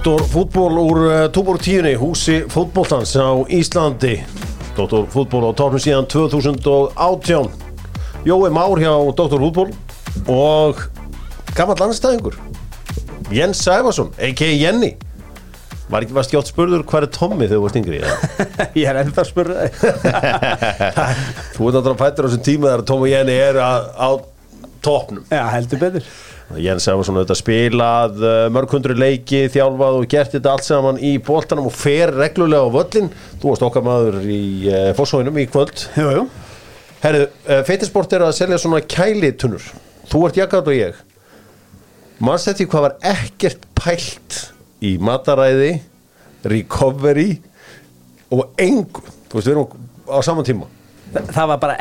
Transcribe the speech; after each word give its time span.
Doktor 0.00 0.24
fútból 0.26 0.78
úr 0.80 0.98
uh, 0.98 1.30
Túbor 1.30 1.58
tíunni, 1.60 1.92
húsi 1.92 2.48
fútbóltans 2.48 3.12
á 3.20 3.36
Íslandi. 3.52 4.24
Doktor 4.72 5.04
fútból 5.12 5.44
á 5.44 5.52
tórnum 5.52 5.76
síðan 5.76 6.08
2018 6.08 7.50
Jói 8.24 8.48
Már 8.48 8.80
hjá 8.80 8.96
Doktor 9.12 9.36
fútból 9.36 9.68
og 10.24 10.88
gammal 11.52 11.76
landstæðingur 11.76 12.40
Jens 13.28 13.60
Sæfarsson, 13.60 14.08
a.k.a. 14.16 14.48
Jenny. 14.56 14.96
Var 15.92 16.08
ekki 16.08 16.16
varst 16.16 16.32
gjótt 16.32 16.48
spurður 16.48 16.88
hvað 16.88 17.10
er 17.10 17.12
Tommy 17.20 17.44
þegar 17.44 17.60
þú 17.60 17.62
varst 17.66 17.80
yngri? 17.82 18.00
Ég 18.80 18.88
er 18.88 19.02
ennþá 19.04 19.20
að 19.20 19.32
spurða 19.34 19.68
þig. 19.68 19.84
Þú 21.60 21.68
ert 21.68 21.76
náttúrulega 21.76 22.00
fættur 22.00 22.24
á 22.24 22.28
þessum 22.30 22.48
tíma 22.48 22.72
þegar 22.72 22.88
Tommy 22.88 23.04
og 23.04 23.12
Jenny 23.18 23.36
eru 23.50 23.68
á, 23.68 23.72
á 24.00 24.08
topnum 24.80 25.28
Já, 25.28 25.44
heldur 25.52 25.84
betur 25.84 26.04
Jens 26.58 26.82
Sæfarsson 26.82 27.18
auðvitað 27.20 27.38
spilað 27.38 28.22
uh, 28.24 28.44
mörg 28.50 28.72
hundru 28.74 28.96
leiki, 28.98 29.44
þjálfað 29.54 29.98
og 30.00 30.06
gert 30.10 30.32
þetta 30.34 30.54
allt 30.56 30.66
saman 30.66 30.96
í 30.98 31.12
boltanum 31.22 31.68
og 31.70 31.74
fer 31.76 32.10
reglulega 32.16 32.66
á 32.66 32.74
völlin. 32.74 33.10
Þú 33.38 33.52
varst 33.52 33.66
okkar 33.68 33.84
maður 33.86 34.18
í 34.26 34.40
uh, 34.66 34.88
fórsóinum 34.98 35.38
í 35.38 35.46
kvöld. 35.50 35.84
Jú, 35.94 36.08
jú 36.18 36.24
Herðu, 37.00 37.28
uh, 37.46 37.60
feitisport 37.68 38.12
er 38.16 38.26
að 38.26 38.34
selja 38.40 38.58
svona 38.60 38.82
kælitunnur. 38.82 39.68
Þú 40.10 40.24
ert 40.26 40.40
jakkat 40.42 40.72
og 40.72 40.76
ég. 40.76 40.98
Manst 42.20 42.50
þetta 42.50 42.66
hvað 42.74 42.86
var 42.88 42.98
ekkert 43.14 43.62
pælt 43.78 44.40
í 44.84 44.96
mataræði, 45.00 45.70
recovery 46.50 47.30
og 48.34 48.50
engu. 48.60 49.06
Þú 49.30 49.38
veist, 49.38 49.46
við 49.46 49.54
erum 49.54 49.88
á 50.10 50.18
saman 50.26 50.50
tíma. 50.50 50.68
Þa, 51.14 51.22
Það 51.30 51.48
var 51.54 51.62
bara 51.62 51.78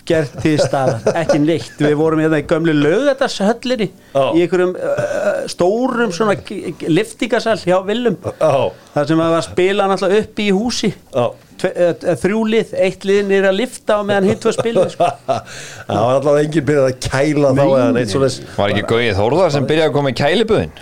ekkert 0.00 0.36
til 0.42 0.56
staðar 0.60 1.14
Ekki 1.20 1.38
neitt, 1.44 1.76
við 1.80 1.94
vorum 2.00 2.22
hérna 2.24 2.40
í 2.42 2.46
gömlu 2.50 2.72
lögatarsöllinni 2.80 3.90
Já. 4.14 4.24
Í 4.34 4.42
einhverjum 4.46 4.72
uh, 4.74 5.28
stórum 5.52 6.10
svona 6.16 6.34
g- 6.40 6.72
g- 6.80 6.88
liftingasal 6.90 7.58
hjá 7.62 7.78
Willum 7.86 8.16
Já, 8.24 8.50
Það 8.96 9.12
sem 9.12 9.22
að 9.26 9.34
var 9.36 9.46
spila 9.46 9.86
náttúrulega 9.92 10.24
upp 10.26 10.42
í 10.42 10.48
húsi 10.56 10.92
uh, 11.14 11.30
Þrjú 11.60 12.38
lið, 12.48 12.70
eitt 12.80 13.02
lið 13.04 13.26
nýr 13.28 13.46
að 13.50 13.58
lifta 13.58 13.98
á 13.98 14.02
meðan 14.08 14.30
hitt 14.30 14.46
var 14.48 14.54
spila 14.56 14.86
sko. 14.88 15.08
Það 15.90 15.98
var 16.06 16.14
alltaf 16.14 16.38
enginn 16.40 16.64
byrjað 16.70 16.86
að 16.88 16.94
kæla 17.04 17.50
þá 17.58 17.60
eða 17.66 17.90
neitt 17.98 18.14
svoleiðis. 18.14 18.38
Var 18.56 18.72
ekki 18.72 18.84
Gauði 18.88 19.10
Þórðar 19.18 19.52
sem 19.52 19.66
byrjaði 19.68 19.90
að 19.90 19.96
koma 19.98 20.12
í 20.14 20.16
kæliböðin? 20.22 20.72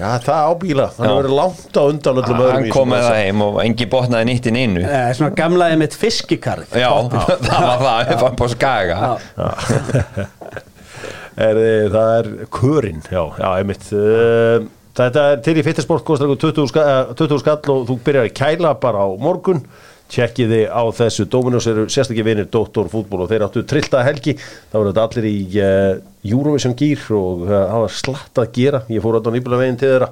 Já, 0.00 0.08
það 0.24 0.48
ábíla. 0.50 0.86
Hann 0.96 1.06
hefur 1.10 1.18
verið 1.20 1.36
langt 1.36 1.76
á 1.76 1.82
undan 1.84 2.20
öllum 2.22 2.38
öðrum 2.40 2.56
Hann 2.56 2.66
í 2.66 2.72
kom 2.72 2.88
svona 2.88 2.96
með 2.96 3.06
það 3.06 3.18
heim 3.20 3.44
og 3.44 3.58
engi 3.66 3.88
botnaði 3.92 4.28
nýtt 4.30 4.48
í 4.48 4.54
neinu 4.56 4.82
uh, 4.86 4.96
Svona 5.18 5.36
gamlaði 5.36 5.78
með 5.82 5.96
fiskikarð 6.00 6.74
Já, 6.80 6.88
það 7.44 7.66
var 7.68 7.84
það, 7.84 8.00
við 8.08 8.20
fann 8.24 8.38
på 8.40 8.50
skaga. 8.54 8.98
Er, 11.40 11.56
það 11.88 12.10
er 12.18 12.26
körin 12.52 12.98
já, 13.06 13.20
já, 13.38 13.46
einmitt. 13.54 13.86
Uh, 13.94 14.66
þetta 14.98 15.22
er 15.30 15.38
til 15.46 15.54
í 15.56 15.64
fitnessport 15.64 16.04
kostar 16.04 16.28
ykkur 16.28 16.50
20, 16.50 16.66
ska, 16.68 16.82
eh, 16.90 17.12
20 17.16 17.40
skall 17.40 17.60
og 17.72 17.86
þú 17.88 17.96
byrjar 18.04 18.26
að 18.28 18.34
kæla 18.36 18.72
bara 18.82 19.06
á 19.06 19.08
morgun 19.16 19.62
tjekkiði 20.10 20.60
á 20.66 20.82
þessu. 20.94 21.26
Dominos 21.30 21.68
eru 21.70 21.86
sérstaklega 21.90 22.26
vinir 22.26 22.48
Dóttor 22.52 22.90
fútból 22.92 23.24
og 23.24 23.30
þeir 23.30 23.44
áttu 23.46 23.64
trillta 23.68 24.04
helgi. 24.06 24.36
Þá 24.36 24.76
voru 24.76 24.92
þetta 24.92 25.04
allir 25.06 25.28
í 25.30 25.36
uh, 25.62 25.90
Eurovision 26.26 26.76
gýr 26.78 27.04
og 27.16 27.44
uh, 27.46 27.52
það 27.56 27.84
var 27.84 27.94
slatt 27.98 28.42
að 28.42 28.50
gera. 28.56 28.82
Ég 28.90 29.04
fór 29.04 29.20
á 29.20 29.30
nýbula 29.34 29.60
veginn 29.60 29.78
til 29.80 29.92
þeirra. 29.94 30.10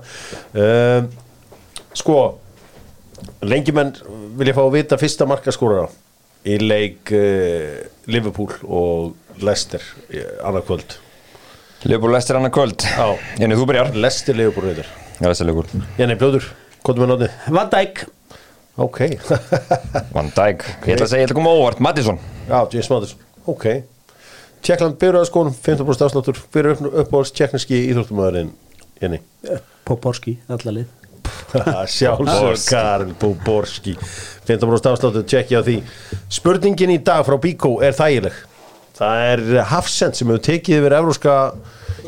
Uh, 0.54 1.88
sko 1.98 2.18
lengi 3.42 3.74
menn 3.74 3.96
vilja 4.38 4.54
fá 4.54 4.62
að 4.64 4.76
vita 4.76 5.00
fyrsta 5.00 5.26
markaskórara 5.28 5.90
í 6.46 6.60
leik 6.62 7.12
uh, 7.16 7.82
Liverpool 8.10 8.54
og 8.64 9.42
Leicester 9.42 9.82
annað 10.46 10.66
kvöld. 10.70 10.98
Leopold 11.86 12.10
Lester 12.10 12.34
annar 12.34 12.50
kvöld. 12.50 12.82
Já. 12.82 13.14
Jenni, 13.38 13.54
þú 13.54 13.68
byrjar. 13.70 13.92
Leicester 13.94 14.34
Liverpool 14.34 14.72
Jenny 15.98 16.14
Blöður, 16.18 16.48
hvað 16.82 16.96
er 16.96 17.02
með 17.02 17.10
náttið? 17.12 17.36
Van 17.54 17.70
Dijk 17.70 18.00
Ok. 18.78 19.00
Van 20.14 20.28
Dijk. 20.34 20.64
Ég 20.86 20.94
ætla 20.94 21.06
að 21.06 21.10
segja, 21.10 21.22
ég 21.24 21.28
ætla 21.28 21.34
að 21.34 21.40
koma 21.40 21.54
á 21.54 21.58
óvart. 21.58 21.80
Mattisson. 21.82 22.20
Já, 22.46 22.58
James 22.72 22.90
Mattis 22.92 23.16
Ok. 23.48 23.64
Tjekkland 24.62 24.98
byrjaðaskón, 25.00 25.50
15% 25.54 26.06
afsláttur. 26.06 26.38
Fyrir 26.54 26.76
upp, 26.76 26.86
uppáhalds 27.04 27.32
tjekkneski 27.34 27.80
íþróttumæðurinn 27.88 28.52
Jenny? 29.02 29.20
Poporski, 29.86 30.38
allalið 30.50 30.88
Sjálfsög 31.88 32.64
Karin 32.68 33.14
Búborski 33.20 33.94
15% 34.48 34.90
afsláttur, 34.90 35.24
tjekki 35.24 35.56
á 35.56 35.62
því. 35.64 35.78
Spurningin 36.32 36.92
í 36.92 36.98
dag 37.04 37.24
frá 37.26 37.38
Bíkó 37.40 37.78
er 37.84 37.96
þægileg? 37.96 38.36
Það 38.98 39.24
er 39.30 39.42
Hafsend 39.70 40.18
sem 40.18 40.28
hefur 40.28 40.44
tekið 40.44 40.80
yfir 40.80 40.96
evróska 40.98 41.34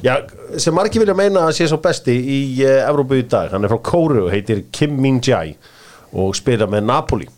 Já, 0.05 0.15
sem 0.57 0.75
margir 0.75 1.03
vilja 1.03 1.15
meina 1.17 1.45
að 1.49 1.59
sé 1.59 1.67
svo 1.69 1.77
besti 1.83 2.15
í 2.17 2.39
uh, 2.65 2.87
Evrópu 2.89 3.19
í 3.21 3.25
dag. 3.29 3.51
Hann 3.53 3.67
er 3.67 3.73
frá 3.73 3.81
Kóru 3.85 4.23
og 4.27 4.31
heitir 4.33 4.63
Kim 4.73 4.97
Min 5.03 5.19
Jae 5.25 5.57
og 6.13 6.35
spila 6.39 6.69
með 6.71 6.87
Napoli. 6.89 7.29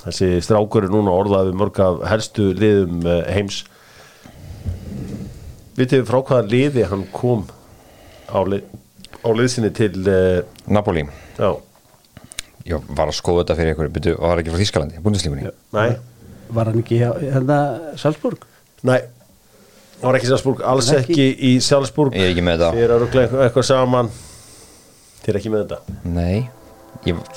Þessi 0.00 0.38
strákur 0.44 0.86
er 0.86 0.92
núna 0.92 1.12
orðað 1.12 1.50
við 1.50 1.58
mörg 1.60 1.80
af 1.84 2.04
helstu 2.08 2.50
liðum 2.56 3.00
uh, 3.04 3.22
heims. 3.28 3.62
Vitið 5.76 6.06
frá 6.08 6.20
hvaða 6.20 6.46
liði 6.48 6.86
hann 6.88 7.06
kom 7.14 7.46
á, 8.30 8.40
lið, 8.46 8.64
á 9.20 9.28
liðsinni 9.36 9.72
til 9.76 9.92
uh, 10.06 10.40
Napoli. 10.70 11.04
Já, 11.40 11.52
Ég 12.68 12.90
var 12.92 13.08
að 13.08 13.16
skoða 13.16 13.42
þetta 13.42 13.56
fyrir 13.56 13.74
ykkur. 13.74 13.90
Byrju, 13.94 14.16
var 14.20 14.40
ekki 14.42 14.52
frá 14.52 14.60
Þískalandi, 14.60 15.00
búindislíkunni 15.00 15.48
nei. 15.76 15.96
Var 16.50 16.68
hann 16.68 16.82
ekki 16.82 16.98
hérna 17.00 17.58
Salzburg? 18.00 18.44
Nei, 18.86 18.98
það 20.00 20.06
var 20.08 20.18
ekki 20.18 20.30
Salzburg, 20.32 20.62
alls 20.66 20.90
ekki? 20.92 21.14
ekki 21.14 21.50
í 21.50 21.52
Salzburg. 21.64 22.16
Ég 22.18 22.28
er 22.28 22.34
ekki 22.34 22.44
með 22.44 22.64
þetta. 22.64 22.84
Er 22.84 22.94
að 22.94 23.04
ruggla 23.04 23.26
eitthvað, 23.46 23.66
saman. 23.70 24.10
Þið 25.20 25.32
er 25.32 25.40
ekki 25.40 25.52
með 25.54 25.64
þetta. 25.64 26.00
Nei 26.10 26.59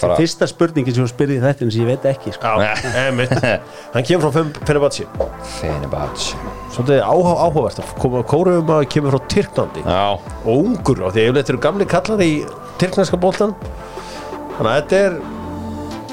bara 0.02 0.18
Fyrsta 0.20 0.48
spurningin 0.50 0.96
sem 0.96 1.04
hún 1.06 1.12
spyrði 1.12 1.38
þetta 1.44 1.68
sem 1.70 1.84
ég 1.84 1.90
veit 1.94 2.08
ekki 2.10 2.34
sko. 2.36 2.56
Hann 3.94 4.08
kemur 4.08 4.34
frá 4.34 4.44
Fenerbahce. 4.68 5.08
Fenerbahce. 5.60 6.40
Svolítið 6.74 7.04
áhuga, 7.06 7.36
áhugavert 7.46 7.80
að 7.84 7.94
koma 8.02 8.24
Kóruðum 8.28 8.74
að 8.76 8.88
kemur 8.92 9.16
frá 9.16 9.30
Tyrklandi. 9.32 9.86
Já. 9.86 10.18
Og 10.44 10.52
ungur 10.58 11.06
á 11.06 11.08
því 11.08 11.22
að 11.22 11.30
yfirleitt 11.30 11.54
eru 11.54 11.64
gamli 11.64 11.88
kallar 11.90 12.26
í 12.26 12.34
tyrknarska 12.82 13.20
boltan 13.22 13.56
Þannig 14.58 14.70
að 14.70 14.76
þetta 14.80 15.02
er 15.04 15.22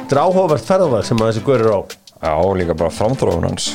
Þetta 0.00 0.16
er 0.16 0.22
áhugavert 0.27 0.66
ferðavæð 0.66 1.05
sem 1.06 1.21
að 1.22 1.28
þessi 1.31 1.43
guður 1.47 1.62
er 1.62 1.71
á. 1.71 1.81
Já, 2.21 2.33
líka 2.59 2.75
bara 2.75 2.91
framþróun 2.91 3.47
hans. 3.47 3.69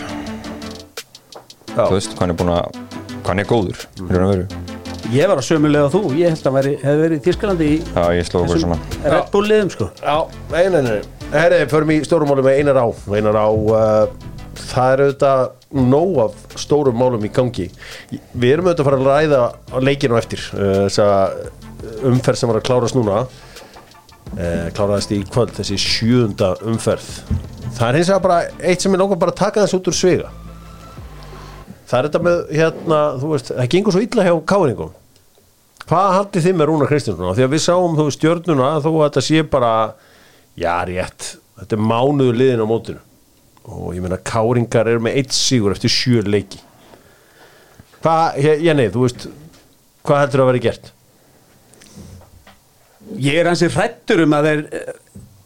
Já. 1.72 1.78
Þú 1.78 1.94
veist, 1.94 2.12
hvað 2.12 2.26
hann 2.26 2.34
er 2.34 2.40
búin 2.42 2.52
að 2.56 2.82
Hvað 3.16 3.30
hann 3.32 3.42
er 3.42 3.48
góður 3.50 3.86
mm. 3.98 4.75
Ég 5.14 5.28
var 5.30 5.38
að 5.38 5.46
sömulega 5.46 5.90
þú. 5.94 6.00
Ég 6.18 6.32
held 6.34 6.48
að 6.50 6.56
væri, 6.56 6.72
hefði 6.82 7.02
verið 7.04 7.18
í 7.20 7.24
Þískalandi 7.26 7.66
í 7.70 7.76
Já, 7.84 8.04
ég 8.18 8.26
sló 8.26 8.40
okkur 8.42 8.62
svona. 8.64 8.78
Red 9.04 9.28
Bull 9.34 9.44
liðum 9.46 9.70
sko. 9.74 9.88
Já, 10.02 10.16
nei, 10.54 10.64
nei, 10.74 10.80
nei. 10.86 11.28
Herri, 11.36 11.60
förum 11.70 11.92
í 11.94 11.98
stórum 12.08 12.32
málum 12.32 12.48
með 12.48 12.62
einar 12.62 12.80
á. 12.82 12.88
Einar 13.14 13.38
á 13.38 13.48
uh, 13.54 14.16
Það 14.66 14.94
er 14.94 15.04
auðvitað 15.06 15.44
nóg 15.92 16.18
af 16.24 16.56
stórum 16.64 16.98
málum 16.98 17.28
í 17.28 17.32
gangi. 17.36 17.68
Við 18.34 18.56
erum 18.56 18.70
auðvitað 18.70 18.82
að 18.82 18.90
fara 18.90 19.00
að 19.02 19.10
ræða 19.12 19.42
á 19.54 19.78
leikinu 19.84 20.18
á 20.18 20.22
eftir 20.24 20.46
uh, 20.56 20.86
Þessa 20.88 21.10
umferð 22.10 22.42
sem 22.42 22.50
var 22.50 22.60
að 22.62 22.66
klárast 22.72 22.98
núna. 22.98 23.20
Uh, 24.36 24.72
Kláraðist 24.74 25.14
í 25.14 25.20
kvöld 25.30 25.54
Þessi 25.60 25.78
sjöunda 25.82 26.56
umferð. 26.66 27.12
Það 27.76 27.86
er 27.92 28.00
hins 28.00 28.10
vegar 28.10 28.26
bara 28.26 28.42
eitt 28.64 28.82
sem 28.82 28.96
ég 28.96 29.04
langar 29.04 29.22
bara 29.22 29.36
að 29.36 29.44
taka 29.44 29.68
þess 29.68 29.78
út 29.78 29.92
úr 29.92 29.98
svega 30.00 30.34
Það 31.86 31.98
er 31.98 32.08
þetta 32.08 32.22
með, 32.26 32.38
hérna, 32.60 33.00
þú 33.22 33.32
veist, 33.32 33.52
það 33.54 33.72
gengur 33.76 33.96
svo 33.96 34.04
illa 34.06 34.26
hjá 34.26 34.36
káringum. 34.52 34.94
Hvað 35.86 36.12
haldið 36.16 36.46
þið 36.48 36.56
með 36.58 36.70
Rúnar 36.72 36.90
Kristjánsson? 36.90 37.36
Því 37.38 37.46
að 37.46 37.52
við 37.54 37.64
sáum 37.66 37.98
þú 37.98 38.06
veist, 38.08 38.20
stjörnuna 38.20 38.70
þó 38.82 38.90
að 38.92 39.04
þetta 39.04 39.26
sé 39.28 39.44
bara 39.54 39.74
já, 40.58 40.72
rétt, 40.90 41.28
þetta 41.60 41.78
er 41.78 41.84
mánuðu 41.92 42.38
liðin 42.40 42.66
á 42.66 42.68
mótinu. 42.70 43.04
Og 43.66 43.94
ég 43.94 44.02
meina 44.02 44.18
káringar 44.22 44.90
eru 44.90 45.04
með 45.06 45.20
eitt 45.22 45.36
sigur 45.38 45.76
eftir 45.76 45.94
sjö 45.94 46.26
leiki. 46.26 46.62
Hvað, 48.06 48.42
Jenny, 48.62 48.90
þú 48.94 49.06
veist 49.06 49.28
hvað 50.06 50.22
heldur 50.24 50.44
að 50.44 50.50
vera 50.52 50.64
gert? 50.68 50.92
Ég 53.22 53.40
er 53.40 53.50
hansi 53.50 53.70
hrættur 53.74 54.24
um 54.26 54.34
að 54.38 54.50
þeir 54.50 54.64
uh, 54.66 54.94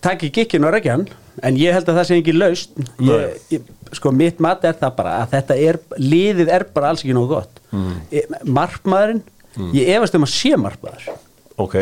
taki 0.03 0.31
gikkinn 0.35 0.67
og 0.67 0.73
reggjan 0.75 1.05
en 1.43 1.59
ég 1.59 1.75
held 1.75 1.89
að 1.91 1.99
það 1.99 2.07
sé 2.09 2.17
ekki 2.19 2.35
laust 2.35 2.79
ég, 3.03 3.35
ég, 3.53 3.67
sko 3.97 4.11
mitt 4.15 4.39
mat 4.43 4.63
er 4.67 4.77
það 4.79 4.95
bara 4.99 5.15
að 5.23 5.33
þetta 5.37 5.57
er, 5.69 5.79
liðið 5.97 6.51
er 6.55 6.67
bara 6.73 6.91
alls 6.91 7.03
ekki 7.03 7.15
nógu 7.17 7.35
gott. 7.37 7.63
Mm. 7.69 7.97
markmaðurinn 8.49 9.23
ég 9.75 9.91
efast 9.95 10.15
um 10.17 10.25
að 10.25 10.33
sé 10.33 10.53
markmaður. 10.59 11.09
Ok, 11.59 11.75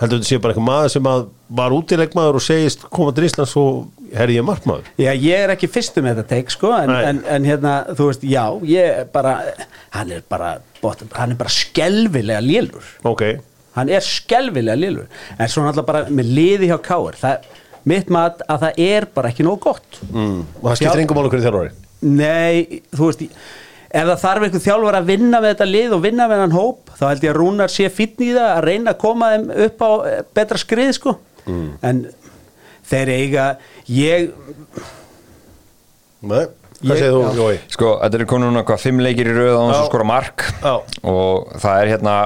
heldur 0.00 0.18
þetta 0.20 0.28
sé 0.28 0.38
bara 0.42 0.54
eitthvað 0.54 0.68
maður 0.68 0.92
sem 0.94 1.08
að 1.10 1.26
var 1.54 1.74
útilegmaður 1.76 2.38
og 2.40 2.44
segist 2.44 2.84
koma 2.90 3.14
til 3.14 3.26
Íslands 3.28 3.54
og 3.60 4.04
herri 4.14 4.38
ég 4.38 4.46
markmaður? 4.46 4.88
Já, 5.00 5.10
ég 5.12 5.44
er 5.44 5.52
ekki 5.54 5.70
fyrstum 5.70 6.06
með 6.06 6.20
þetta 6.20 6.30
teik 6.34 6.54
sko 6.54 6.70
en, 6.76 6.92
en, 6.94 7.24
en 7.36 7.48
hérna, 7.48 7.74
þú 7.94 8.10
veist, 8.10 8.26
já 8.26 8.44
ég 8.68 9.10
bara, 9.14 9.34
hann 9.94 10.14
er 10.14 10.22
bara 10.30 10.54
bot, 10.80 11.02
hann 11.16 11.34
er 11.34 11.40
bara 11.40 11.52
skelvilega 11.52 12.42
lélur. 12.44 12.88
Ok, 13.06 13.26
hann 13.78 13.90
er 13.92 14.04
skelvilega 14.06 14.78
lélur. 14.78 15.10
En 15.38 15.50
svo 15.50 15.64
náttúrulega 15.66 15.90
bara 15.90 16.04
með 16.14 16.32
liði 16.38 16.70
hjá 16.70 16.78
Káur 16.84 17.18
það, 17.20 17.48
mitt 17.88 18.10
mat 18.12 18.40
að 18.48 18.66
það 18.66 18.80
er 18.86 19.06
bara 19.14 19.30
ekki 19.32 19.46
nóg 19.46 19.60
gott. 19.64 20.00
Mm. 20.10 20.40
og 20.60 20.70
það 20.70 20.80
skiptir 20.80 21.04
engum 21.04 21.20
málu 21.20 21.32
hverju 21.32 21.46
þjálfari? 21.46 21.74
Nei, 22.04 22.82
þú 22.92 23.10
veist 23.10 23.22
ef 23.94 24.08
það 24.10 24.24
þarf 24.24 24.46
einhver 24.48 24.64
þjálfur 24.64 24.98
að 24.98 25.12
vinna 25.12 25.40
með 25.40 25.52
þetta 25.52 25.68
lið 25.70 25.94
og 25.94 26.02
vinna 26.02 26.26
með 26.30 26.42
hann 26.44 26.56
hóp 26.56 26.90
þá 26.98 27.04
held 27.06 27.24
ég 27.26 27.32
að 27.34 27.38
Rúnar 27.38 27.72
sé 27.72 27.86
fínn 27.92 28.26
í 28.26 28.32
það 28.34 28.50
að 28.50 28.64
reyna 28.66 28.94
að 28.94 29.00
koma 29.04 29.30
þeim 29.34 29.46
upp 29.68 29.86
á 29.86 29.90
eh, 30.10 30.18
betra 30.34 30.60
skrið 30.60 30.92
sko. 30.98 31.14
En 31.84 32.04
þeir 32.88 33.10
eiga 33.14 33.46
ég, 33.92 34.30
Nei, 36.24 36.44
hvað 36.82 37.38
Ég-? 37.38 37.64
Sko, 37.72 37.94
þetta 38.02 38.18
er 38.18 38.26
konur 38.28 38.50
núna 38.50 38.64
hvað, 38.66 38.82
fimm 38.82 39.00
leikir 39.04 39.30
í 39.30 39.34
röð 39.36 39.56
á 39.56 39.60
hans 39.62 39.78
að 39.78 39.88
skora 39.88 40.06
mark. 40.08 40.44
Já. 40.60 40.74
og 41.12 41.52
það 41.62 41.80
er 41.80 41.92
hérna 41.94 42.16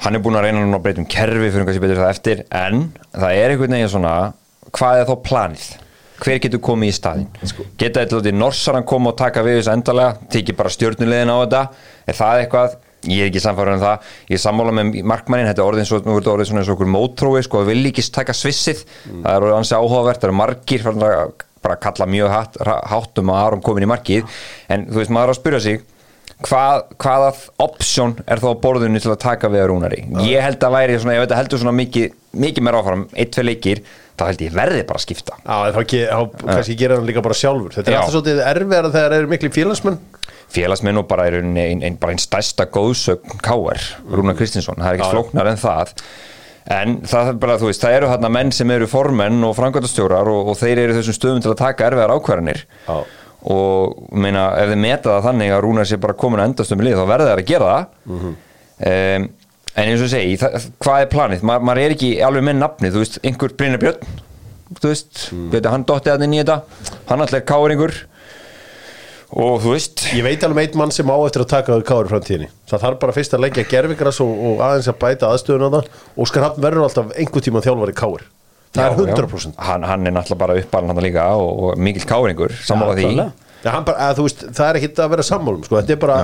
hann 0.00 0.16
er 0.16 0.22
búin 0.24 0.38
að 0.38 0.46
reyna 0.46 0.62
núna 0.62 0.78
að 0.78 0.86
breyta 0.86 1.02
um 1.02 1.08
kerfi 1.10 1.50
fyrir 1.50 1.64
einhversi 1.64 1.82
betur 1.82 2.00
það 2.00 2.14
eftir. 2.14 2.44
En 2.48 2.86
það 3.12 3.40
er 3.40 3.54
einhvern 3.54 3.76
veginn 3.76 3.92
svona 3.92 4.14
hvað 4.68 5.00
er 5.00 5.08
þá 5.08 5.16
planið? 5.28 5.64
Hver 6.20 6.40
getur 6.44 6.60
komið 6.60 6.90
í 6.90 6.94
staðinn? 6.94 7.28
Sko. 7.48 7.64
Geta 7.80 8.04
lótið 8.10 8.36
Norsaran 8.36 8.86
koma 8.88 9.14
og 9.14 9.18
taka 9.20 9.44
við 9.46 9.60
þessu 9.60 9.72
endalega 9.72 10.30
tekið 10.32 10.58
bara 10.58 10.72
stjórnulegin 10.74 11.32
á 11.32 11.36
þetta 11.40 11.62
er 12.04 12.18
það 12.18 12.40
eitthvað? 12.42 12.78
Ég 13.08 13.22
er 13.24 13.30
ekki 13.30 13.40
samfæður 13.40 13.70
um 13.72 13.80
það 13.80 14.10
ég 14.28 14.34
er 14.36 14.42
sammála 14.42 14.74
með 14.76 14.98
markmannin, 15.08 15.48
þetta 15.48 15.62
er 15.62 15.70
orðin 15.70 15.86
svo, 15.88 16.00
nú 16.04 16.12
er 16.12 16.20
þetta 16.20 16.32
orðin 16.34 16.50
svona 16.50 16.60
eins 16.60 16.68
og 16.68 16.74
okkur 16.76 16.90
mótrói 16.92 17.40
sko, 17.46 17.62
vil 17.64 17.78
ekki 17.88 18.04
taka 18.12 18.34
svissið, 18.36 18.82
það 19.06 19.30
er 19.30 19.46
orðið 19.46 19.56
ansi 19.56 19.78
áhugavert 19.78 20.20
það 20.20 20.28
eru 20.28 20.36
margir 20.36 20.84
bara 21.64 21.78
kalla 21.80 22.08
mjög 22.12 22.34
hátt 22.92 23.22
um 23.22 23.32
að 23.32 23.40
Aron 23.46 23.64
komin 23.64 23.86
í 23.86 23.88
markið 23.88 24.36
en 24.68 24.84
þú 24.90 25.00
veist, 25.00 25.14
maður 25.16 25.32
að 25.32 25.40
spyrja 25.40 25.62
sig 25.64 25.80
hvað, 26.46 26.84
hvaða 27.00 27.32
option 27.66 28.16
er 28.26 28.42
þá 28.42 28.48
á 28.52 28.62
borðinu 28.62 29.02
til 29.02 29.12
að 29.12 29.20
taka 29.24 29.50
við 29.52 29.64
að 29.64 29.70
rúnari 29.72 30.04
ég 30.28 30.44
held 30.44 30.62
að 30.66 30.76
væri 30.76 31.00
svona, 31.00 31.18
ef 31.18 31.26
þetta 31.26 31.40
heldur 31.40 31.62
svona 31.64 31.76
mikið 31.80 32.14
mikið 32.40 32.66
meira 32.66 32.80
áfram, 32.80 33.04
eitt, 33.18 33.32
tvei 33.34 33.46
leikir 33.48 33.82
þá 34.20 34.26
held 34.28 34.42
ég 34.44 34.54
verði 34.54 34.80
bara 34.88 35.00
að 35.00 35.04
skipta. 35.06 35.36
Já, 35.42 35.72
þá 35.74 36.18
kannski 36.44 36.76
gera 36.78 36.98
hann 36.98 37.06
líka 37.08 37.22
bara 37.24 37.36
sjálfur. 37.36 37.74
Þetta 37.74 37.90
er 37.90 37.96
Já. 37.96 38.00
alltaf 38.00 38.16
svolítið 38.16 38.42
erfiðar 38.46 38.88
þegar 38.90 39.14
það 39.14 39.18
eru 39.18 39.30
miklu 39.32 39.52
félagsmenn. 39.54 40.00
Félagsminn 40.50 41.00
og 41.00 41.06
bara 41.10 41.28
er 41.30 41.38
ein, 41.40 41.54
ein, 41.56 41.84
ein, 41.86 41.96
einn 42.10 42.20
stærsta 42.20 42.66
góðsögn 42.74 43.40
K.R. 43.44 43.86
Rúnar 44.10 44.36
Kristinsson, 44.38 44.78
það 44.80 44.90
er 44.92 44.98
ekki 44.98 45.14
flóknar 45.14 45.50
en 45.50 45.60
það. 45.60 45.94
En 46.70 46.98
það 47.08 47.30
er 47.32 47.38
bara, 47.42 47.56
þú 47.58 47.70
veist, 47.70 47.82
það 47.82 47.96
eru 47.96 48.10
þarna 48.10 48.30
menn 48.36 48.52
sem 48.54 48.70
eru 48.74 48.86
formenn 48.90 49.46
og 49.48 49.56
framkvæmdastjórar 49.58 50.28
og, 50.30 50.52
og 50.52 50.58
þeir 50.60 50.84
eru 50.84 50.98
þessum 50.98 51.16
stöðum 51.16 51.40
til 51.46 51.54
að 51.54 51.62
taka 51.62 51.88
erfiðar 51.88 52.12
ákvarðanir. 52.18 52.60
Já. 52.86 52.98
Og 53.48 54.00
meina, 54.12 54.50
ef 54.60 54.72
þið 54.72 54.80
meta 54.84 55.14
það 55.14 55.28
þannig 55.30 55.52
að 55.54 55.62
Rúnar 55.64 55.88
sé 55.88 56.00
bara 56.00 56.18
komin 56.20 56.42
að 56.42 56.50
endast 56.50 56.74
um 56.74 56.82
lið 56.84 56.98
þá 56.98 57.04
verða 57.08 57.28
þær 57.30 57.44
að 57.44 57.52
gera 57.52 57.74
það. 57.74 57.86
Mhm. 58.10 58.34
um, 58.90 59.28
en 59.70 59.86
eins 59.92 60.02
og 60.02 60.10
segi, 60.10 60.34
það, 60.40 60.66
hvað 60.82 61.04
er 61.04 61.12
planið? 61.14 61.46
Ma, 61.46 61.60
maður 61.62 61.84
er 61.84 61.94
ekki 61.94 62.10
alveg 62.26 62.44
með 62.44 62.58
nafnið, 62.60 62.96
þú 62.96 63.04
veist, 63.04 63.20
einhver 63.24 63.56
Brynjar 63.56 63.80
Björn 63.84 64.18
þú 64.78 64.92
veist, 64.92 65.26
mm. 65.34 65.66
hann 65.72 65.86
dotti 65.88 66.12
að 66.12 66.26
inn 66.26 66.36
í 66.36 66.40
þetta. 66.42 66.60
Hann 67.08 67.24
alltaf 67.24 67.40
er 67.40 67.46
káringur 67.48 67.94
og 69.30 69.62
þú 69.62 69.74
veist. 69.74 70.04
Ég 70.14 70.26
veit 70.26 70.44
alveg 70.46 70.54
um 70.54 70.62
einn 70.62 70.80
mann 70.82 70.94
sem 70.94 71.10
á 71.10 71.16
eftir 71.18 71.44
að 71.44 71.52
taka 71.54 71.74
það 71.74 71.82
í 72.04 72.10
framtíðinni 72.10 72.50
Það 72.70 72.84
þarf 72.84 73.00
bara 73.02 73.16
fyrst 73.16 73.34
að 73.34 73.44
leggja 73.46 73.66
gerfingras 73.70 74.20
og, 74.22 74.30
og 74.30 74.62
aðeins 74.66 74.90
að 74.90 75.00
bæta 75.02 75.30
aðstöðun 75.30 75.66
á 75.66 75.74
það. 75.76 75.90
Og 76.16 76.30
Skrafn 76.30 76.62
verður 76.62 76.86
alltaf 76.86 77.16
einhver 77.16 77.46
tíma 77.46 77.64
þjálfari 77.64 77.96
káður 77.98 78.26
Það 78.70 78.84
er 78.84 78.90
Já, 78.90 79.06
já. 79.10 79.14
100% 79.18 79.62
Hann, 79.66 79.84
hann 79.90 80.06
er 80.06 80.14
náttúrulega 80.14 80.42
bara 80.44 80.58
uppalinn 80.60 80.92
hann 80.92 81.02
líka 81.02 81.24
og, 81.34 81.48
og 81.70 81.80
mikill 81.82 82.06
káringur, 82.06 82.52
sammála 82.66 82.94
því. 82.98 83.08
Já, 83.60 83.72
bara, 83.84 84.06
að, 84.06 84.20
veist, 84.24 84.44
það 84.56 84.68
er 84.68 84.78
ekki 84.78 84.90
að 85.04 85.10
vera 85.12 85.24
sammálum 85.26 85.64
sko. 85.66 85.76
Þetta 85.80 85.92
er 85.96 86.00
bara 86.00 86.18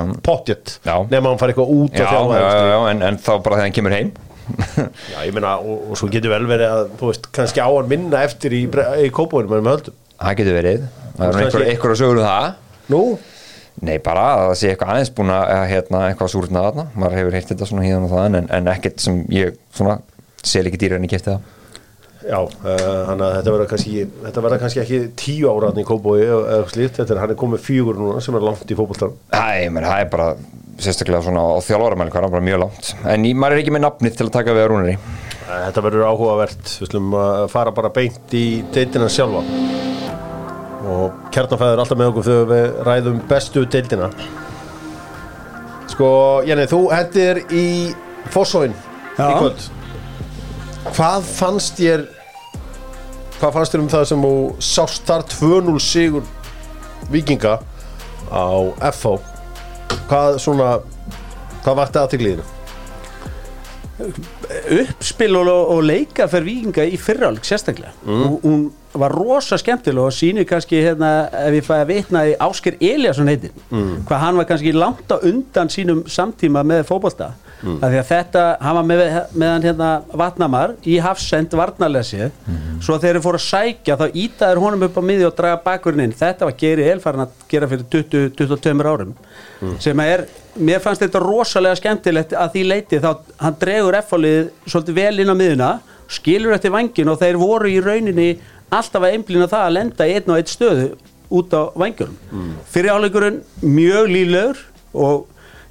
Já. 0.86 0.94
Nefn 1.10 1.18
að 1.26 1.26
hann 1.32 1.40
fari 1.42 1.52
eitthvað 1.52 1.72
út 1.74 1.98
já, 1.98 2.06
já, 2.06 2.46
já, 2.70 2.78
en, 2.92 3.02
en 3.10 3.18
þá 3.20 3.32
bara 3.34 3.58
þegar 3.58 3.66
hann 3.66 3.76
kemur 3.76 3.96
heim 3.96 4.12
Já, 5.12 5.18
ég 5.26 5.34
meina, 5.34 5.56
og, 5.58 5.90
og 5.90 5.98
svo 5.98 6.08
getur 6.12 6.30
vel 6.32 6.46
verið 6.48 6.70
að, 6.70 6.90
þú 7.00 7.10
veist, 7.10 7.26
kannski 7.34 7.60
á 7.60 7.68
hann 7.68 7.90
minna 7.90 8.22
eftir 8.24 8.54
í, 8.54 8.62
í 9.02 9.08
kópóinu 9.14 9.50
með 9.50 9.72
höldum. 9.72 9.96
það 10.22 10.38
getur 10.40 10.56
verið 10.60 10.84
það 11.16 11.26
er 11.26 11.40
einhver, 11.42 11.64
einhver 11.72 11.94
að 11.96 12.00
sögur 12.00 12.20
um 12.22 12.28
það 12.28 12.52
Nú, 12.94 13.00
Nei, 13.84 13.98
bara 14.00 14.22
að 14.32 14.42
það 14.46 14.54
sé 14.60 14.68
eitthvað 14.72 14.92
aðeins 14.94 15.10
búin 15.18 15.32
að 15.34 15.64
hérna, 15.68 15.98
eitthvað 16.08 16.30
súrnað 16.32 16.68
þarna, 16.70 16.84
maður 16.96 17.18
hefur 17.18 17.34
heyrt 17.36 17.50
þetta 17.50 17.66
svona 17.68 17.84
híðan 17.84 18.06
og 18.06 18.12
það 18.14 18.38
en, 18.38 18.46
en 18.56 18.70
ekkert 18.72 19.02
sem 19.04 19.18
ég 19.34 19.58
svona 19.76 19.98
sel 20.46 20.62
ekki 20.70 20.80
dýra 20.80 20.96
en 20.96 21.04
ég 21.04 21.12
kefti 21.12 21.34
það 21.34 21.55
já, 22.26 22.38
uh, 22.42 22.82
hann 23.08 23.22
að 23.22 23.34
þetta 23.38 23.54
verður 23.54 23.70
kannski, 23.70 24.04
þetta 24.24 24.44
verður 24.44 24.62
kannski 24.64 24.82
ekki 24.82 25.00
tíu 25.18 25.50
áraðni 25.52 25.84
í 25.84 25.88
kópói 25.88 26.18
eða 26.24 26.40
eitthvað 26.42 26.74
slíkt, 26.74 26.98
þetta 27.00 27.14
er, 27.14 27.22
hann 27.22 27.34
er 27.34 27.40
komið 27.40 27.64
fjögur 27.66 28.00
núna 28.00 28.22
sem 28.24 28.36
er 28.38 28.46
langt 28.46 28.70
í 28.70 28.78
fótboltan. 28.78 29.14
Æ, 29.30 29.68
menn, 29.70 29.86
það 29.86 30.02
er 30.02 30.10
bara 30.12 30.28
sérstaklega 30.82 31.24
svona 31.24 31.44
á 31.46 31.56
þjálfáramæli 31.64 32.12
bara 32.16 32.42
mjög 32.44 32.62
langt. 32.66 32.92
En 33.08 33.24
ég, 33.24 33.38
maður 33.38 33.56
er 33.56 33.62
ekki 33.62 33.74
með 33.76 33.86
nafnið 33.86 34.18
til 34.18 34.26
að 34.28 34.34
taka 34.36 34.56
við 34.56 34.66
að 34.66 34.70
rúnari 34.72 34.98
Þetta 35.46 35.82
verður 35.84 36.08
áhugavert, 36.10 36.70
við 36.80 36.88
slum 36.90 37.12
að 37.14 37.44
fara 37.52 37.72
bara 37.74 37.90
beint 37.94 38.32
í 38.34 38.46
deildina 38.74 39.06
sjálfa. 39.12 39.44
Og 40.86 41.20
kjarnafæður 41.34 41.82
alltaf 41.84 42.00
með 42.00 42.10
okkur 42.10 42.26
þegar 42.26 42.48
við 42.50 42.80
ræðum 42.88 43.20
bestu 43.30 43.62
deildina. 43.70 44.10
Sko, 45.92 46.08
Jenni, 46.46 46.66
þú 46.66 46.80
hendir 46.90 47.40
í 47.54 47.66
Fossóin 48.34 48.74
í 48.74 49.30
kvöld. 49.38 49.68
Hvað 50.96 51.30
fannst 51.30 51.78
þér 51.78 52.04
hvað 53.40 53.56
fannst 53.56 53.74
þér 53.74 53.84
um 53.84 53.92
það 53.92 54.04
sem 54.10 54.26
sást 54.64 55.08
þar 55.08 55.24
2-0 55.36 55.78
sigur 55.82 56.26
vikinga 57.12 57.58
á 58.32 58.48
FH 58.90 59.16
hvað 60.08 60.38
svona 60.42 60.76
hvað 61.64 61.80
vakti 61.82 62.02
aðtigliðinu? 62.02 62.52
uppspil 63.96 65.36
og, 65.40 65.48
og 65.48 65.78
leika 65.88 66.26
fyrir 66.28 66.46
vikinga 66.50 66.84
í 66.84 66.98
fyrrálg 67.00 67.44
sérstaklega 67.46 67.94
mm. 68.04 68.34
hún 68.42 68.66
var 68.96 69.12
rosa 69.12 69.56
skemmtileg 69.60 70.04
og 70.04 70.12
sýnir 70.12 70.46
kannski 70.48 70.82
hérna, 70.84 71.28
ef 71.32 71.56
ég 71.56 71.64
fæði 71.64 71.84
að 71.84 71.90
vitna 71.92 72.24
í 72.28 72.34
Ásker 72.44 72.76
Eliasson 72.80 73.30
heitin 73.32 73.56
mm. 73.70 74.04
hvað 74.08 74.22
hann 74.22 74.40
var 74.40 74.48
kannski 74.50 74.74
langt 74.76 75.12
á 75.12 75.16
undan 75.16 75.72
sínum 75.72 76.04
samtíma 76.12 76.64
með 76.66 76.84
fótbolta 76.90 77.32
mm. 77.62 77.76
af 77.80 77.90
því 77.92 78.00
að 78.00 78.08
þetta, 78.10 78.44
hann 78.62 78.78
var 78.78 78.86
með, 78.90 79.02
með 79.32 79.52
hann 79.52 79.66
hérna 79.66 79.90
vatnamar 80.22 80.74
í 80.86 80.98
hafsend 81.02 81.56
varnarlesi 81.56 82.30
svo 82.84 82.98
þegar 82.98 83.18
þeir 83.18 83.24
fóru 83.24 83.40
að 83.40 83.46
sækja 83.46 83.98
þá 84.00 84.06
ítaður 84.24 84.62
honum 84.64 84.86
upp 84.88 84.98
á 85.00 85.02
miði 85.08 85.28
og 85.28 85.36
draga 85.38 85.60
bakurinn 85.64 86.06
inn. 86.06 86.16
Þetta 86.16 86.48
var 86.48 86.56
Geri 86.60 86.88
Elfarn 86.92 87.24
að 87.26 87.34
gera 87.50 87.70
fyrir 87.70 87.86
20-22 87.92 88.90
árum. 88.92 89.14
Sem 89.82 90.02
er, 90.04 90.26
mér 90.56 90.82
fannst 90.84 91.04
þetta 91.04 91.22
rosalega 91.24 91.80
skemmtilegt 91.80 92.36
að 92.36 92.56
því 92.56 92.64
leiti 92.70 93.02
þá 93.02 93.10
hann 93.42 93.60
dregur 93.60 94.00
F-fólið 94.02 94.50
svolítið 94.66 95.00
vel 95.00 95.24
inn 95.24 95.32
á 95.32 95.36
miðuna 95.36 95.70
skilur 96.12 96.54
eftir 96.54 96.74
vangin 96.74 97.10
og 97.10 97.18
þeir 97.20 97.38
voru 97.40 97.70
í 97.70 97.80
rauninni 97.82 98.36
alltaf 98.74 99.02
að 99.02 99.16
einblýna 99.16 99.48
það 99.50 99.64
að 99.64 99.74
lenda 99.76 100.06
í 100.06 100.14
einn 100.16 100.30
og 100.30 100.40
einn 100.40 100.50
stöðu 100.50 100.88
út 101.36 101.54
á 101.54 101.62
vangjunum 101.74 102.16
mm. 102.30 102.52
fyrir 102.70 102.94
áleikurinn 102.94 103.40
mjög 103.62 104.10
líflegur 104.12 104.62
og 104.94 105.26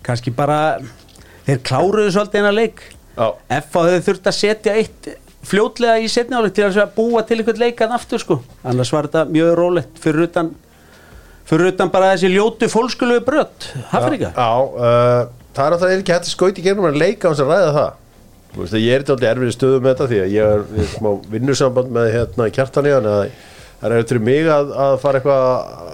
kannski 0.05 0.33
bara 0.35 0.59
þeir 1.45 1.61
kláruðu 1.69 2.11
svolítið 2.15 2.41
hennar 2.41 2.57
leik. 2.57 2.83
Já. 3.15 3.27
F 3.61 3.77
að 3.79 3.91
þau 3.93 4.05
þurft 4.09 4.29
að 4.29 4.37
setja 4.39 4.75
eitt 4.75 5.09
fljótlega 5.45 6.01
í 6.01 6.09
setni 6.11 6.37
áleik 6.37 6.55
til 6.57 6.67
að 6.67 6.93
búa 6.95 7.23
til 7.25 7.39
einhvern 7.39 7.61
leikan 7.61 7.93
aftur 7.95 8.21
sko. 8.21 8.39
Annars 8.65 8.91
var 8.93 9.07
þetta 9.07 9.25
mjög 9.29 9.51
rólegt 9.59 9.99
fyrir 10.01 10.27
utan 10.27 10.53
fyrir 11.45 11.73
utan 11.73 11.91
bara 11.93 12.13
þessi 12.15 12.31
ljótu 12.33 12.69
fólkskulegu 12.71 13.21
brött 13.21 13.67
Hafrika 13.91 14.31
Já, 14.33 14.47
uh, 14.65 15.27
það 15.53 15.67
er 15.67 15.75
alltaf 15.75 15.91
ekki 15.93 16.15
hægt 16.15 16.25
að 16.25 16.31
skauti 16.31 16.63
í 16.63 16.65
gegnum 16.65 16.87
að 16.89 16.97
leika 17.03 17.29
á 17.29 17.31
þess 17.31 17.43
að 17.45 17.51
ræða 17.53 17.75
það. 17.75 18.01
Þú 18.55 18.63
veist, 18.63 18.77
ég 18.79 18.95
er 18.95 19.05
þetta 19.05 19.29
erfið 19.29 19.51
stöðu 19.53 19.81
með 19.83 19.91
þetta 19.91 20.07
því 20.09 20.21
að 20.23 20.33
ég 20.33 20.55
er, 20.55 20.65
er 20.81 20.89
smá 20.95 21.09
vinnusamband 21.35 21.93
með 21.93 22.09
hérna 22.15 22.49
kjartan 22.55 22.89
í 22.89 22.95
hann 22.95 23.09
að 23.11 23.21
það 23.81 23.91
er 23.91 23.97
eftir 23.99 24.21
mig 24.23 24.49
að, 24.49 24.73
að 24.85 24.97
fara 25.03 25.21
eitthvað 25.21 25.93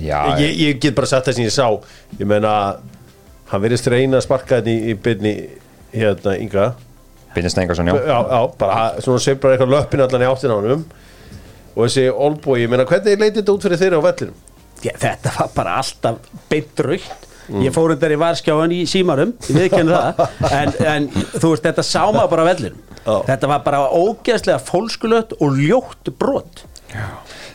Já, 0.00 0.18
ég, 0.38 0.54
ég 0.54 0.78
get 0.80 0.94
bara 0.96 1.08
sagt 1.10 1.28
það 1.28 1.36
sem 1.36 1.46
ég 1.46 1.54
sá. 1.54 1.66
Ég 2.20 2.28
meina, 2.30 2.52
hann 3.50 3.64
verðist 3.64 3.88
reyna 3.90 4.20
að 4.20 4.26
sparka 4.26 4.60
þetta 4.60 4.72
í, 4.72 4.92
í 4.92 4.96
byrni 5.06 5.34
hérna 5.94 6.36
ynga 6.38 6.68
Bindin 7.34 7.52
Stengarsson, 7.52 7.86
já. 7.86 7.94
Já, 7.94 8.18
já, 8.26 8.40
bara 8.58 8.78
svona 8.98 9.22
sveif 9.22 9.38
bara 9.42 9.54
eitthvað 9.54 9.70
löppin 9.76 10.02
allan 10.02 10.24
í 10.24 10.26
áttin 10.26 10.50
á 10.50 10.56
honum. 10.58 10.80
Og 11.76 11.84
þessi 11.84 12.08
olbúi, 12.10 12.64
ég 12.64 12.70
meina 12.72 12.86
hvernig 12.88 13.20
leiti 13.20 13.38
þetta 13.38 13.54
út 13.54 13.66
fyrir 13.66 13.78
þeirra 13.78 14.00
á 14.02 14.06
vellinum? 14.08 14.38
Já, 14.82 14.92
þetta 14.98 15.34
var 15.36 15.52
bara 15.54 15.76
alltaf 15.78 16.32
beint 16.50 16.82
raukt 16.86 17.28
ég 17.60 17.74
fór 17.74 17.94
undar 17.94 18.12
í 18.14 18.18
varskjáðan 18.18 18.74
í 18.74 18.80
símarum 18.88 19.32
ég 19.46 19.56
viðkenni 19.56 19.94
það. 19.94 20.20
En, 20.60 20.74
en 20.86 21.08
þú 21.36 21.52
veist, 21.52 21.66
þetta 21.66 21.84
sá 21.86 22.02
maður 22.10 22.32
bara 22.34 22.46
á 22.46 22.50
vellinum. 22.50 22.82
Já. 23.00 23.14
þetta 23.30 23.48
var 23.48 23.62
bara 23.64 23.84
ógeðslega 23.96 24.60
fólskulött 24.60 25.32
og 25.40 25.56
ljótt 25.56 26.10
brot 26.20 26.64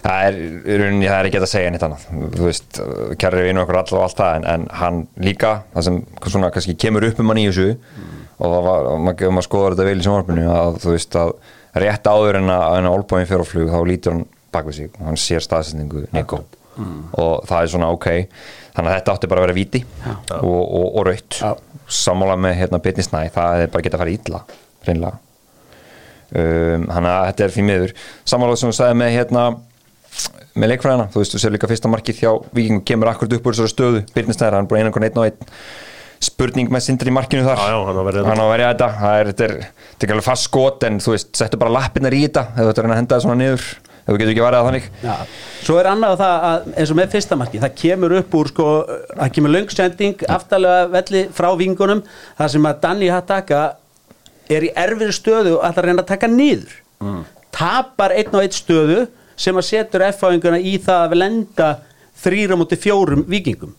Það 0.06 0.24
er, 0.28 0.36
í 0.38 0.76
rauninni, 0.78 1.08
það 1.10 1.18
er 1.18 1.28
ekki 1.32 1.40
að 1.42 1.48
segja 1.50 1.70
neitt 1.74 1.84
annað. 1.88 2.04
Þú 2.36 2.44
veist, 2.46 2.80
kærri 3.22 3.46
vinu 3.48 3.62
okkur 3.64 3.80
allar 3.80 3.98
og 3.98 4.04
allt 4.06 4.20
það 4.20 4.36
en, 4.38 4.44
en 4.52 4.66
hann 4.82 5.00
líka, 5.26 5.54
það 5.74 5.88
sem 5.88 5.98
svona 6.28 6.52
kannski 6.54 6.76
kemur 6.84 7.08
upp 7.08 7.22
um 7.24 7.32
hann 7.34 7.42
í 7.42 7.48
þessu 7.50 7.72
og 8.36 8.52
það 8.52 8.68
var, 8.68 8.90
og 8.92 9.00
maður, 9.02 9.32
maður 9.34 9.48
skoðar 9.48 9.76
þetta 9.76 9.88
vel 9.90 9.96
í 9.98 10.06
sjónvarpinu 10.06 10.46
að 10.52 10.78
þú 10.84 10.94
veist 10.94 11.18
að 11.24 11.34
rétt 11.86 12.10
áður 12.12 12.40
en 12.42 12.54
að, 12.54 12.66
en 12.78 12.90
að 12.90 12.98
Olbóin 13.00 13.30
fyrir 13.30 13.44
á 13.44 13.50
flug 13.50 13.72
þá 13.74 13.80
lítur 13.90 14.16
hann 14.16 14.24
bak 14.54 14.70
við 14.70 14.78
sig, 14.78 14.94
hann 15.02 15.20
sér 15.20 15.44
staðsetningu 15.44 16.06
Nico. 16.14 16.44
Og 17.16 17.46
það 17.48 17.62
er 17.62 17.70
svona 17.72 17.92
ok. 17.96 18.08
Þannig 18.76 18.92
að 18.92 18.98
þetta 19.00 19.14
átti 19.16 19.30
bara 19.32 19.42
að 19.42 19.48
vera 19.48 19.56
víti 19.56 19.82
og, 20.42 20.62
og, 20.62 20.88
og 21.00 21.06
raut 21.08 21.38
Já. 21.40 21.54
sammála 21.88 22.36
með 22.46 22.58
hérna 22.60 22.82
Bitni 22.84 23.06
Snæ, 23.08 23.22
það 23.32 23.64
er 23.64 23.72
bara 23.72 23.86
geta 23.86 23.98
að 23.98 24.04
fara 24.04 24.16
illa 24.20 24.42
reynlega 24.86 25.16
um, 26.36 26.84
þannig 26.92 27.14
að 27.14 27.24
þetta 27.30 27.46
er 27.48 27.54
fyrir 27.56 27.68
miður. 27.70 27.96
Sammála 28.28 28.60
sem 28.60 28.72
þú 28.74 28.78
sagði 28.80 29.00
með 29.00 29.16
hérna 29.16 29.46
með 30.56 30.72
leikfræðina, 30.72 31.10
þú 31.12 31.22
veist, 31.22 31.36
þú 31.36 31.42
sér 31.44 31.56
líka 31.56 31.70
fyrsta 31.72 31.92
markið 31.92 32.22
hjá 32.22 32.32
Víkingu 32.56 32.86
kemur 32.88 33.12
akkurat 33.12 33.36
upp 33.38 33.50
úr 33.50 33.58
þessari 33.58 33.74
stöðu. 33.74 34.06
Byrnistæðar, 34.16 34.62
hann 34.62 34.70
er 34.72 35.20
og 35.20 35.28
einn 35.28 35.52
spurning 36.24 36.72
með 36.72 36.86
sindri 36.88 37.12
í 37.12 37.16
markinu 37.16 37.46
þar. 37.46 37.60
Já, 37.60 37.74
já, 37.74 37.80
hann 37.86 38.40
á 38.40 38.46
að 38.46 38.54
verja 38.54 38.70
þetta. 38.70 38.88
það 39.02 39.18
er, 39.20 39.32
þetta 39.32 39.46
er, 39.46 39.56
þetta 39.56 40.00
er 40.00 40.06
ekki 40.06 40.16
alveg 40.16 40.28
fast 40.28 40.48
skot 40.48 40.86
en 40.88 41.02
þú 41.04 41.16
veist, 41.16 41.34
settu 41.38 41.60
bara 41.62 41.74
lappirnar 41.76 42.16
í 42.16 42.22
þetta 42.26 42.46
ef 42.54 42.62
þú 42.62 42.72
ætlar 42.72 42.90
að 42.90 43.00
henda 43.02 43.16
það 43.18 43.26
svona 43.26 43.38
niður 43.42 43.66
ef 44.06 44.12
þú 44.12 44.18
getur 44.22 44.32
ekki 44.34 44.44
varðið 44.46 44.60
að 44.60 44.68
þannig. 44.70 44.88
Já. 45.02 45.16
Svo 45.66 45.78
er 45.82 45.90
annað 45.90 46.16
það 46.22 46.46
að 46.50 46.68
eins 46.76 46.94
og 46.94 47.00
með 47.00 47.12
fyrsta 47.16 47.38
marki 47.42 47.62
það 47.64 47.76
kemur 47.82 48.16
upp 48.20 48.38
úr 48.40 48.52
sko 48.52 48.68
það 49.10 49.34
kemur 49.38 49.54
löngsending 49.56 50.26
aftalega 50.38 50.88
velli 50.94 51.24
frá 51.36 51.50
vingunum 51.60 52.04
þar 52.38 52.54
sem 52.56 52.70
að 52.70 52.82
Danny 52.86 53.12
Hattaka 53.12 53.64
er 54.56 54.68
í 54.68 54.72
erfið 54.78 55.14
stöðu 55.18 55.56
og 55.58 55.66
ætlar 55.66 55.88
að 55.88 55.90
reyna 55.90 56.06
að 56.06 56.12
taka 56.14 56.32
niður. 56.32 56.76
Tapar 57.56 58.14
einn 58.14 58.36
og 58.36 58.46
einn 58.46 58.56
stöðu 58.56 59.00
sem 59.36 59.58
að 59.58 59.70
setur 59.70 60.08
F-fáinguna 60.12 60.60
í 60.60 60.78
það 60.84 61.06
að 61.06 61.18
lenda 61.22 61.70
þrýra 62.24 62.58
múti 62.60 62.80
fjórum 62.80 63.26
vikingum 63.28 63.74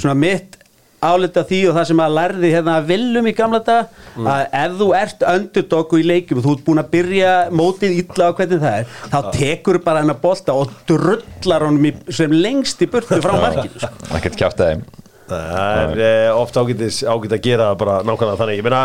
svona 0.00 0.14
mitt 0.16 0.58
álita 1.04 1.44
því 1.44 1.60
og 1.68 1.76
það 1.76 1.86
sem 1.90 2.00
að 2.00 2.14
lærði 2.16 2.50
hérna 2.54 2.74
að 2.78 2.86
viljum 2.88 3.26
í 3.28 3.34
gamla 3.36 3.60
dag 3.64 3.90
að 4.24 4.44
ef 4.60 4.76
þú 4.80 4.88
ert 4.96 5.24
underdog 5.34 5.92
og 5.92 6.00
í 6.00 6.06
leikjum 6.08 6.40
og 6.40 6.46
þú 6.46 6.54
ert 6.54 6.64
búin 6.68 6.80
að 6.80 6.90
byrja 6.94 7.32
mótið 7.60 7.96
illa 8.00 8.28
á 8.30 8.36
hvernig 8.38 8.62
það 8.62 8.76
er 8.78 8.92
þá 9.12 9.18
tekur 9.36 9.80
bara 9.84 10.04
hennar 10.04 10.20
bolta 10.22 10.56
og 10.56 10.72
drullar 10.88 11.66
honum 11.68 11.90
í, 11.90 11.94
sem 12.08 12.32
lengst 12.32 12.84
í 12.84 12.88
burtu 12.90 13.20
frá 13.24 13.36
markinu 13.36 13.82
sko. 13.82 13.92
ekkert 14.16 14.40
kjátt 14.40 14.64
að 14.64 14.72
þeim. 14.72 14.86
Það 15.24 15.78
er 15.80 16.00
eh, 16.04 16.30
oft 16.36 16.56
ágætis, 16.60 17.02
ágætt 17.08 17.36
að 17.36 17.44
gera 17.46 17.68
bara 17.80 18.00
nákvæmlega 18.04 18.40
þannig. 18.40 18.58
Ég 18.60 18.66
meina, 18.66 18.82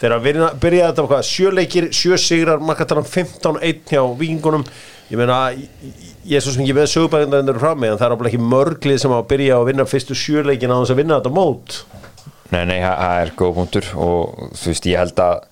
þegar 0.00 0.16
að 0.18 0.26
vinna, 0.28 0.50
byrja 0.60 0.88
þetta 0.90 1.04
var 1.04 1.12
hvað, 1.14 1.28
sjö 1.30 1.52
leikir, 1.54 1.88
sjö 1.94 2.18
sigrar 2.20 2.62
markatalan 2.64 3.06
15-1 3.08 3.84
hjá 3.94 4.02
vikingunum 4.18 4.66
Ég 5.10 5.18
meina, 5.20 5.52
ég- 5.52 6.36
er 6.36 6.40
svo 6.40 6.54
sem 6.54 6.62
ekki 6.64 6.74
með 6.78 6.86
sögubæðindarinn 6.94 7.60
frá 7.60 7.74
mig 7.76 7.90
en 7.92 7.98
það 8.00 8.06
er 8.06 8.14
ábúinlega 8.16 8.30
ekki 8.32 8.46
mörglið 8.50 9.00
sem 9.02 9.12
að 9.12 9.26
byrja 9.28 9.58
að 9.58 9.66
vinna 9.68 9.84
fyrstu 9.84 10.16
sjö 10.16 10.42
leikin 10.42 10.72
á 10.72 10.80
þess 10.80 10.94
að 10.94 11.00
vinna 11.02 11.18
þetta 11.20 11.32
mót. 11.36 11.76
Nei, 12.50 12.64
nei, 12.64 12.78
það 12.80 13.18
er 13.20 13.32
góð 13.36 13.52
punktur 13.58 13.90
og 14.00 14.48
þú 14.56 14.70
veist, 14.72 14.88
ég 14.88 14.98
held 15.02 15.20
að 15.20 15.44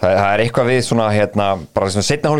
það, 0.00 0.10
það 0.10 0.32
er 0.32 0.42
eitthvað 0.44 0.70
við 0.72 0.82
svona 0.82 1.06
hérna, 1.14 1.46
bara 1.72 1.92
svona 1.94 2.08
setna 2.10 2.34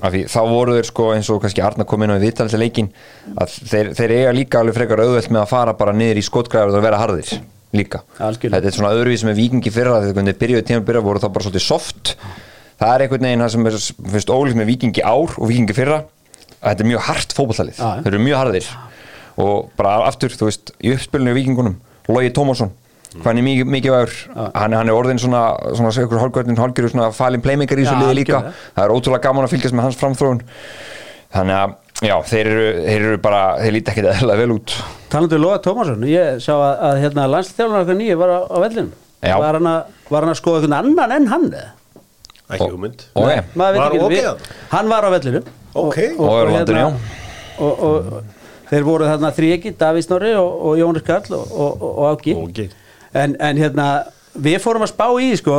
af 0.00 0.12
því 0.14 0.20
þá 0.30 0.40
voru 0.48 0.74
þeir 0.78 0.86
sko 0.88 1.08
eins 1.12 1.30
og 1.34 1.40
kannski 1.42 1.62
Arna 1.66 1.84
kom 1.84 2.02
inn 2.02 2.14
á 2.14 2.16
í 2.16 2.22
viðtalið 2.24 2.60
leikin 2.62 2.90
að 3.36 3.56
þeir, 3.68 3.88
þeir 3.98 4.12
eiga 4.16 4.34
líka 4.36 4.60
alveg 4.60 4.76
frekar 4.78 5.02
auðvelt 5.02 5.30
með 5.34 5.42
að 5.42 5.50
fara 5.50 5.74
bara 5.74 5.92
niður 5.92 6.20
í 6.20 6.24
skotgræður 6.24 6.78
og 6.78 6.84
vera 6.86 7.00
harðir 7.02 7.32
líka. 7.78 8.02
Algjörlega. 8.18 8.60
þetta 8.60 8.70
er 8.70 8.76
svona 8.78 8.92
öðruvís 8.94 9.24
með 9.26 9.40
vikingi 9.42 9.72
fyrra 9.74 10.00
þegar 10.04 10.28
þeir 10.28 10.40
byrjuðu 10.42 10.66
tíma 10.70 10.86
byrja 10.88 11.04
voru 11.04 11.22
þá 11.22 11.28
bara 11.28 11.46
svolítið 11.46 11.66
soft. 11.66 12.14
Það 12.80 12.94
er 12.94 13.04
einhvern 13.04 13.28
veginn 13.28 13.44
það 13.44 13.52
sem 13.54 13.68
er 13.70 13.78
fyrst 14.14 14.32
ólíkt 14.34 14.60
með 14.60 14.70
vikingi 14.72 15.04
ár 15.04 15.34
og 15.38 15.50
vikingi 15.50 15.76
fyrra. 15.76 16.00
Að 16.60 16.70
þetta 16.70 16.84
er 16.84 16.90
mjög 16.92 17.04
hart 17.08 17.36
já. 17.36 17.90
þeir 18.04 18.12
eru 18.14 18.22
mjög 18.24 18.40
harðir. 18.40 18.70
Og 19.44 19.68
bara 19.76 19.98
aftur, 20.06 20.30
þú 20.30 20.48
veist, 20.48 20.72
í 20.78 20.94
uppspilinu 20.94 21.34
í 21.34 21.38
vikingunum 21.40 21.78
Logi 22.08 22.30
Tómasson 22.34 22.72
hann 23.22 23.38
er 23.38 23.46
mikið, 23.46 23.70
mikið 23.70 23.94
vægur 23.94 24.14
hann, 24.56 24.74
hann 24.74 24.90
er 24.90 24.96
orðin 24.96 25.20
svona, 25.22 25.42
svona 25.76 25.92
segur 25.94 26.20
hálfgjörðin 26.22 26.58
hálfgjörður 26.58 26.94
svona 26.94 27.10
falin 27.14 27.42
playmaker 27.44 27.78
í 27.78 27.86
þessu 27.86 28.00
liði 28.00 28.16
líka. 28.20 28.40
það 28.74 28.84
er 28.84 28.94
ótrúlega 28.94 29.28
gaman 29.28 29.46
að 29.46 29.54
fylgjast 29.54 29.76
með 29.76 29.86
hans 29.86 29.98
framþróun. 30.00 30.40
Þannig 31.34 31.58
að, 31.60 31.74
já, 32.02 32.14
þeir 32.26 32.46
eru, 32.50 32.64
þeir 32.88 33.04
eru 33.08 33.18
bara, 33.22 33.42
þeir 33.62 33.74
líti 33.76 33.92
ekkit 33.92 34.08
eðla 34.16 34.36
vel 34.40 34.50
út 34.56 34.74
Talandu 35.12 35.38
Lóa 35.38 35.60
Tómasson, 35.62 36.02
ég 36.10 36.40
sá 36.42 36.52
að, 36.56 36.74
að 36.88 37.00
hérna, 37.04 37.26
landslítjálfur 37.30 37.82
okkar 37.84 37.98
nýju 38.00 38.16
var 38.18 38.32
á, 38.34 38.40
á 38.50 38.56
vellinum 38.64 38.90
Já. 39.24 39.36
var 39.40 39.56
hann, 39.60 39.68
að, 39.70 39.92
var 40.10 40.26
hann 40.26 40.34
að 40.34 40.40
skoða 40.40 40.60
einhvern 40.64 40.78
annan 40.80 41.14
en 41.16 41.28
hann 41.32 41.46
eða? 41.52 41.70
Ekki 42.54 42.66
hugmynd 42.74 43.04
veit 43.72 43.78
Var 43.80 43.94
við- 44.12 44.26
þarna? 44.26 44.56
Hann 44.74 44.90
var 44.92 45.06
á 45.06 45.10
vellinum 45.14 45.52
Ok. 45.74 45.96
Og 46.18 46.28
og, 47.64 47.80
og, 47.82 48.10
og 48.18 48.68
þeir 48.68 48.84
voru 48.86 49.06
þarna 49.08 49.30
þríegi, 49.34 49.72
Davís 49.78 50.06
Norri 50.10 50.34
og, 50.38 50.50
og 50.68 50.76
Jónas 50.78 51.04
Karl 51.06 51.34
og, 51.38 51.54
og, 51.64 51.82
og 51.94 52.04
Áki 52.12 52.34
Áki. 52.38 52.66
en, 53.14 53.34
en 53.42 53.58
hérna 53.62 53.88
við 54.34 54.58
fórum 54.62 54.84
að 54.86 54.92
spá 54.92 55.06
í 55.22 55.30
sko 55.40 55.56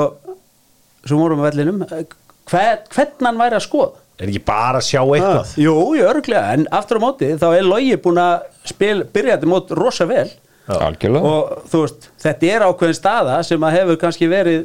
sem 1.06 1.18
vorum 1.20 1.42
á 1.44 1.48
vellinum 1.50 1.82
hver, 1.88 2.82
hvernig 2.94 3.28
hann 3.28 3.40
væri 3.42 3.58
að 3.60 3.66
skoða 3.66 4.04
Er 4.16 4.30
ekki 4.32 4.42
bara 4.48 4.80
að 4.80 4.86
sjá 4.88 5.02
eitthvað? 5.04 5.40
Ah, 5.42 5.54
Jú, 5.60 5.74
jú, 5.98 6.06
örglega, 6.08 6.54
en 6.56 6.68
aftur 6.72 7.02
á 7.02 7.06
móti 7.06 7.34
þá 7.42 7.48
er 7.58 7.66
Logi 7.68 7.98
búin 8.00 8.22
að 8.24 8.46
spil, 8.72 9.02
byrja 9.12 9.36
þetta 9.36 9.50
mót 9.52 9.74
rosa 9.76 10.08
vel. 10.08 10.30
Algjörlega. 10.72 11.32
Og 11.34 11.66
þú 11.72 11.82
veist, 11.84 12.08
þetta 12.24 12.48
er 12.56 12.64
ákveðin 12.70 12.98
staða 12.98 13.42
sem 13.46 13.66
að 13.68 13.76
hefur 13.80 14.00
kannski 14.06 14.30
verið 14.32 14.64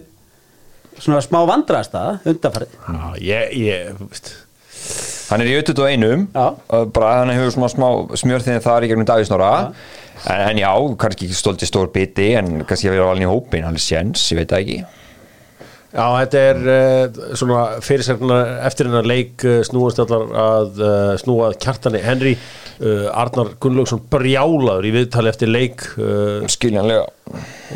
svona 1.00 1.20
smá 1.24 1.40
vandrastaða 1.48 2.20
undanfarið. 2.30 2.78
Já, 2.86 3.02
ég, 3.26 3.58
ég, 3.66 3.90
þú 3.98 4.08
veist. 4.12 4.30
Hann 5.30 5.42
er 5.44 5.50
í 5.50 5.58
21 5.62 6.24
Já. 6.34 6.46
og 6.74 6.88
bara 6.94 7.10
hann 7.20 7.30
hefur 7.34 7.52
svona 7.54 7.68
smá 7.70 7.88
smjörþinn 8.18 8.62
þar 8.64 8.86
í 8.86 8.88
gegnum 8.90 9.06
Davísnóra 9.06 9.50
en, 9.68 10.40
en 10.48 10.58
já, 10.58 10.70
kannski 10.98 11.28
ekki 11.28 11.36
stolti 11.38 11.68
stór 11.68 11.90
biti 11.94 12.32
en 12.38 12.64
kannski 12.66 12.90
að 12.90 12.96
vera 12.96 13.10
valin 13.12 13.26
í 13.28 13.30
hópin 13.30 13.62
hann 13.68 13.78
er 13.78 13.84
séns, 13.84 14.24
ég 14.32 14.40
veit 14.40 14.50
það 14.50 14.64
ekki 14.64 14.80
Já, 15.90 16.04
þetta 16.20 16.42
er 16.50 16.60
uh, 16.70 17.20
svona 17.38 17.62
fyrirsækna 17.82 18.40
eftir 18.68 18.86
hennar 18.90 19.08
leik 19.10 19.42
uh, 19.46 19.60
snúast 19.66 19.98
allar 20.04 20.26
að 20.44 20.82
uh, 20.84 21.14
snúa 21.18 21.48
að 21.50 21.56
kjartani. 21.64 22.02
Henry 22.04 22.36
uh, 22.36 23.08
Arnar 23.10 23.56
Gunnlaugsson 23.62 24.04
brjálaður 24.12 24.86
í 24.86 24.94
viðtali 25.00 25.32
eftir 25.32 25.50
leik 25.50 25.82
uh, 25.98 26.46
skiljanlega. 26.50 27.08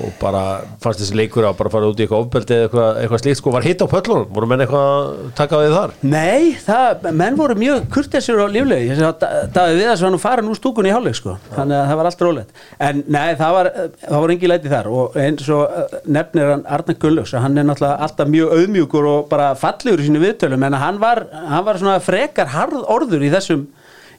og 0.03 0.11
bara 0.19 0.41
fannst 0.83 0.99
þessi 0.99 1.15
leikur 1.15 1.45
að 1.47 1.53
bara 1.61 1.71
fara 1.71 1.87
út 1.87 2.01
í 2.01 2.03
eitthvað 2.03 2.25
ofbeldi 2.25 2.55
eða 2.57 2.65
eitthvað, 2.67 2.97
eitthvað 3.05 3.21
slíkt 3.23 3.39
sko, 3.39 3.51
var 3.55 3.63
hitt 3.69 3.83
á 3.85 3.87
pöllunum, 3.93 4.25
voru 4.35 4.49
menn 4.51 4.65
eitthvað 4.65 4.89
að 4.89 5.29
taka 5.39 5.61
við 5.61 5.75
þar? 5.77 5.93
Nei, 6.11 6.49
það, 6.65 7.05
menn 7.21 7.37
voru 7.39 7.55
mjög 7.61 7.85
kurtesir 7.95 8.41
og 8.43 8.51
líflegi 8.51 8.89
ég 8.91 8.99
sé 8.99 9.05
að 9.07 9.21
Da- 9.23 9.45
Davíð 9.55 9.79
Viðars 9.79 10.03
var 10.03 10.11
nú 10.17 10.19
farin 10.25 10.51
úr 10.51 10.59
stúkunni 10.59 10.91
í 10.91 10.95
hálfleik 10.97 11.21
sko, 11.21 11.37
þannig 11.55 11.79
að 11.79 11.87
það 11.93 12.01
var 12.01 12.09
allt 12.11 12.25
rólegt. 12.27 12.59
En 12.89 13.05
nei, 13.07 13.29
það 13.39 13.55
var, 13.61 13.71
það 14.03 14.25
var 14.25 14.35
engi 14.35 14.51
læti 14.51 14.73
þar. 14.75 14.91
Og 14.99 15.19
eins 15.23 15.53
og 15.55 15.79
eh, 15.79 15.95
nefnir 16.19 16.51
hann 16.57 16.67
Arnar 16.75 16.99
Gullöks 17.07 17.37
hann 17.39 17.63
er 17.63 17.69
náttúrulega 17.71 18.04
alltaf 18.05 18.31
mjög 18.31 18.53
auðmjúkur 18.59 19.09
og 19.11 19.31
bara 19.31 19.53
fallegur 19.59 20.03
í 20.03 20.09
sínu 20.09 20.23
viðtölum 20.23 20.69
en 20.69 20.79
hann 20.81 21.01
var, 21.03 21.25
hann 21.33 21.65
var 21.67 21.81
svona 21.81 21.99
frekar 22.05 22.53
harð 22.55 22.85
orður 22.93 23.25
í 23.27 23.33
þessum 23.35 23.67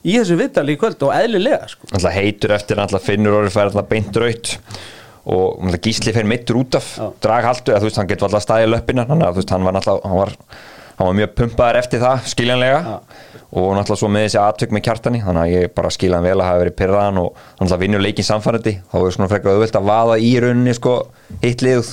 í 0.06 0.14
þessu 0.20 0.36
viðtali 0.38 0.76
í 0.76 0.80
kvöld 0.80 1.02
og 1.06 1.14
eðlilega 1.16 1.66
sko. 1.70 1.88
alltaf 1.90 2.14
heitur 2.14 2.54
eftir, 2.56 2.80
alltaf 2.82 3.06
finnur 3.06 3.40
orðið 3.40 3.56
fær 3.56 3.70
alltaf 3.70 3.90
beint 3.90 4.20
raut 4.22 4.52
og 5.26 5.66
alltaf 5.66 5.82
gísli 5.82 6.14
fer 6.14 6.28
meittur 6.28 6.60
út 6.60 6.78
af 6.78 6.92
Já. 6.94 7.06
drag 7.26 7.48
haltu, 7.48 7.72
eða 7.72 7.82
þú 7.82 7.88
veist, 7.90 8.00
hann 8.00 8.10
getur 8.10 8.28
alltaf 8.28 8.44
staðið 8.44 8.72
löppina 8.74 9.06
að 9.06 9.24
þú 9.24 9.40
veist, 9.40 9.54
hann 9.54 9.66
var 9.66 9.80
alltaf 9.80 10.04
hann 10.04 10.20
var, 10.20 10.34
hann 10.98 11.10
var 11.10 11.18
mjög 11.20 11.32
pumpaður 11.40 11.80
eftir 11.80 12.04
það, 12.04 12.28
skiljanlega. 12.34 13.00
Og 13.56 13.68
náttúrulega 13.76 14.00
svo 14.00 14.08
með 14.10 14.24
þessi 14.26 14.38
atvök 14.42 14.72
með 14.74 14.82
kjartani 14.88 15.20
þannig 15.22 15.42
að 15.42 15.52
ég 15.52 15.74
bara 15.76 15.90
skilja 15.94 16.18
hann 16.18 16.26
vel 16.26 16.34
að 16.34 16.48
hafa 16.48 16.62
verið 16.64 16.74
pyrraðan 16.80 17.20
og 17.22 17.36
hann 17.38 17.66
alltaf 17.66 17.82
vinnur 17.82 18.02
leikin 18.02 18.26
samfærandi 18.26 18.72
þá 18.90 18.96
er 19.00 19.14
svona 19.14 19.28
frekar 19.30 19.54
auðvelt 19.54 19.78
að 19.78 19.90
vaða 19.90 20.16
í 20.18 20.32
rauninni 20.42 20.74
sko, 20.76 20.96
hitt 21.44 21.62
liðuð, 21.64 21.92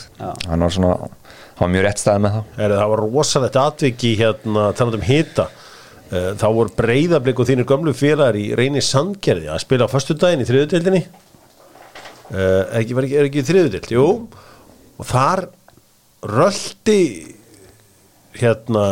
hann 1.57 1.65
var 1.65 1.73
mjög 1.75 1.85
rétt 1.87 2.01
staðið 2.01 2.23
með 2.25 2.37
það. 2.37 2.47
Er, 2.57 2.77
það 2.79 2.93
var 2.93 3.03
rosalegt 3.03 3.59
atviki 3.63 4.13
hérna 4.19 4.69
talað 4.77 4.99
um 4.99 5.05
hita. 5.07 5.49
Uh, 6.13 6.31
þá 6.37 6.47
voru 6.53 6.73
breyðablik 6.77 7.39
og 7.41 7.47
þínir 7.49 7.69
gömlu 7.69 7.93
félagar 7.97 8.37
í 8.37 8.47
reyni 8.57 8.81
sandgerði 8.85 9.49
að 9.49 9.63
spila 9.63 9.87
á 9.89 9.93
föstudaginn 9.93 10.43
í 10.43 10.49
þriðudeldinni 10.49 11.03
ekki, 12.33 12.95
var 12.97 13.05
ekki, 13.05 13.17
er 13.19 13.27
ekki 13.29 13.43
þriðudeld, 13.45 13.89
jú. 13.93 14.05
Og 14.97 15.07
þar 15.09 15.47
röldi 16.23 16.99
hérna 18.39 18.85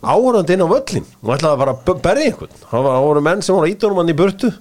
áhörandi 0.00 0.54
inn 0.56 0.64
á 0.64 0.68
völlin 0.70 1.08
og 1.20 1.34
ætlaði 1.34 1.50
að 1.52 1.60
fara 1.62 1.74
að 1.76 2.00
berja 2.04 2.30
einhvern. 2.30 2.54
Það 2.62 2.86
var- 2.86 3.02
voru 3.04 3.20
menn 3.20 3.42
sem 3.42 3.54
voru 3.54 3.96
hann 3.96 4.08
í 4.08 4.16
burtu. 4.16 4.52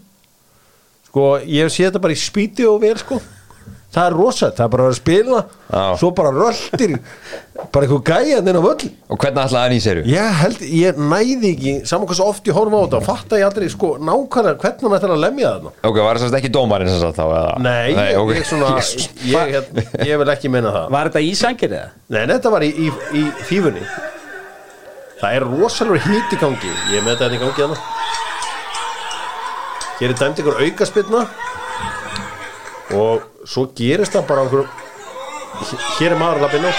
Sko, 1.08 1.40
ég 1.40 1.72
sé 1.72 1.86
þetta 1.88 2.02
bara 2.02 2.14
í 2.14 2.20
spíti 2.20 2.68
og 2.68 2.82
vel 2.82 2.98
sko 2.98 3.22
það 3.94 4.08
er 4.10 4.16
rosalegt, 4.18 4.58
það 4.58 4.66
er 4.66 4.72
bara 4.74 4.86
að 4.90 4.96
spila 4.98 5.42
Já. 5.70 5.84
svo 6.00 6.10
bara 6.16 6.32
röldir 6.36 6.96
bara 7.72 7.86
eitthvað 7.86 8.02
gæjan 8.10 8.50
inn 8.50 8.58
á 8.60 8.64
völlin 8.66 8.94
og 9.08 9.20
hvernig 9.22 9.42
ætlaði 9.46 9.62
hann 9.64 9.76
í 9.76 9.84
séru? 9.84 10.02
ég 10.10 10.40
held, 10.42 10.64
ég 10.68 11.00
næði 11.00 11.52
ekki 11.54 11.74
saman 11.88 12.10
hvað 12.10 12.20
svo 12.20 12.28
oft 12.34 12.50
ég 12.50 12.58
horfa 12.58 12.82
á 12.82 12.84
þetta 12.84 13.02
fatta 13.06 13.40
ég 13.40 13.48
aldrei 13.48 13.70
sko 13.72 13.94
nákvæmlega 14.02 14.60
hvernig 14.64 14.84
hann 14.88 14.98
ætlar 14.98 15.16
að 15.16 15.24
lemja 15.24 15.54
þarna 15.54 15.72
ok, 15.92 16.00
var 16.08 16.22
það 16.24 16.40
ekki 16.42 16.52
dómarinn 16.58 16.92
sem 16.92 17.00
sagt 17.04 17.20
þá? 17.20 17.26
Eða? 17.26 17.54
Nei, 17.64 17.94
ég, 17.94 18.20
ok. 18.20 18.34
ég, 18.36 18.50
svona, 18.50 18.74
ég, 19.36 19.56
ég, 19.56 19.64
ég 20.12 20.20
vil 20.22 20.34
ekki 20.36 20.52
meina 20.52 20.74
það 20.76 20.92
Var 20.96 21.12
þetta 21.12 21.24
í 21.24 21.32
sangir 21.40 21.72
eða? 21.72 21.88
Nei, 22.12 22.24
þetta 22.34 22.52
var 22.54 22.66
í, 22.66 22.72
í, 22.76 22.92
í 23.16 23.24
fífunni 23.48 23.86
Það 25.22 25.38
er 25.38 25.46
rosalur 25.48 26.02
hít 26.04 26.36
í 26.36 26.40
gangi 26.42 26.74
Ég 26.92 27.06
með 27.06 27.16
þetta 27.16 27.30
hérna 27.30 27.38
í 27.38 27.44
gangi 27.46 27.62
þarna 27.64 27.80
Hér 29.96 30.12
er 30.12 30.18
dæmt 30.20 30.42
ykkur 30.44 30.60
aukaspilna 30.60 31.22
Og 33.00 33.24
svo 33.46 33.70
gerist 33.78 34.18
það 34.18 34.28
bara 34.30 34.46
einhverjum 34.46 34.84
Hér 35.96 36.12
er 36.12 36.20
maður 36.20 36.42
lappinn 36.44 36.68
á. 36.68 36.72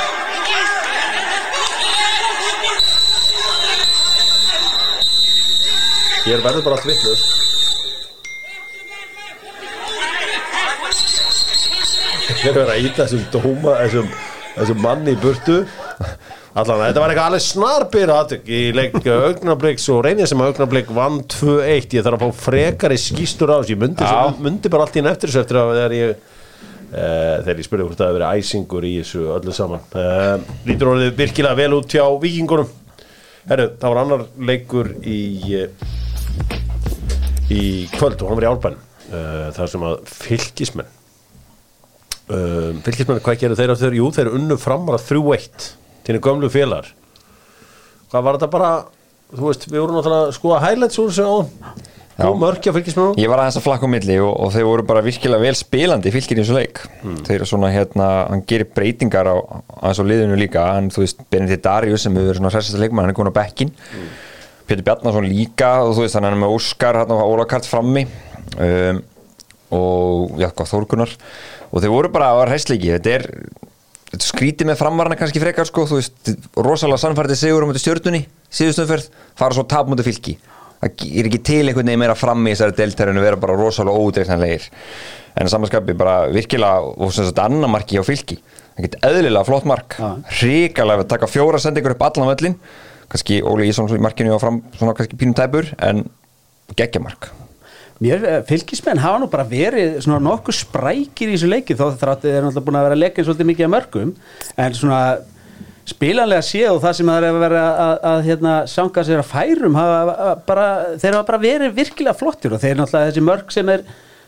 Hér 6.27 6.43
verður 6.45 6.65
bara 6.67 6.77
allt 6.77 6.89
vitlaust. 6.91 7.35
Hér 12.43 12.51
er 12.51 12.57
verið 12.59 12.73
að 12.75 12.85
íta 12.85 13.07
þessum 13.07 13.25
dóma 13.33 13.77
þessum, 13.81 14.13
þessum 14.59 14.83
manni 14.85 15.15
í 15.17 15.21
burtu. 15.23 15.61
Allan, 16.57 16.87
þetta 16.89 17.01
var 17.03 17.13
eitthvað 17.13 17.27
alveg 17.31 17.45
snarbyrð 17.45 18.15
aðtök 18.17 18.47
í 18.49 18.61
leik 18.77 18.95
augnabliks 19.01 19.91
og 19.93 20.05
reynið 20.07 20.31
sem 20.31 20.41
að 20.41 20.53
augnablik 20.53 20.93
vann 20.97 21.19
2-1 21.33 21.97
ég 21.99 22.05
þarf 22.07 22.17
að 22.17 22.25
fá 22.25 22.47
frekari 22.47 23.01
skýstur 23.01 23.53
á 23.53 23.61
þessu. 23.61 23.75
Ég 23.77 23.83
myndi, 23.83 24.05
svo, 24.05 24.33
myndi 24.45 24.73
bara 24.73 24.87
allt 24.87 24.97
í 24.97 25.03
enn 25.05 25.11
eftir 25.13 25.33
þessu 25.33 25.45
eftir 25.45 25.61
að 25.61 25.77
þegar 25.77 25.97
ég 25.97 26.35
uh, 26.93 27.43
þegar 27.45 27.61
ég 27.61 27.67
spurði 27.67 27.87
hvort 27.87 28.01
það 28.01 28.11
hefði 28.11 28.19
verið 28.19 28.41
æsingur 28.41 28.87
í 28.87 28.93
þessu 29.01 29.23
öllu 29.37 29.55
saman. 29.57 29.87
Uh, 29.93 30.51
lítur 30.69 30.91
orðið 30.93 31.15
virkilega 31.21 31.59
vel 31.61 31.79
út 31.79 31.97
hjá 31.97 32.05
vikingunum 32.23 32.75
Herru, 33.47 33.69
það 33.79 33.93
var 33.93 34.01
annar 34.03 34.27
leikur 34.49 34.91
í 35.07 35.21
uh, 35.61 35.87
í 37.55 37.63
kvöld 37.95 38.19
og 38.21 38.31
hann 38.31 38.41
var 38.41 38.47
í 38.47 38.51
álbæn 38.51 38.79
uh, 38.79 39.49
þar 39.55 39.73
sem 39.73 39.87
að 39.87 39.99
fylgismenn 40.11 40.93
fylgismenn, 42.27 43.21
hvað 43.23 43.37
gerir 43.39 43.55
þeir 43.55 43.71
á 43.71 43.77
þeir? 43.79 43.95
Jú, 44.01 44.07
þeir 44.17 44.33
unnu 44.35 44.57
framar 44.59 44.97
að 44.97 45.05
3-1 45.13 45.67
til 46.03 46.17
þeir 46.17 46.25
gömlu 46.25 46.49
félagar. 46.51 46.89
Hvað 48.11 48.25
var 48.27 48.39
þetta 48.39 48.49
bara? 48.51 48.71
Þú 49.31 49.45
veist, 49.45 49.67
við 49.71 49.79
vorum 49.79 50.01
náttúrulega 50.01 50.27
að 50.27 50.35
skoða 50.35 50.59
highlights 50.65 50.99
úr 50.99 51.13
þessu 51.13 51.23
á 51.23 51.35
Já. 51.39 51.96
Og 52.25 52.39
mörkja 52.41 52.73
fylgismenn 52.73 53.19
Ég 53.21 53.29
var 53.29 53.43
aðeins 53.43 53.59
að 53.61 53.67
flakka 53.67 53.89
á 53.89 53.93
milli 53.93 54.15
og, 54.25 54.31
og 54.47 54.53
þeir 54.55 54.67
voru 54.69 54.85
bara 54.89 55.03
virkilega 55.05 55.43
vel 55.43 55.57
spilandi 55.59 56.13
fylgir 56.15 56.39
í 56.39 56.45
þessu 56.45 56.57
leik. 56.57 56.81
Þeir 57.27 57.35
eru 57.37 57.49
svona 57.51 57.73
hérna, 57.75 58.07
hann 58.31 58.45
gerir 58.49 58.71
breytingar 58.73 59.29
á 59.29 59.37
aðeins 59.37 60.01
á 60.01 60.05
liðinu 60.09 60.39
líka, 60.41 60.65
hann 60.79 60.89
þú 60.95 61.05
veist 61.05 61.21
Benedikt 61.33 61.67
Darius 61.67 62.07
sem 62.07 62.17
verið 62.17 62.39
svona 62.39 62.55
hressasta 62.55 62.81
leikmann, 62.81 63.05
hann 63.05 63.13
er 63.13 63.19
komin 63.19 63.35
á 63.37 63.39
bekkin 63.41 63.75
Pétur 64.67 64.87
Bjarnason 64.89 65.29
líka 65.29 65.75
og 65.85 65.93
þú 65.95 66.07
veist 66.07 66.17
hann 66.19 66.27
er 66.27 66.41
með 66.41 66.57
Óskar, 66.57 67.03
hann 67.03 67.13
og 67.15 67.23
Ólakart 67.37 67.69
frammi. 67.69 68.07
Um, 68.57 69.05
og 69.77 70.41
já, 70.41 70.49
hvað 70.55 70.73
Þórgunar 70.73 71.15
og 71.67 71.83
þeir 71.83 71.93
voru 71.93 72.11
bara 72.15 72.33
að 72.33 72.45
hræsleiki, 72.47 72.93
þetta 72.95 73.15
er 73.19 73.25
þetta 74.07 74.21
er 74.23 74.29
skrítið 74.31 74.69
með 74.71 74.79
framvarna 74.81 75.17
kannski 75.19 75.43
frekar 75.43 75.67
sko, 75.69 75.85
þú 75.91 75.99
veist, 75.99 76.35
rosalega 76.55 77.03
sannfærdi 77.03 77.39
sigur 77.39 77.67
um 77.67 77.73
þetta 77.73 77.83
stjörnunni, 77.83 78.21
síðustöðferð 78.55 79.09
fara 79.37 79.57
svo 79.57 79.67
tap 79.69 79.91
mútið 79.91 80.13
fylki 80.13 80.37
það 80.81 81.07
er 81.21 81.29
ekki 81.31 81.43
til 81.51 81.63
einhvern 81.65 81.87
veginn 81.87 82.03
meira 82.03 82.17
frammi 82.19 82.53
í 82.53 82.57
þessari 82.57 82.77
deltærinu 82.81 83.25
vera 83.25 83.41
bara 83.41 83.57
rosalega 83.59 84.03
ódreiknanlegir 84.03 84.69
en 85.37 85.51
samanskapi 85.53 85.97
bara 85.97 86.17
virkilega 86.33 86.93
og 86.97 87.13
sem 87.13 87.27
sagt 87.29 87.41
annar 87.43 87.69
marki 87.69 87.99
hjá 87.99 88.05
fylki. 88.07 88.39
Það 88.77 88.87
get 88.87 88.99
eðlilega 89.09 89.45
flott 89.49 89.67
mark. 89.69 89.97
Hrikalega 90.39 91.05
að 91.05 91.11
taka 91.13 91.29
fjóra 91.29 91.61
sendingur 91.61 91.97
upp 91.97 92.05
allan 92.09 92.31
völlin 92.33 92.61
kannski 93.13 93.41
Óli 93.47 93.69
Ísson 93.71 93.89
í 93.95 94.03
markinu 94.03 94.35
á 94.35 94.41
fram 94.43 94.63
svona 94.77 94.95
kannski 94.97 95.19
pínum 95.19 95.37
tæpur 95.37 95.69
en 95.79 96.07
geggja 96.77 97.03
mark. 97.03 97.31
Mér, 98.03 98.25
eh, 98.25 98.43
fylgismenn 98.45 99.01
hafa 99.01 99.21
nú 99.23 99.31
bara 99.31 99.45
verið 99.45 100.03
svona 100.05 100.21
nokkuð 100.21 100.59
sprækir 100.59 101.31
í 101.31 101.37
þessu 101.37 101.49
leiki 101.49 101.77
þó 101.77 101.97
þeir 101.97 102.11
eru 102.29 102.51
náttúrulega 102.51 102.67
búin 102.67 102.77
að 102.77 102.85
vera 102.87 102.97
að 102.97 103.03
leika 103.05 103.25
svolítið 103.25 103.49
mikið 103.51 103.67
að 103.67 103.73
mörgum. 103.73 104.11
En 104.57 104.75
svona 104.75 104.99
spilanlega 105.87 106.43
séð 106.45 106.73
og 106.75 106.83
það 106.83 106.97
sem 106.99 107.11
það 107.11 107.19
er 107.19 107.29
að 107.29 107.41
vera 107.45 107.63
að, 107.63 107.81
að, 107.85 107.97
að 108.11 108.25
hérna, 108.27 108.55
sanga 108.71 109.05
sér 109.07 109.23
að 109.23 109.31
færum 109.31 109.79
hafa 109.79 110.15
að 110.27 110.33
bara, 110.49 110.69
þeir 110.99 111.13
hafa 111.15 111.27
bara 111.31 111.43
verið 111.45 111.77
virkilega 111.77 112.19
flottir 112.19 112.57
og 112.57 112.63
þeir 112.63 112.81
náttúrulega 112.81 113.11
þessi 113.13 113.27
mörg 113.27 113.55
sem 113.55 113.75
er 113.75 113.85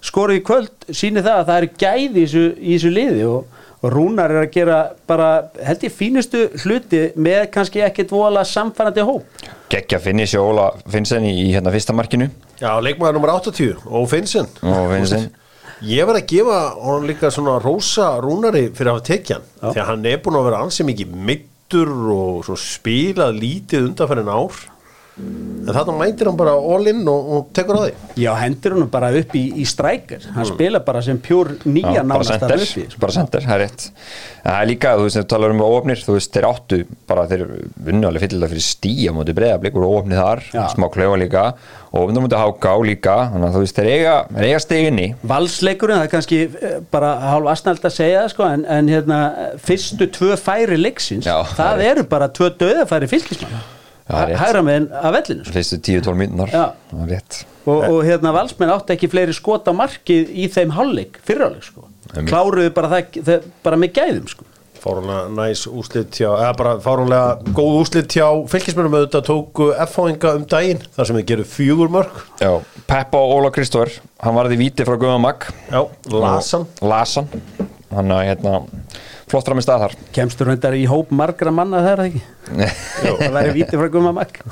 skoruð 0.08 0.38
í 0.38 0.42
kvöld 0.46 0.90
síni 0.94 1.24
það 1.24 1.40
að 1.40 1.48
það 1.48 1.56
eru 1.62 1.70
gæði 1.82 2.08
í 2.08 2.26
þessu, 2.26 2.44
í 2.58 2.76
þessu 2.76 2.92
liði 2.94 3.24
og, 3.26 3.64
og 3.78 3.94
Rúnar 3.94 4.34
er 4.34 4.44
að 4.44 4.52
gera 4.54 4.78
bara 5.10 5.30
held 5.66 5.88
ég 5.88 5.96
fínustu 5.98 6.44
hluti 6.62 7.02
með 7.18 7.48
kannski 7.54 7.82
ekkit 7.86 8.14
vola 8.14 8.44
samfærandi 8.46 9.06
hóp. 9.08 9.42
Geggja 9.72 9.98
finni 10.02 10.28
sér 10.30 10.46
Óla 10.46 10.70
Finnsen 10.88 11.26
í, 11.26 11.34
hérna 11.50 11.74
fyrsta 11.74 11.96
markinu. 11.96 12.30
Já, 12.62 12.70
leikmaður 12.82 13.18
nummer 13.18 13.34
80 13.34 13.82
og 13.90 14.08
Finnsen 14.10 14.48
og 14.62 14.94
Finnsen 14.94 15.28
Ég 15.86 16.08
var 16.08 16.16
að 16.18 16.26
gefa 16.32 16.58
honum 16.82 17.04
líka 17.06 17.28
svona 17.30 17.58
rosa 17.62 18.16
rúnari 18.18 18.64
fyrir 18.74 18.90
að 18.90 18.96
hafa 18.96 19.06
tekjan 19.06 19.44
því 19.60 19.76
að 19.76 19.86
hann 19.92 20.08
er 20.10 20.16
búin 20.24 20.38
að 20.40 20.48
vera 20.48 20.62
ansið 20.64 20.88
mikið 20.88 21.12
mittur 21.28 21.92
og 22.14 22.48
spilað 22.58 23.38
lítið 23.38 23.86
undanferðin 23.92 24.32
ár 24.32 24.56
en 25.18 25.74
þarna 25.76 25.94
mætir 25.98 26.28
hann 26.30 26.38
bara 26.38 26.54
all 26.56 26.88
in 26.90 27.02
og, 27.10 27.30
og 27.36 27.48
tekur 27.56 27.76
á 27.76 27.80
því. 27.84 27.94
Já, 28.22 28.30
hendur 28.40 28.76
hann 28.76 28.90
bara 28.92 29.10
upp 29.18 29.34
í, 29.36 29.44
í 29.60 29.66
strækir. 29.68 30.28
Hann 30.34 30.48
spila 30.48 30.80
bara 30.84 31.02
sem 31.04 31.18
pjúr 31.22 31.54
nýja 31.66 32.04
nánast 32.06 32.36
þarna 32.38 32.60
uppi 32.64 32.86
bara 33.02 33.16
sender, 33.16 33.44
það 33.44 33.56
er 33.56 33.64
rétt. 33.64 33.88
En 34.38 34.48
það 34.48 34.60
er 34.60 34.70
líka, 34.70 34.94
þú 34.96 35.06
veist, 35.08 35.18
þeir 35.18 35.28
talar 35.34 35.54
um 35.54 35.64
óöfnir 35.66 36.04
þú 36.04 36.14
veist, 36.16 36.32
þeir 36.34 36.48
áttu, 36.48 36.78
bara 37.10 37.26
þeir 37.30 37.44
vinnu 37.88 38.08
alveg 38.08 38.24
fyllilega 38.24 38.52
fyrir 38.54 38.66
stíja 38.68 39.14
mútið 39.16 39.38
breyðablík 39.40 39.78
og 39.78 39.88
óöfnið 39.92 40.22
þar, 40.22 40.44
Já. 40.54 40.62
smá 40.72 40.88
klöfa 40.94 41.20
líka. 41.20 41.46
Og 41.88 42.04
óöfnir 42.04 42.24
mútið 42.24 42.42
háká 42.44 42.74
líka 42.84 43.16
þannig 43.32 43.48
að 43.48 43.56
þú 43.56 43.62
veist, 43.64 43.78
þeir 43.78 43.90
eiga, 43.94 44.16
eiga 44.44 44.60
steginni 44.60 45.06
Valsleikurinn, 45.30 46.00
það 46.02 46.08
er 46.08 46.12
kannski 46.12 46.40
eh, 46.44 46.76
bara 46.92 47.14
hálf 47.30 47.48
aðsnælt 47.54 47.88
að 47.88 47.96
segja 47.96 48.20
það 48.26 48.30
sko, 48.34 48.50
en, 48.52 48.66
en 48.76 48.92
hérna, 48.92 49.22
fyrstu 49.64 50.10
tvö 50.18 50.36
færi 50.40 50.78
leiksins, 50.80 51.28
Já, 51.28 51.40
það 51.56 51.72
hægra 54.08 54.64
með 54.64 54.90
að 54.98 55.16
vellinu 55.18 55.46
sko. 55.46 55.54
fyrstu 55.56 55.78
10-12 55.84 56.18
mínunar, 56.22 56.52
Já. 56.52 56.66
það 56.90 57.04
er 57.04 57.14
rétt. 57.14 57.40
Og, 57.68 57.80
og 57.84 57.98
hérna 58.06 58.32
valsmenn 58.32 58.72
átti 58.72 58.94
ekki 58.94 59.10
fleiri 59.12 59.34
skota 59.36 59.74
markið 59.76 60.30
í 60.32 60.46
þeim 60.52 60.72
hálfleik, 60.76 61.18
fyriráleik 61.26 61.66
sko. 61.66 61.88
Kláruðu 62.28 62.70
bara, 62.76 62.92
það, 62.94 63.18
það, 63.26 63.50
bara 63.66 63.80
með 63.80 63.98
gæðum 63.98 64.30
sko. 64.32 64.46
fárunlega 64.78 65.30
næs 65.34 65.64
úslit 65.66 66.14
hjá 66.14 66.28
eða 66.30 66.52
bara 66.56 66.72
fárunlega 66.80 67.54
góð 67.56 67.80
úslit 67.80 68.14
hjá 68.14 68.28
fylgismennum 68.48 68.94
auðvitað 68.94 69.24
tóku 69.26 69.66
F-fáinga 69.88 70.36
um 70.38 70.44
daginn 70.48 70.84
þar 70.94 71.08
sem 71.08 71.18
þið 71.18 71.26
gerir 71.32 71.48
fjögur 71.50 71.90
mörg 71.90 72.20
Já, 72.38 72.52
Peppa 72.86 73.18
og 73.18 73.34
Óla 73.40 73.50
Kristóður 73.52 73.96
hann 74.22 74.38
varði 74.38 74.60
víti 74.62 74.86
frá 74.86 74.94
Já, 75.02 75.82
Lasan 76.14 76.68
Lasan 76.80 77.26
hann. 77.90 78.12
Að 78.14 78.24
hérna, 78.30 78.54
flott 79.30 79.48
fram 79.48 79.60
í 79.60 79.64
stað 79.64 79.84
þar. 79.86 79.96
Kemstur 80.16 80.50
hundar 80.52 80.76
í 80.78 80.84
hóp 80.90 81.12
margra 81.14 81.52
manna 81.54 81.82
það 81.84 82.02
það 82.02 82.06
ekki? 82.08 82.22
Það 83.22 83.34
væri 83.38 83.56
víti 83.56 83.80
frá 83.80 83.90
Guma 83.92 84.12
Magg 84.16 84.42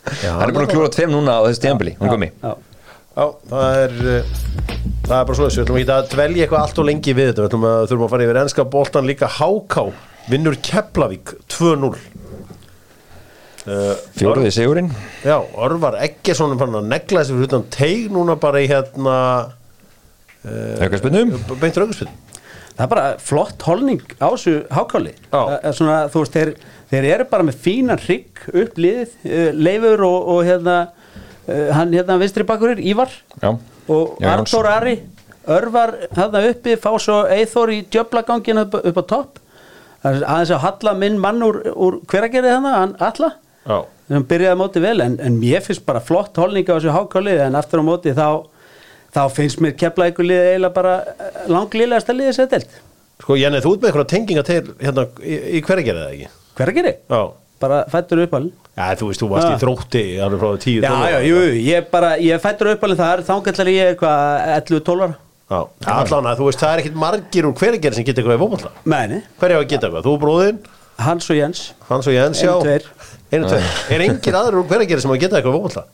hann 0.00 0.48
er 0.48 0.52
búin 0.54 0.64
að 0.64 0.72
klúra 0.72 0.90
tveim 0.92 1.10
núna 1.12 1.38
á 1.38 1.40
þessi 1.46 1.62
tíðanbili, 1.66 1.92
hann 2.00 2.12
gummi. 2.14 2.30
Já. 2.40 2.52
Já, 3.10 3.24
það 3.50 3.80
er 3.82 3.94
uh, 4.00 4.22
það 5.04 5.16
er 5.16 5.26
bara 5.28 5.36
svo 5.36 5.48
þessu, 5.48 5.60
við 5.60 5.64
ætlum 5.66 5.80
ekki 5.80 5.92
að 5.96 6.08
dvelja 6.14 6.44
eitthvað 6.46 6.62
allt 6.64 6.80
og 6.80 6.86
lengi 6.88 7.14
við 7.18 7.26
þetta, 7.30 7.42
við 7.42 7.48
ætlum 7.50 7.66
að 7.68 7.82
þurfum 7.90 8.06
að 8.06 8.12
fara 8.14 8.26
yfir 8.26 8.40
ennska 8.44 8.66
boltan 8.74 9.10
líka. 9.10 9.26
HK, 9.36 9.76
vinnur 10.30 10.56
Keflavík 10.70 11.34
2-0 11.52 11.90
uh, 11.90 11.98
fjóruði 14.16 14.54
sigurinn. 14.56 14.90
Já, 15.26 15.36
Örvar 15.66 15.98
Eggesson 16.06 16.56
fann 16.60 16.80
að 16.80 16.90
negla 16.94 17.24
þessi 17.24 17.36
fyrir 17.36 17.50
utan 17.50 17.68
teig 17.76 18.08
núna 18.14 18.38
bara 18.40 18.62
í 18.62 18.70
hérna 18.70 19.16
aukarspennum 20.40 21.34
beintur 21.60 21.84
auðvitað 21.84 22.08
það 22.76 22.84
er 22.86 22.90
bara 22.94 23.06
flott 23.22 23.66
holning 23.68 24.02
á 24.20 24.28
þessu 24.32 24.54
hákáli. 24.72 25.14
Þú 25.30 26.22
veist, 26.22 26.36
þeir, 26.36 26.52
þeir 26.92 27.08
eru 27.14 27.28
bara 27.30 27.46
með 27.48 27.60
fínan 27.66 28.00
hrygg 28.00 28.44
upp 28.52 28.80
liðið 28.80 29.14
uh, 29.26 29.50
Leifur 29.58 30.04
og, 30.08 30.30
og 30.34 30.42
hérna 30.48 30.76
uh, 30.88 31.68
hann 31.76 31.92
hérna 31.96 32.18
vinstri 32.20 32.46
bakurinn, 32.48 32.82
Ívar 32.82 33.12
Já. 33.42 33.52
og. 33.88 34.16
Arnór 34.22 34.70
Ari. 34.76 34.96
Örvar 35.50 35.94
þarna 36.14 36.42
uppi, 36.50 36.74
fá 36.78 36.90
svo 37.00 37.22
Eithor 37.32 37.70
í 37.72 37.80
djöblagangin 37.90 38.60
upp, 38.60 38.74
upp 38.86 38.98
á 39.00 39.04
topp. 39.08 39.38
Aðeins 40.04 40.52
að 40.54 40.62
halla 40.64 40.92
minn 40.96 41.16
mann 41.20 41.42
úr, 41.44 41.62
úr 41.74 41.96
hveragerði 42.08 42.52
þannig, 42.54 42.76
hann 42.76 42.92
alla 43.04 43.30
Já, 43.68 43.82
sem 44.08 44.24
byrjaði 44.30 44.56
móti 44.56 44.80
vel 44.80 44.94
en, 45.04 45.18
en 45.20 45.34
mér 45.36 45.60
finnst 45.64 45.84
bara 45.84 46.00
flott 46.00 46.38
holning 46.40 46.64
á 46.64 46.72
þessu 46.78 46.94
hákáli 46.94 47.34
en 47.44 47.58
aftur 47.58 47.82
á 47.82 47.88
móti 47.88 48.14
þá, 48.16 48.46
þá 49.14 49.22
finnst 49.34 49.62
mér 49.64 49.74
liðið 49.76 50.50
eiginlega 50.52 50.74
bara 50.76 50.94
langliðlegasta 51.50 52.16
liðið 52.16 52.36
sér 52.38 52.50
delt 52.54 52.80
sko 53.20 53.36
Jenni, 53.36 53.60
þú 53.62 53.74
ert 53.74 53.82
með 53.82 53.90
eitthvað 53.90 54.10
tenginga 54.14 54.44
til 54.46 54.60
hérna 54.80 55.06
í, 55.20 55.38
í 55.58 55.62
hverja 55.66 55.86
gerði 55.90 56.04
það 56.04 56.14
ekki? 56.16 56.28
hveragerði? 56.60 56.92
Já, 57.10 57.20
bara 57.60 57.80
fættur 57.92 58.22
uppalinn 58.24 58.52
Já, 58.70 58.84
þú 58.96 59.08
veist, 59.10 59.20
þú 59.20 59.28
varst 59.32 59.48
Já. 59.48 59.52
í 59.52 59.60
þrótti 59.60 60.04
alveg 60.24 60.42
frá 60.42 60.60
tíu 60.64 60.84
já, 60.84 60.92
já, 61.10 61.18
jú, 61.26 61.40
ég 61.66 61.90
bara, 61.92 62.12
ég 62.22 62.42
fættur 62.42 62.72
uppalinn 62.74 63.00
þar 63.00 63.24
þangallar 63.28 63.72
ég 63.74 63.92
eitthvað 63.94 64.46
11-12 64.56 65.04
ára 65.04 65.18
Já, 65.50 65.60
allan 65.90 66.28
að 66.30 66.40
þú 66.40 66.46
veist, 66.46 66.60
það 66.62 66.72
er 66.72 66.82
ekkit 66.84 66.98
margir 67.02 67.48
úr 67.48 67.56
hverja 67.58 67.82
gerði 67.82 67.98
sem 67.98 68.06
geta 68.06 68.22
eitthvað 68.22 68.36
í 68.38 68.42
fótbolta 68.44 68.70
meðni, 68.92 69.22
Hverja 69.40 69.58
á 69.58 69.60
að 69.60 69.70
geta 69.72 69.88
eitthvað? 69.88 70.06
Þú 70.06 70.12
bróðinn, 70.22 70.60
Hans 71.00 71.30
og 71.32 71.40
Jens 71.40 71.62
Hans 71.88 72.10
og 72.10 72.14
Jens, 72.14 72.42
já 72.44 72.52
Einu, 72.54 72.62
tveir. 72.68 72.86
Einu, 73.34 73.48
tveir. 73.50 73.72
Er 73.90 74.04
engin 74.06 74.38
aður 74.38 74.60
úr 74.60 74.68
hverja 74.70 74.90
gerði 74.92 75.04
sem 75.06 75.14
að 75.16 75.22
geta 75.24 75.40
eitthvað 75.40 75.56
í 75.56 75.58
fótbolta? 75.58 75.84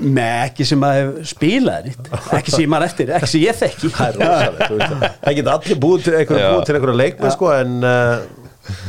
Með 0.00 0.34
ekki 0.46 0.66
sem 0.70 0.84
að 0.86 0.96
hef 0.98 1.30
spilað 1.30 1.88
nýtt 1.90 2.10
ekki 2.38 2.54
sem 2.54 2.64
ég 2.64 2.70
man 2.72 2.84
eftir, 2.86 3.12
ekki 3.16 3.28
sem 3.30 3.42
ég 3.44 3.58
þekki. 3.60 3.90
Það 3.96 4.08
er 4.08 4.18
rosalegt, 4.20 4.62
þú 4.64 4.78
veist 4.78 4.94
það. 4.94 5.04
Það 5.24 5.36
geta 5.40 5.54
allir 5.58 5.80
búið 5.84 6.04
til 6.06 6.14
einhverju 6.20 6.42
Já. 6.44 6.50
búið 6.54 6.64
til 6.70 6.76
einhverju 6.78 6.96
leikmenn, 7.00 7.34
sko, 7.36 7.50
en 7.56 7.76
uh, 7.84 8.24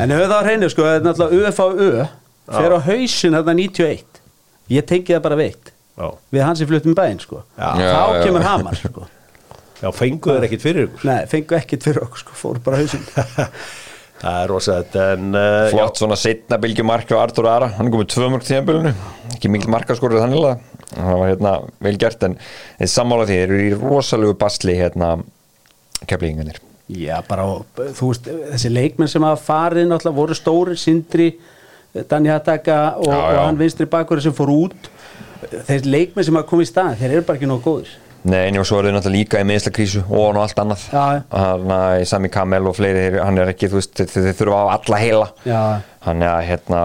en 0.04 0.15
höfðu 0.15 0.30
það 0.32 0.38
á 0.39 0.45
hreinu, 0.47 0.69
sko, 0.71 0.88
þetta 0.88 1.00
er 1.02 1.08
náttúrulega 1.10 1.52
UFA 1.52 2.08
fer 2.52 2.76
á 2.76 2.80
hausin 2.88 3.38
þetta 3.38 3.56
91 3.60 4.21
ég 4.71 4.88
tengi 4.89 5.13
það 5.15 5.24
bara 5.28 5.39
veitt 5.39 5.71
já, 5.71 6.08
við 6.36 6.45
hans 6.47 6.63
í 6.63 6.67
fluttum 6.69 6.95
bæinn, 6.97 7.19
sko. 7.24 7.43
Já. 7.58 7.69
þá 7.76 7.84
Já, 7.84 8.02
já. 8.15 8.24
kemur 8.26 8.45
Hamar, 8.47 8.80
sko. 8.80 9.08
Já, 9.82 9.89
fenguðu 9.97 10.36
þeir 10.38 10.47
ekkit 10.50 10.63
fyrir 10.65 10.88
ykkur? 10.89 11.06
Nei, 11.10 11.21
fengu 11.32 11.58
ekkert 11.58 11.88
fyrir 11.88 12.04
okkur 12.06 12.21
sko, 12.21 12.36
fóru 12.38 12.62
bara 12.65 12.82
hausinn 12.82 13.08
Það 14.22 14.36
er 14.44 14.52
rosalegt, 14.52 14.96
en 15.02 15.32
uh, 15.34 15.70
flott 15.74 15.98
svona 15.98 16.18
setna 16.20 16.60
bylgju 16.62 16.84
marki 16.86 17.16
á 17.18 17.24
Artur 17.24 17.48
Ara. 17.50 17.72
Hann 17.78 17.90
er 17.90 17.94
komið 17.96 18.12
tvö 18.14 18.28
mörg 18.30 18.46
tíðanbylunu 18.46 18.92
ekki 19.34 19.50
mikil 19.50 19.72
markaskorur 19.74 20.22
þannig 20.22 20.44
að 20.46 20.60
það 20.92 21.16
var 21.22 21.30
hérna 21.32 21.54
vel 21.82 21.96
gert 21.98 22.26
en 22.28 22.36
en 22.78 22.92
sammála 22.92 23.26
því 23.26 23.38
þeir 23.40 23.48
eru 23.48 23.62
í 23.64 23.72
rosalegu 23.80 24.36
basli 24.38 24.76
hérna 24.78 25.16
keflingarnir 26.06 26.60
Já, 26.92 27.22
bara, 27.24 27.46
þú 27.96 28.10
veist, 28.10 28.26
þessi 28.52 28.70
leikmenn 28.74 29.08
sem 29.08 29.24
hafa 29.24 29.40
farið 29.46 29.86
náttúrulega 29.88 30.18
voru 30.18 30.36
stóri, 30.36 30.76
Sindri, 30.76 31.30
Danni 32.12 32.28
Hattaka 32.34 32.98
og, 33.00 33.08
Já, 33.08 33.16
já. 33.16 33.38
og 33.38 33.46
hann 33.46 33.60
vinstri 33.62 33.88
bakur 33.88 34.20
sem 34.24 34.36
fór 34.36 34.52
út. 34.52 34.90
Þeir 35.70 35.88
leikmenn 35.88 36.28
sem 36.28 36.36
hafa 36.36 36.50
komið 36.50 36.68
í 36.68 36.72
staðin, 36.74 37.00
þeir 37.00 37.14
eru 37.16 37.28
bara 37.30 37.40
ekki 37.40 37.50
nóg 37.50 37.64
góðir 37.64 37.94
Nei, 38.22 38.44
en 38.52 38.60
og 38.62 38.68
svo 38.70 38.78
er 38.78 38.86
þau 38.86 38.94
náttúrulega 38.94 39.18
líka 39.18 39.40
í 39.42 39.46
meðslakrísu 39.50 40.04
og 40.06 40.36
og 40.36 40.42
allt 40.44 40.60
annað. 40.62 40.82
Hann 40.94 41.72
er 41.74 42.04
Sami 42.06 42.30
Kamel 42.30 42.68
og 42.70 42.76
fleiri 42.78 43.18
hann 43.18 43.40
er 43.42 43.50
ekki, 43.50 43.70
þú 43.72 43.80
veist, 43.80 43.96
þeir, 43.98 44.12
þeir 44.28 44.36
þurfa 44.38 44.60
á 44.62 44.66
alla 44.76 45.00
heila. 45.02 45.28
Er 45.50 46.28
að 46.30 46.44
hérna 46.46 46.82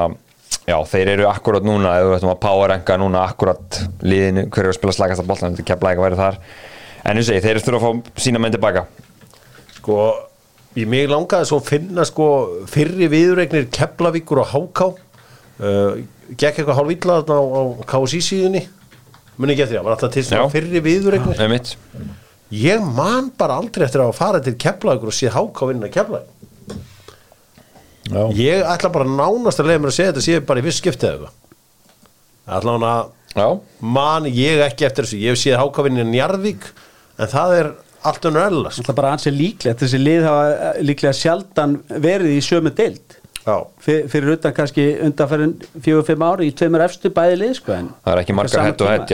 já, 0.66 0.76
þeir 0.88 1.08
eru 1.12 1.26
akkurat 1.28 1.66
núna, 1.66 1.98
ef 2.00 2.06
við 2.08 2.16
ætlum 2.18 2.32
að 2.32 2.40
powerranka 2.46 2.96
núna 3.02 3.26
akkurat 3.28 3.80
liðinu, 4.00 4.46
hver 4.48 4.64
er 4.64 4.70
að 4.72 4.78
spila 4.78 4.94
slagast 4.96 5.20
að 5.22 5.28
boltan, 5.28 5.52
þetta 5.58 5.68
kemla 5.74 5.92
ekki 5.92 6.00
að 6.00 6.06
vera 6.08 6.22
þar. 6.22 6.36
En 7.04 7.20
þú 7.20 7.24
segir, 7.28 7.44
þeir 7.44 7.60
þurfa 7.66 7.78
að 7.78 7.84
fá 7.84 8.24
sína 8.24 8.40
menn 8.40 8.56
tilbaka. 8.56 8.82
Sko, 9.76 9.96
ég 10.80 10.88
mig 10.88 11.04
langaði 11.12 11.50
svo 11.50 11.60
að 11.60 11.68
finna 11.68 12.02
sko 12.08 12.26
fyrri 12.72 13.06
viðregnir 13.12 13.68
Keflavíkur 13.76 14.40
og 14.42 14.48
Háká. 14.54 14.88
Uh, 15.60 15.92
Gekk 16.36 16.64
eitthvað 16.64 16.80
hálf 16.80 16.90
Muni 19.36 19.52
ekki 19.52 19.66
eftir, 19.66 19.78
það 19.78 19.86
var 19.86 19.96
alltaf 19.96 20.14
til 20.14 20.24
svona 20.24 20.48
fyrri 20.52 21.48
mitt, 21.52 21.76
Ég 22.56 22.82
man 22.94 23.32
bara 23.34 23.56
aldrei 23.58 23.84
eftir 23.88 24.04
að 24.04 24.12
fara 24.14 24.38
til 24.40 24.54
Keflavíkur 24.54 25.10
og 25.10 25.16
sé 25.16 25.32
Háká 25.34 25.66
vinna 25.66 25.88
Keflavík. 25.90 26.28
Já, 28.06 28.22
Ég 28.38 28.62
ætla 28.62 28.92
bara 28.94 29.08
nánast 29.10 29.58
að 29.58 29.72
leiða 29.72 29.82
mér 29.82 29.90
að 29.90 29.96
segja 29.96 30.12
þetta 30.12 30.22
sé 30.28 30.40
bara 30.46 30.62
í 30.62 30.66
viss 30.68 30.78
skiptið 30.78 31.08
eða 31.08 31.16
eitthvað. 31.16 31.32
Ætla 32.56 32.76
hann 32.76 32.86
að 32.86 33.08
já, 33.34 33.48
man 33.98 34.28
ég 34.30 34.62
ekki 34.68 34.86
eftir 34.86 35.08
þessu. 35.08 35.18
Ég 35.24 35.34
hef 35.34 35.42
séð 35.42 35.58
Háká 35.58 35.88
vinna 35.88 36.06
Njarðvík 36.06 36.70
En 37.16 37.30
það 37.32 37.54
er 37.58 37.70
allt 38.06 38.26
önnur 38.28 38.44
ellast 38.46 38.82
Það 38.82 38.92
er 38.92 38.98
bara 39.00 39.12
ansið 39.16 39.38
líklegt, 39.40 39.82
þessi 39.82 40.00
lið 40.02 40.26
hafa 40.28 40.48
eh, 40.52 40.80
líklega 40.84 41.16
sjaldan 41.16 41.78
verið 41.88 42.34
í 42.36 42.42
sömu 42.44 42.72
deild. 42.76 43.15
Já, 43.15 43.15
Fyr, 43.46 44.06
fyrir 44.10 44.32
utan 44.34 44.54
kannski 44.54 44.84
undanferðin 45.06 45.52
fjögur-fimm 45.78 46.22
ári 46.26 46.48
í 46.50 46.54
tveimur 46.56 46.82
efstu 46.82 47.12
bæði 47.14 47.36
lið 47.44 47.52
sko, 47.60 47.76
en 47.76 47.92
það 48.02 48.12
er 48.12 48.20
ekki 48.24 48.34
margar 48.34 48.64
hett 48.66 48.82
og 48.82 48.90
hett, 48.90 49.12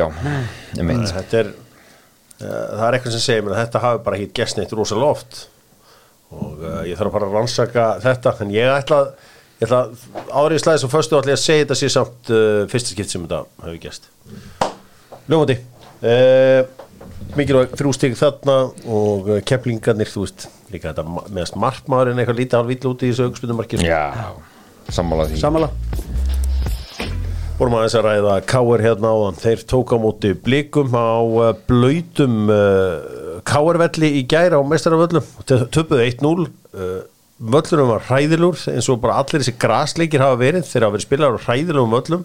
þetta 1.13 1.41
er 1.43 1.51
uh, 1.53 2.47
það 2.47 2.87
er 2.87 2.97
eitthvað 2.97 3.17
sem 3.17 3.25
segir 3.27 3.45
mér 3.45 3.57
að 3.57 3.61
þetta 3.67 3.83
hafi 3.83 4.01
bara 4.07 4.21
hitt 4.23 4.33
gest 4.39 4.57
neitt 4.57 4.73
rosa 4.79 4.97
loft 4.97 5.43
og 6.33 6.65
uh, 6.65 6.81
ég 6.89 6.97
þarf 6.97 7.11
að 7.11 7.17
fara 7.19 7.29
að 7.29 7.37
rannsaka 7.37 7.87
þetta 8.07 8.35
en 8.41 8.55
ég 8.55 8.73
ætla 8.73 9.03
að 9.03 9.13
ég 9.63 9.69
ætla 9.69 9.83
árið 10.41 10.63
slæðis 10.65 10.87
og 10.89 10.95
föstu 10.95 11.19
ætla 11.19 11.35
ég 11.35 11.39
að 11.39 11.45
segja 11.45 11.67
þetta 11.67 11.79
sé 11.83 11.93
samt 11.93 12.33
uh, 12.33 12.63
fyrsta 12.73 12.97
skipt 12.97 13.13
sem 13.13 13.27
þetta 13.27 13.43
hefur 13.67 13.83
gest 13.85 14.09
Ljómandi 15.29 15.59
uh, 16.09 16.65
mikilvæg 17.37 17.77
þrjú 17.77 17.95
stig 17.97 18.17
þarna 18.19 18.57
og 18.97 19.31
keplingarnir, 19.49 20.09
þú 20.09 20.25
veist 20.25 20.49
líka 20.73 20.93
þetta 20.93 21.33
meðast 21.33 21.59
markmaðurinn 21.61 22.23
eitthvað 22.23 22.41
lítið 22.41 22.59
hálf 22.59 22.73
vill 22.73 22.91
út 22.93 23.05
í 23.05 23.13
þessu 23.13 23.29
augspyndumarki 23.29 23.83
já, 23.85 24.03
sammála 24.89 25.29
því. 25.31 25.41
Samala 25.43 25.71
vorum 27.63 27.77
aðeins 27.79 27.95
að 27.95 28.07
ræða 28.09 28.37
Káir 28.51 28.83
hérna 28.83 29.13
áðan. 29.15 29.39
Þeir 29.39 29.61
tók 29.71 29.93
á 29.95 29.97
móti 30.03 30.33
blikum 30.35 30.97
á 30.99 31.23
uh, 31.23 31.53
blöytum 31.69 32.51
uh, 32.51 33.39
Káirvelli 33.47 34.11
í 34.19 34.23
gæra 34.27 34.59
á 34.59 34.63
mestaravöllum 34.67 35.27
töpuðu 35.47 36.03
1-0 36.09 36.33
uh, 36.43 36.93
völlurum 37.43 37.91
var 37.93 38.07
hræðilur 38.09 38.59
eins 38.73 38.89
og 38.91 39.03
bara 39.03 39.21
allir 39.23 39.43
þessi 39.43 39.55
grasleikir 39.63 40.25
hafa 40.25 40.41
verið. 40.43 40.67
Þeir 40.69 40.87
hafa 40.87 40.97
verið 40.97 41.07
spilaður 41.07 41.39
á 41.39 41.47
hræðilum 41.47 41.97
völlum. 41.97 42.25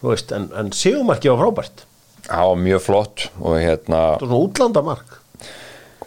Þú 0.00 0.10
veist, 0.10 0.34
en, 0.36 0.48
en 0.58 0.72
segumarki 0.74 1.30
var 1.30 1.42
frábært. 1.44 1.86
Já, 2.24 2.42
mjög 2.56 2.82
flott 2.86 3.28
og 3.38 3.58
hérna 3.60 4.00
það 4.00 4.14
var 4.14 4.24
svona 4.24 4.44
útlandamark 4.48 5.18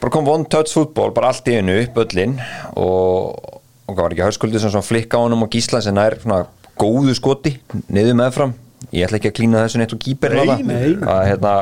bara 0.02 0.14
kom 0.14 0.28
one 0.30 0.46
touch 0.52 0.74
fútból, 0.76 1.12
bara 1.16 1.32
allt 1.34 1.48
í 1.50 1.58
einu 1.58 1.76
upp 1.84 1.98
öllin 2.04 2.38
og, 2.78 3.58
og 3.88 3.98
var 3.98 4.14
ekki 4.14 4.26
hörskuldið 4.26 4.64
sem 4.64 4.74
svona 4.74 4.86
flikka 4.86 5.18
á 5.20 5.24
honum 5.26 5.46
og 5.48 5.52
gísla 5.54 5.82
sem 5.84 5.98
er 6.02 6.18
svona 6.22 6.44
góðu 6.78 7.16
skoti 7.18 7.56
niður 7.90 8.18
meðfram, 8.20 8.54
ég 8.94 9.08
ætla 9.08 9.18
ekki 9.22 9.32
að 9.32 9.38
klína 9.40 9.64
þessu 9.66 9.82
neitt 9.82 9.96
og 9.96 10.02
kýper 10.04 10.36
Nei, 10.38 10.44
hérna. 10.46 10.74
nei. 10.74 10.98
að, 11.02 11.22
hérna, 11.32 11.54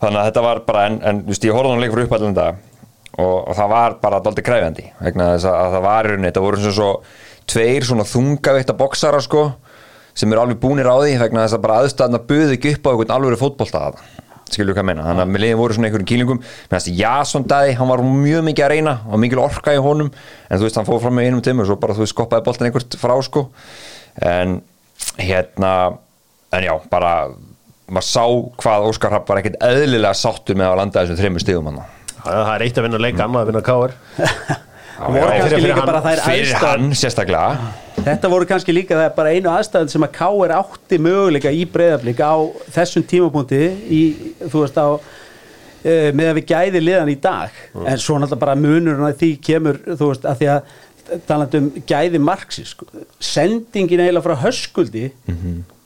þannig 0.00 0.20
að 0.20 0.28
þetta 0.30 0.44
var 0.46 0.62
bara 0.68 0.84
en, 0.90 1.00
en 1.10 1.24
veist, 1.26 1.46
ég 1.48 1.56
horfði 1.56 1.74
hann 1.74 1.82
leik 1.82 1.94
fyrir 1.96 2.06
uppallin 2.10 2.36
dag 2.38 2.60
og, 3.18 3.34
og 3.50 3.56
það 3.58 3.72
var 3.74 3.96
bara 4.04 4.22
daldi 4.24 4.44
kræfjandi 4.46 4.86
vegna 5.00 5.32
þess 5.34 5.48
að, 5.50 5.58
að 5.64 5.74
það 5.74 5.84
var 5.88 6.08
rauninni, 6.10 6.30
þetta 6.30 6.44
voru 6.46 6.62
svona 6.62 6.78
svo 6.78 6.92
tveir 7.50 7.88
svona 7.88 8.06
þungavitta 8.06 8.76
boksara 8.78 9.20
sko, 9.24 9.44
sem 10.14 10.30
eru 10.30 10.44
alveg 10.44 10.60
búnir 10.62 10.86
á 10.86 10.94
því 11.00 11.16
vegna 11.24 11.44
þess 11.46 11.58
að 11.58 11.64
bara 11.66 11.80
aðstæðna 11.82 12.22
buði 12.30 12.56
ekki 12.56 12.76
upp 12.76 12.86
á 12.86 12.90
einhvern 12.92 13.14
alveg 13.16 13.40
fótbolta 13.40 13.82
að 14.50 14.58
skilur 14.58 14.76
hvað 14.76 14.88
meina, 14.90 15.06
þannig 15.06 15.24
að 15.24 15.32
með 15.34 15.44
liðin 15.44 15.60
voru 15.60 15.76
svona 15.76 15.88
einhverjum 15.88 16.10
kýlingum. 16.10 16.42
Meðan 16.42 16.76
þessi 16.80 16.96
Jason 16.98 17.46
Dæði, 17.50 17.76
hann 17.78 17.90
var 17.90 18.04
mjög 18.06 18.44
mikið 18.50 18.66
að 18.66 18.72
reyna 18.74 18.94
og 19.06 19.22
mikil 19.22 19.42
orka 19.44 19.74
í 19.76 19.80
honum. 19.82 20.10
En 20.50 20.60
þú 20.60 20.66
veist, 20.66 20.80
hann 20.80 20.88
fór 20.88 21.02
fram 21.04 21.16
með 21.18 21.30
einum 21.30 21.44
tíma 21.46 21.64
og 21.64 21.70
svo 21.70 21.78
bara 21.80 21.96
þú 21.96 22.04
veist, 22.04 22.16
skoppaði 22.16 22.46
boltan 22.48 22.68
einhvert 22.68 22.98
frá 23.00 23.14
sko. 23.24 23.46
En 24.26 24.58
hérna 25.20 25.74
en 26.50 26.66
já, 26.66 26.74
bara 26.90 27.12
maður 27.90 28.06
sá 28.06 28.24
hvað 28.62 28.88
Óskar 28.90 29.14
Rapp 29.14 29.30
var 29.30 29.40
ekkert 29.42 29.60
eðlilega 29.66 30.16
sáttur 30.18 30.58
með 30.58 30.70
að 30.70 30.80
landa 30.82 31.04
þessum 31.04 31.20
þreymur 31.20 31.44
stigum 31.44 31.70
hann 31.70 31.80
það 32.20 32.40
það 32.46 32.54
er 32.54 32.64
eitt 32.66 32.80
að 32.80 32.86
vinna 32.86 33.00
leik, 33.02 33.22
annað 33.22 33.40
að 33.42 33.50
vinna 33.50 33.78
voru 33.80 33.94
kannski 34.69 34.69
fyrir 36.24 36.52
hann- 36.60 36.92
sérstaklega 36.94 37.72
Þetta 38.00 38.28
voru 38.32 38.46
kannski 38.48 38.72
líka 38.72 38.96
það 38.96 39.06
er 39.10 39.16
bara 39.16 39.32
einu 39.36 39.50
aðstæðan 39.52 39.90
sem 39.92 40.04
að 40.06 40.12
K.R. 40.16 40.52
átti 40.56 40.98
möguleika 41.04 41.50
í 41.52 41.66
breyðablík 41.68 42.20
á 42.24 42.32
þessum 42.72 43.04
tímapunkti 43.10 43.58
í, 43.92 44.02
þú 44.46 44.62
veist 44.62 44.78
á 44.80 44.88
e, 45.84 46.12
með 46.16 46.30
að 46.30 46.38
við 46.38 46.46
gæði 46.52 46.80
liðan 46.84 47.12
í 47.12 47.18
dag 47.20 47.58
en 47.84 48.00
svo 48.00 48.16
náttúrulega 48.16 48.40
bara 48.46 48.56
munurinn 48.56 49.04
að 49.10 49.18
því 49.20 49.30
kemur 49.50 49.82
þú 49.90 50.08
veist 50.12 50.24
að 50.30 50.40
því 50.40 50.48
að 50.54 51.20
talandi 51.26 51.60
um 51.60 51.68
gæði 51.90 52.22
marksi 52.22 52.64
sko. 52.70 52.86
sendingin 53.20 54.00
eiginlega 54.00 54.24
frá 54.24 54.36
höskuldi 54.46 55.10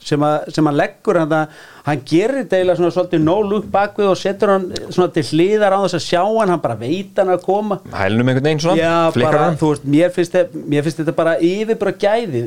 sem, 0.05 0.25
að, 0.25 0.51
sem 0.55 0.69
hann 0.69 0.77
leggur 0.77 1.19
hann 1.21 1.33
að 1.33 1.63
hann 1.85 2.03
gerir 2.09 2.45
eiginlega 2.45 2.77
svona 2.79 2.93
svolítið 2.95 3.25
no 3.25 3.37
look 3.45 3.67
bakvið 3.73 4.11
og 4.11 4.19
setur 4.21 4.53
hann 4.55 4.67
svona 4.85 5.11
til 5.15 5.25
hliðar 5.31 5.77
á 5.77 5.79
þess 5.85 5.99
að 5.99 6.05
sjá 6.07 6.21
hann, 6.23 6.53
hann 6.53 6.63
bara 6.65 6.77
veit 6.81 7.19
hann 7.21 7.33
að 7.35 7.43
koma 7.45 7.81
hælnum 7.93 8.31
einhvern 8.31 8.49
veginn 8.49 8.63
svona, 8.65 8.79
Já, 8.81 8.95
flikkar 9.17 9.39
bara, 9.39 9.49
hann 9.49 9.59
þú 9.61 9.73
veist, 9.73 9.89
mér 9.97 10.15
finnst, 10.15 10.37
þetta, 10.37 10.63
mér 10.75 10.87
finnst 10.87 11.03
þetta 11.03 11.17
bara 11.19 11.35
yfir 11.51 11.81
bara 11.81 11.97
gæði 12.07 12.45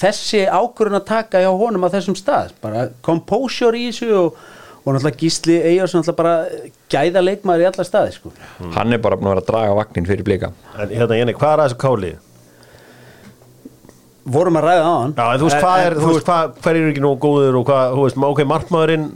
þessi 0.00 0.42
ákvörðun 0.48 1.00
að 1.00 1.08
taka 1.12 1.44
hjá 1.44 1.50
honum 1.64 1.88
á 1.88 1.94
þessum 1.94 2.18
stað, 2.18 2.52
bara 2.64 2.88
composure 3.04 3.80
í 3.80 3.88
þessu 3.88 4.10
og, 4.20 4.44
og 4.84 4.92
náttúrulega 4.92 5.20
Gísli 5.22 5.58
Eyjarsson 5.60 6.04
náttúrulega 6.04 6.20
bara 6.20 6.68
gæða 6.92 7.24
leikmaður 7.24 7.64
í 7.64 7.70
alla 7.72 7.88
staði, 7.88 8.18
sko. 8.18 8.36
hann 8.76 8.92
er 8.92 9.00
bara 9.04 9.20
búin 9.20 9.32
að 9.32 9.36
vera 9.36 9.46
að 9.46 9.50
draga 9.52 9.80
vagnin 9.80 10.08
fyrir 10.12 10.28
blika 10.28 10.52
en 10.76 10.92
hérna 10.92 11.20
Jenny, 11.20 11.36
hvað 11.36 11.56
er 11.56 11.64
að 11.64 11.68
þessu 11.70 11.82
Kálið? 11.84 12.22
Vorum 14.24 14.56
að 14.56 14.64
ræða 14.68 14.84
á 14.88 14.94
hann 15.02 15.14
Já, 15.18 15.24
en 15.34 15.40
þú 15.42 15.48
veist, 15.50 15.60
hvað 15.60 15.84
er, 15.86 15.94
þú 16.00 16.10
veist, 16.14 16.26
hvað, 16.28 16.52
hver 16.64 16.78
eru 16.80 16.90
ekki 16.94 17.02
nógu 17.04 17.18
góður 17.26 17.58
og 17.60 17.64
hvað, 17.68 17.94
þú 17.98 18.04
veist, 18.06 18.20
ok, 18.30 18.42
markmaðurinn 18.54 19.06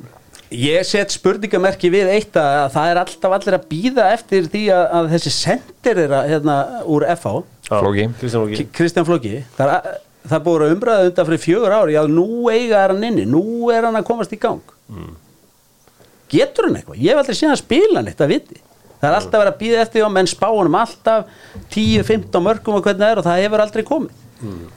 Ég 0.49 0.85
set 0.88 1.12
spurningamerki 1.12 1.90
við 1.92 2.09
eitt 2.09 2.37
að 2.40 2.71
það 2.73 2.90
er 2.94 2.99
alltaf 3.03 3.33
allir 3.37 3.57
að 3.59 3.64
býða 3.68 4.05
eftir 4.14 4.47
því 4.49 4.62
að, 4.73 4.85
að 4.99 5.09
þessi 5.12 5.33
sendir 5.35 5.99
er 6.07 6.14
að, 6.16 6.29
hérna, 6.33 6.55
úr 6.88 7.05
FH 7.12 7.33
Flóki. 7.68 8.07
Kristján 8.21 8.40
Flóki. 8.47 8.57
K- 8.62 8.71
Kristján 8.79 9.05
Flóki. 9.09 9.33
Það, 9.59 9.64
er 9.66 9.73
að- 9.75 9.99
það 10.33 10.44
búið 10.47 10.64
að 10.64 10.73
umræða 10.77 11.09
undan 11.11 11.29
fyrir 11.29 11.42
fjögur 11.42 11.75
ári 11.77 11.97
já, 11.99 12.01
nú 12.09 12.27
eiga 12.49 12.81
er 12.87 12.94
hann 12.94 13.05
inni, 13.11 13.27
nú 13.29 13.42
er 13.77 13.85
hann 13.85 13.99
að 14.01 14.07
komast 14.09 14.33
í 14.33 14.38
gang. 14.40 14.62
Getur 16.33 16.68
hann 16.68 16.77
eitthvað, 16.81 16.99
ég 17.01 17.12
hef 17.12 17.21
aldrei 17.23 17.37
séð 17.38 17.53
hann 17.53 17.61
spila 17.61 18.03
neitt 18.05 18.21
að 18.25 18.33
viti, 18.35 18.59
það 19.01 19.09
er 19.11 19.16
alltaf 19.18 19.40
verið 19.42 19.53
að 19.53 19.61
býða 19.62 19.83
eftir 19.85 20.01
því 20.01 20.07
og 20.09 20.14
menn 20.16 20.29
spá 20.33 20.49
honum 20.53 20.77
alltaf 20.81 21.31
10-15 21.77 22.44
mörgum 22.44 22.77
og 22.81 22.85
hvernig 22.88 23.05
það 23.05 23.12
er 23.14 23.21
og 23.23 23.29
það 23.29 23.42
hefur 23.44 23.62
aldrei 23.64 23.85
komið 23.88 24.25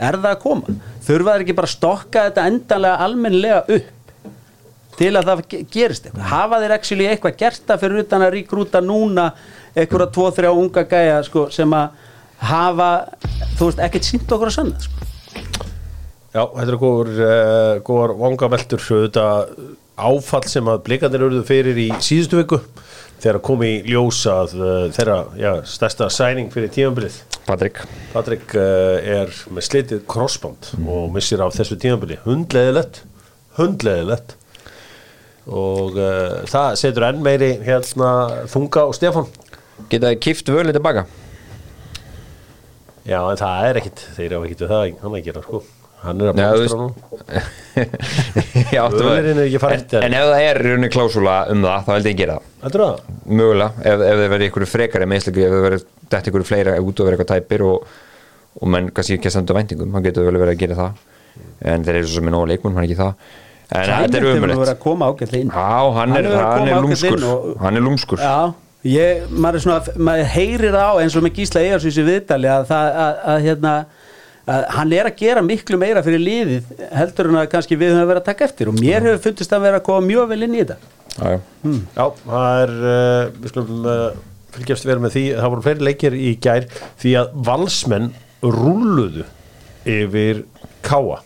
er 0.01 0.17
það 0.17 0.29
að 0.31 0.39
koma, 0.43 0.75
þurfa 1.05 1.33
þeir 1.35 1.43
ekki 1.45 1.55
bara 1.57 1.69
að 1.69 1.75
stokka 1.77 2.23
þetta 2.29 2.45
endanlega 2.51 3.01
almennilega 3.05 3.61
upp 3.77 3.97
til 5.01 5.11
að 5.17 5.27
það 5.31 5.41
ge- 5.53 5.61
gerist 5.73 6.05
eitthvað? 6.09 6.29
Hafa 6.31 6.59
þeir 6.63 6.73
actually 6.77 7.07
eitthvað 7.09 7.37
gert 7.41 7.61
það 7.69 7.83
fyrir 7.85 8.03
utan 8.05 8.25
að 8.25 8.33
ríkrúta 8.35 8.81
núna 8.85 9.27
einhverja 9.75 10.09
tvo, 10.17 10.25
þrjá 10.35 10.51
unga 10.57 10.83
gæja 10.91 11.19
sko, 11.29 11.45
sem 11.53 11.73
að 11.77 11.89
hafa 12.41 12.89
þú 13.59 13.69
veist, 13.69 13.79
ekkert 13.85 14.07
sínt 14.09 14.33
okkur 14.35 14.49
að 14.51 14.57
sanna 14.57 14.81
sko. 14.81 15.07
Já, 16.31 16.43
þetta 16.47 16.67
eru 16.71 16.79
góður, 16.81 17.09
uh, 17.21 17.79
góður 17.87 18.13
vangaveltur 18.21 18.83
þetta 18.87 19.25
áfall 20.01 20.45
sem 20.49 20.69
að 20.71 20.83
blikandir 20.87 21.25
eruðu 21.27 21.43
fyrir 21.45 21.77
í 21.77 21.89
síðustu 22.01 22.39
viku 22.41 22.61
þegar 23.21 23.41
kom 23.45 23.63
í 23.65 23.71
ljós 23.85 24.23
að 24.29 24.55
uh, 24.57 24.71
þeirra 24.95 25.17
já, 25.37 25.51
stærsta 25.69 26.09
sæning 26.13 26.49
fyrir 26.53 26.71
tímabilið. 26.73 27.21
Patrik 27.45 27.81
Patrik 28.11 28.53
uh, 28.57 28.97
er 29.01 29.31
með 29.53 29.67
slitið 29.67 30.03
crossband 30.09 30.73
og 30.81 31.09
missir 31.13 31.41
af 31.43 31.55
þessu 31.57 31.77
tímabili. 31.81 32.19
Hundleðilegt 32.25 33.03
hundleðilegt 33.59 34.37
og 35.51 35.97
uh, 35.97 36.41
það 36.49 36.77
setur 36.79 37.07
enn 37.09 37.23
meiri 37.25 37.55
hérna 37.65 38.11
þunga 38.51 38.87
og 38.89 38.95
Stefán. 38.97 39.29
Geta 39.91 40.13
kift 40.21 40.49
völið 40.53 40.77
tilbaka? 40.77 41.07
Já, 43.01 43.17
en 43.25 43.39
það 43.39 43.67
er 43.67 43.79
ekkit, 43.81 44.03
þeir 44.17 44.35
hafa 44.37 44.47
ekkit 44.47 44.65
við 44.65 44.73
það 44.75 44.83
hann 45.01 45.15
að 45.17 45.23
gera 45.25 45.41
sko 45.45 45.63
hann 46.05 46.21
er 46.21 46.31
að 46.31 46.37
blóstra 46.39 46.79
nú 46.81 46.87
Já, 48.71 48.81
að- 49.11 49.17
er 49.17 49.27
en, 49.31 49.41
en 50.07 50.15
ef 50.17 50.25
það 50.31 50.45
er 50.47 50.59
raunni 50.65 50.89
klásúla 50.91 51.35
um 51.53 51.61
það 51.65 51.85
þá 51.87 51.91
held 51.95 52.07
ég 52.09 52.15
að 52.15 52.21
gera 52.21 52.37
það. 52.37 52.47
Það? 52.81 53.11
mögulega, 53.41 53.69
ef, 53.81 53.93
ef 54.07 54.17
það 54.21 54.31
verður 54.33 54.47
ykkur 54.49 54.65
meðslöku, 55.11 55.43
ef 55.45 55.53
það 55.55 55.65
verður 55.67 55.85
dætt 56.15 56.29
ykkur 56.31 56.45
fleira 56.49 56.73
út 56.81 56.99
og 57.03 57.07
verður 57.07 57.15
eitthvað 57.23 57.31
tæpir 57.35 57.63
og, 57.67 57.85
og 58.61 58.73
menn 58.75 58.89
kannski 58.95 59.17
ekki 59.19 59.29
að 59.31 59.35
standa 59.37 59.55
væntingum, 59.57 59.93
hann 59.95 60.05
getur 60.07 60.27
vel 60.27 60.41
verið 60.41 60.55
að 60.57 60.61
gera 60.65 60.79
það. 60.81 61.05
En 61.71 61.85
þeir 61.87 62.01
eru 62.01 62.09
svo 62.11 62.17
sem 62.19 62.27
er 62.27 62.35
nóg 62.35 62.49
leikmun, 62.51 62.75
hann 62.75 62.83
er 62.83 62.89
ekki 62.89 62.99
það. 62.99 63.13
En 63.71 63.87
þetta 63.87 64.17
er 64.19 64.25
að 64.27 64.81
Já, 65.55 65.93
hann 65.95 66.17
er, 66.17 66.27
að 66.27 66.35
er 66.67 66.75
ágætlega 66.75 66.81
lúmskur. 66.83 67.23
og- 67.31 67.61
hann 67.63 67.77
er 67.79 67.85
lúmskur. 67.85 68.19
Já, 68.19 68.53
ég, 68.91 69.21
maður 69.31 69.55
er 69.61 69.63
svona, 69.63 69.95
maður 70.09 70.27
heyrir 70.35 70.75
á 70.75 70.89
eins 70.99 71.15
og 71.15 71.23
með 71.23 71.37
Gísla 71.39 71.63
Ejarsvísi 71.63 72.03
viðdali 72.03 72.49
að 72.51 72.65
það, 72.73 72.89
að, 73.05 73.21
að 73.31 73.45
hérna 73.47 73.73
að 74.49 74.65
hann 74.75 74.95
er 74.97 75.09
að 75.09 75.19
gera 75.21 75.43
miklu 75.45 75.77
meira 75.81 76.03
fyrir 76.05 76.23
liðið 76.23 76.71
heldur 76.97 77.29
en 77.29 77.39
að 77.43 77.49
kannski 77.53 77.77
við 77.77 77.95
höfum 77.95 78.09
verið 78.09 78.23
að 78.23 78.29
taka 78.31 78.47
eftir. 78.47 78.71
Og 78.71 78.79
mér 78.79 79.05
hefur 79.05 79.23
fundist 79.27 79.55
að 79.55 79.65
vera 79.67 79.81
að 79.81 79.87
koma 79.89 80.07
mjög 80.07 80.29
vel 80.33 80.41
inn 80.47 80.57
í 80.57 80.63
þetta. 80.63 80.77
Já, 81.11 81.25
já. 81.31 81.39
Já, 81.97 82.05
það 82.25 82.61
er 82.65 82.75
uh, 82.81 83.23
við 83.37 83.53
skulum 83.53 83.89
uh, 83.91 84.05
fylgjast 84.55 84.87
vera 84.89 85.03
með 85.03 85.17
því. 85.17 85.25
Það 85.37 85.51
voru 85.55 85.65
fleiri 85.67 85.89
leikir 85.89 86.17
í 86.17 86.31
gær 86.41 86.69
því 87.01 87.17
að 87.21 87.35
valsmenn 87.51 88.13
rúluðu 88.41 89.27
yfir 89.91 90.45
káa 90.85 91.21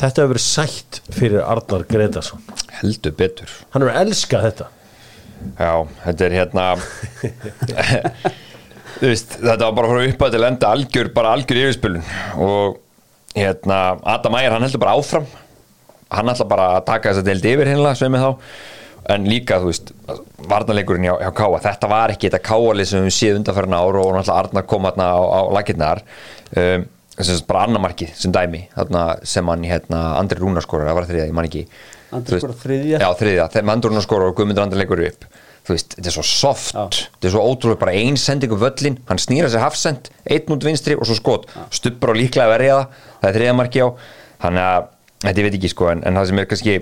þetta 0.00 0.22
hefur 0.22 0.32
verið 0.32 0.44
sætt 0.46 1.00
fyrir 1.12 1.42
Arnar 1.44 1.86
Gretarsson 1.88 2.44
heldur 2.80 3.16
betur. 3.16 3.50
Hann 3.74 3.84
hefur 3.84 3.98
elskað 4.00 4.46
þetta. 4.48 4.68
Já, 5.56 5.72
þetta 6.04 6.26
er 6.26 6.36
hérna 6.36 6.64
veist, 9.00 9.36
þetta 9.38 9.66
var 9.66 9.76
bara 9.76 9.92
frá 9.92 10.08
uppað 10.08 10.34
til 10.34 10.46
enda 10.46 10.72
algjör, 10.74 11.12
bara 11.14 11.34
algjör 11.36 11.62
yfirspilun. 11.64 12.04
Og 12.42 12.80
hérna, 13.36 13.78
Adam 14.16 14.36
Ægir 14.40 14.56
hann 14.56 14.66
heldur 14.66 14.82
bara 14.82 14.98
áfram. 14.98 15.26
Hann 16.10 16.32
ætla 16.32 16.46
bara 16.50 16.68
að 16.76 16.86
taka 16.90 17.10
þess 17.12 17.22
að 17.22 17.30
deild 17.30 17.48
yfir 17.52 17.70
hinlega, 17.70 17.98
sveið 17.98 18.14
með 18.14 18.26
þá. 18.26 18.30
En 19.10 19.26
líka, 19.26 19.58
þú 19.62 19.70
veist, 19.70 19.92
varnarleikurinn 20.50 21.06
hjá, 21.08 21.14
hjá 21.22 21.30
Káa, 21.38 21.60
þetta 21.64 21.90
var 21.90 22.12
ekki 22.14 22.28
þetta 22.28 22.42
Káalið 22.46 22.90
sem 22.90 23.06
við 23.06 23.14
séð 23.16 23.38
undanferðin 23.40 23.78
ár 23.78 23.98
og 23.98 24.10
náttúrulega 24.14 24.36
Arnar 24.36 24.66
kom 24.70 24.86
hérna 24.86 25.06
á, 25.16 25.20
á 25.24 25.40
lakirnar 25.56 26.02
um, 26.60 26.84
sem 27.16 27.40
bara 27.48 27.64
annamarkið 27.66 28.12
sem 28.16 28.34
dæmi, 28.34 28.66
þarna 28.74 29.06
sem 29.26 29.50
hann 29.50 29.64
hérna, 29.66 30.02
Andri 30.20 30.38
Rúnarskórar, 30.42 30.90
það 30.90 30.98
var 31.00 31.08
þriða, 31.08 31.26
ég 31.30 31.36
man 31.38 31.48
ekki. 31.48 31.64
Andri 32.16 32.42
skorar 32.42 32.60
þriðja. 32.60 33.00
Já, 33.00 33.08
þriðja, 33.22 33.48
þegar 33.54 33.74
Andri 33.74 33.90
Rúnarskórar 33.90 34.30
og 34.30 34.38
Guðmundur 34.38 34.66
Andri 34.66 34.82
leikur 34.82 35.02
upp 35.08 35.29
þú 35.70 35.76
veist, 35.76 35.94
þetta 35.96 36.10
er 36.10 36.16
svo 36.16 36.24
soft. 36.26 36.74
Já. 36.74 37.06
þetta 37.14 37.28
er 37.28 37.34
svo 37.36 37.42
ótrúlega 37.46 37.80
bara 37.80 37.94
ein 37.94 38.18
sending 38.18 38.52
um 38.54 38.60
völlin 38.60 38.98
hann 39.08 39.22
snýra 39.22 39.50
sér 39.52 39.62
hafsend, 39.62 40.10
einn 40.26 40.54
út 40.56 40.66
vinstri 40.66 40.96
og 40.98 41.06
svo 41.06 41.16
skot, 41.18 41.46
stubbur 41.70 42.12
á 42.12 42.14
líklega 42.18 42.50
verja 42.50 42.78
það 42.80 43.00
það 43.20 43.28
er 43.30 43.38
þriða 43.38 43.56
marki 43.60 43.84
á. 43.84 43.88
Þannig 44.40 44.66
að, 44.66 44.86
þetta 45.24 45.40
ég 45.42 45.46
veit 45.46 45.58
ekki 45.60 45.72
sko, 45.74 45.90
en, 45.92 46.04
en 46.08 46.18
það 46.18 46.30
sem 46.30 46.42
er 46.42 46.48
kannski 46.50 46.76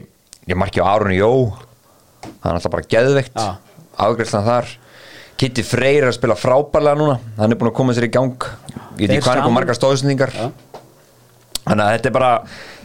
ég 0.48 0.58
marki 0.58 0.80
á 0.80 0.86
Árun 0.88 1.16
Jó 1.16 1.30
hann 2.24 2.50
er 2.52 2.58
alltaf 2.58 2.72
bara 2.72 2.88
geðveikt. 2.90 3.40
Afgræslan 3.98 4.46
þar. 4.46 4.70
Kitty 5.38 5.62
Freyr 5.66 6.02
er 6.02 6.10
að 6.10 6.16
spila 6.16 6.34
frábærlega 6.38 6.98
núna 6.98 7.18
hann 7.38 7.54
er 7.54 7.58
búin 7.58 7.70
að 7.70 7.76
koma 7.78 7.94
sér 7.94 8.08
í 8.08 8.12
gang. 8.14 8.48
Ég 8.98 9.06
veit 9.06 9.18
ekki 9.18 9.26
hvað 9.26 9.34
er 9.34 9.42
eitthvað 9.42 9.56
margar 9.58 9.78
stóðsendingar. 9.78 10.34
Þannig 11.68 11.84
að 11.84 11.92
þetta 11.94 12.10
er 12.10 12.16
bara 12.16 12.30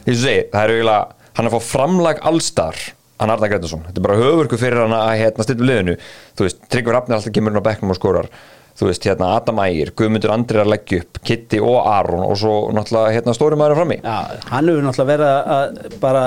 því 0.03 0.13
sem 0.13 0.21
segi, 0.25 0.43
það 0.51 0.65
er 0.65 0.73
eiginlega 0.75 1.31
hann 1.33 1.47
er 1.47 1.49
að 1.49 1.55
fá 1.55 1.69
framlag 1.71 2.21
allstar 2.29 2.81
hann 3.19 3.29
Arna 3.29 3.47
Gretarsson, 3.47 3.83
þetta 3.87 3.99
er 4.01 4.07
bara 4.07 4.17
höfurku 4.19 4.57
fyrir 4.59 4.81
hann 4.83 4.95
að 4.97 5.13
hérna 5.21 5.43
stilla 5.47 5.69
liðinu, 5.69 5.97
þú 6.37 6.47
veist, 6.47 6.59
Tryggvi 6.69 6.91
Rafnir 6.95 7.15
alltaf 7.19 7.33
kemur 7.35 7.53
inn 7.53 7.61
á 7.61 7.67
bekknum 7.69 7.93
og 7.93 7.99
skorar. 7.99 8.27
Þú 8.73 8.87
veist, 8.89 9.03
hérna 9.05 9.27
Adam 9.37 9.59
Ægir, 9.61 9.91
Guðmundur 9.93 10.31
Andri 10.33 10.57
að 10.57 10.71
leggja 10.73 11.03
upp 11.03 11.19
Kitty 11.23 11.59
og 11.61 11.75
Aron 11.85 12.23
og 12.25 12.33
svo 12.41 12.53
náttúrulega 12.73 13.11
hérna 13.13 13.35
stóri 13.37 13.53
maður 13.59 13.77
frammi. 13.77 13.99
Já, 14.01 14.15
hann 14.49 14.65
hefur 14.71 14.81
náttúrulega 14.87 15.11
verið 15.11 15.33
að- 15.53 15.99
bara, 16.01 16.23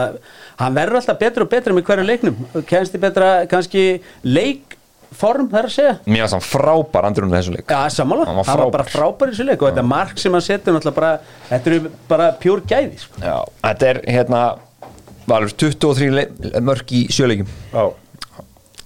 hann 0.61 0.75
verður 0.79 1.01
alltaf 1.01 1.19
betur 1.19 1.43
og 1.43 1.51
betur 1.51 1.75
með 1.75 1.83
hverju 1.91 2.07
leiknum, 2.07 2.37
kennst 2.71 2.95
í 2.95 3.01
betra 3.03 3.33
kannski 3.51 3.83
leikform 4.23 5.49
þar 5.51 5.67
að 5.69 5.75
segja? 5.75 5.95
Mér 6.07 6.23
finnst 6.23 6.37
hann 6.39 6.47
frábær 6.47 7.09
Andri 7.09 7.25
Rúnar 7.25 7.41
þessu 7.43 7.57
leik. 7.57 7.67
Já, 7.67 7.83
sammála, 7.99 8.27
Hann 8.31 8.37
var 8.39 8.45
hann 8.53 8.59
var 8.63 8.71
bara 8.79 8.85
frábær. 8.95 9.27
í 9.27 9.35
þessu 9.35 9.47
leik 9.51 9.63
og 9.67 9.73
þetta 9.73 9.85
mark 9.87 10.19
sem 10.23 10.33
hann 10.33 10.47
setur 10.47 10.73
náttúrulega 10.79 10.95
bara, 10.95 11.13
þetta 11.51 11.67
eru 11.75 11.91
bara 12.09 12.31
pjúr 12.41 12.63
gæði 12.63 12.99
sko. 13.03 13.21
Já, 13.27 13.37
þetta 13.65 13.91
er 13.91 14.01
hérna 14.07 14.45
valur 15.29 15.53
23 15.53 16.11
le- 16.15 16.61
mörk 16.65 16.93
í. 16.93 17.07
Það 17.11 17.95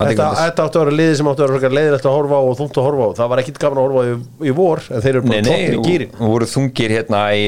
Þetta, 0.01 0.27
þetta 0.33 0.65
áttu 0.65 0.79
að 0.81 0.85
vera 0.87 0.97
liði 0.97 1.17
sem 1.19 1.29
áttu 1.29 1.45
að 1.45 1.51
vera 1.61 1.71
leiðilegt 1.77 2.07
að 2.09 2.15
horfa 2.17 2.37
á 2.41 2.43
og 2.49 2.55
þungt 2.57 2.79
að 2.81 2.87
horfa 2.87 3.05
á. 3.05 3.11
Það 3.19 3.29
var 3.33 3.41
ekkit 3.43 3.59
gaman 3.61 3.81
að 3.81 3.85
horfa 3.85 4.01
á 4.01 4.05
í, 4.09 4.15
í 4.49 4.55
vor 4.57 4.81
en 4.87 5.03
þeir 5.05 5.11
eru 5.11 5.21
Nei, 5.21 5.29
bara 5.29 5.43
nei, 5.45 5.51
tókn 5.51 5.75
í 5.75 5.83
gýrin 5.91 6.15
og 6.17 6.31
voru 6.33 6.49
þungir 6.49 6.95
hérna 6.97 7.21
í, 7.37 7.43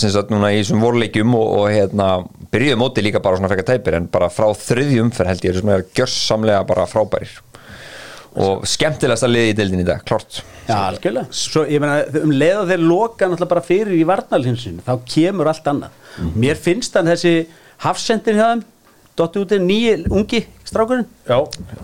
sem 0.00 0.14
sagt 0.14 0.32
núna 0.32 0.52
í 0.54 0.62
þessum 0.62 0.86
vorleikjum 0.86 1.36
og, 1.36 1.50
og 1.58 1.66
hérna 1.74 2.06
byrjuðu 2.54 2.78
móti 2.80 3.04
líka 3.04 3.20
bara 3.20 3.36
svona 3.36 3.50
frekar 3.52 3.68
tæpir 3.74 3.98
en 3.98 4.08
bara 4.14 4.30
frá 4.32 4.48
þriðju 4.56 5.04
umferð 5.04 5.32
held 5.34 5.44
ég 5.50 5.60
sem 5.60 5.74
er 5.74 5.84
gjörsamlega 6.00 6.64
bara 6.72 6.88
frábærir. 6.88 7.36
Og 8.38 8.64
skemmtilegasta 8.70 9.28
liði 9.28 9.52
í 9.52 9.58
deildin 9.60 9.84
í 9.84 9.86
dag, 9.88 10.00
klart 10.08 10.40
Já, 10.68 10.76
algjörlega 10.78 11.28
Svo 11.34 11.64
ég 11.68 11.80
meina, 11.82 12.02
um 12.22 12.32
leið 12.32 12.58
og 12.62 12.68
þeir 12.72 12.82
loka 12.88 13.28
náttúrulega 13.28 13.52
bara 13.52 13.64
fyrir 13.68 13.96
í 13.98 14.04
varnalhinsinu, 14.08 14.84
þá 14.86 14.94
kemur 15.12 15.48
allt 15.52 15.68
annað. 15.72 15.96
Mhm. 16.16 16.34
Mér 16.40 16.60
finnst 16.60 16.96
hann 16.96 17.08
þessi 17.12 17.34
hafsendin 17.84 18.38
hjá 18.38 18.46
þeim, 18.50 18.66
dotti 19.18 19.40
út 19.42 19.54
er 19.54 19.62
nýji 19.62 19.94
ungi 20.14 20.40
strákurinn. 20.68 21.06
Já, 21.26 21.38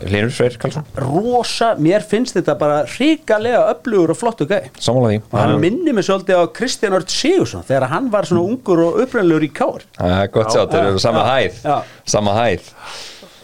Hlinur 0.05 0.35
Freyr 0.35 0.59
Karlsson, 0.61 0.87
rosa, 1.01 1.73
mér 1.81 2.05
finnst 2.07 2.37
þetta 2.37 2.55
bara 2.61 2.83
ríkalega 2.95 3.65
öflugur 3.73 4.13
og 4.15 4.21
flottu 4.21 4.47
gæ 4.51 4.61
sammála 4.79 5.15
því. 5.15 5.23
Og 5.31 5.41
hann 5.41 5.57
minni 5.63 5.97
mig 5.97 6.07
svolítið 6.07 6.45
á 6.45 6.45
Kristján 6.55 6.99
Ört 6.99 7.15
Sigursson 7.15 7.67
þegar 7.67 7.89
hann 7.95 8.13
var 8.13 8.29
svona 8.29 8.45
ungur 8.45 8.85
og 8.87 9.01
upprænlegur 9.05 9.49
í 9.49 9.51
er 10.23 10.31
gott 10.35 10.55
sjá, 10.55 10.63
þeir 10.71 10.93
eru 10.93 11.03
sama 11.03 11.27
hæð. 11.31 11.65
Sama 12.07 12.37
hæð. 12.39 12.71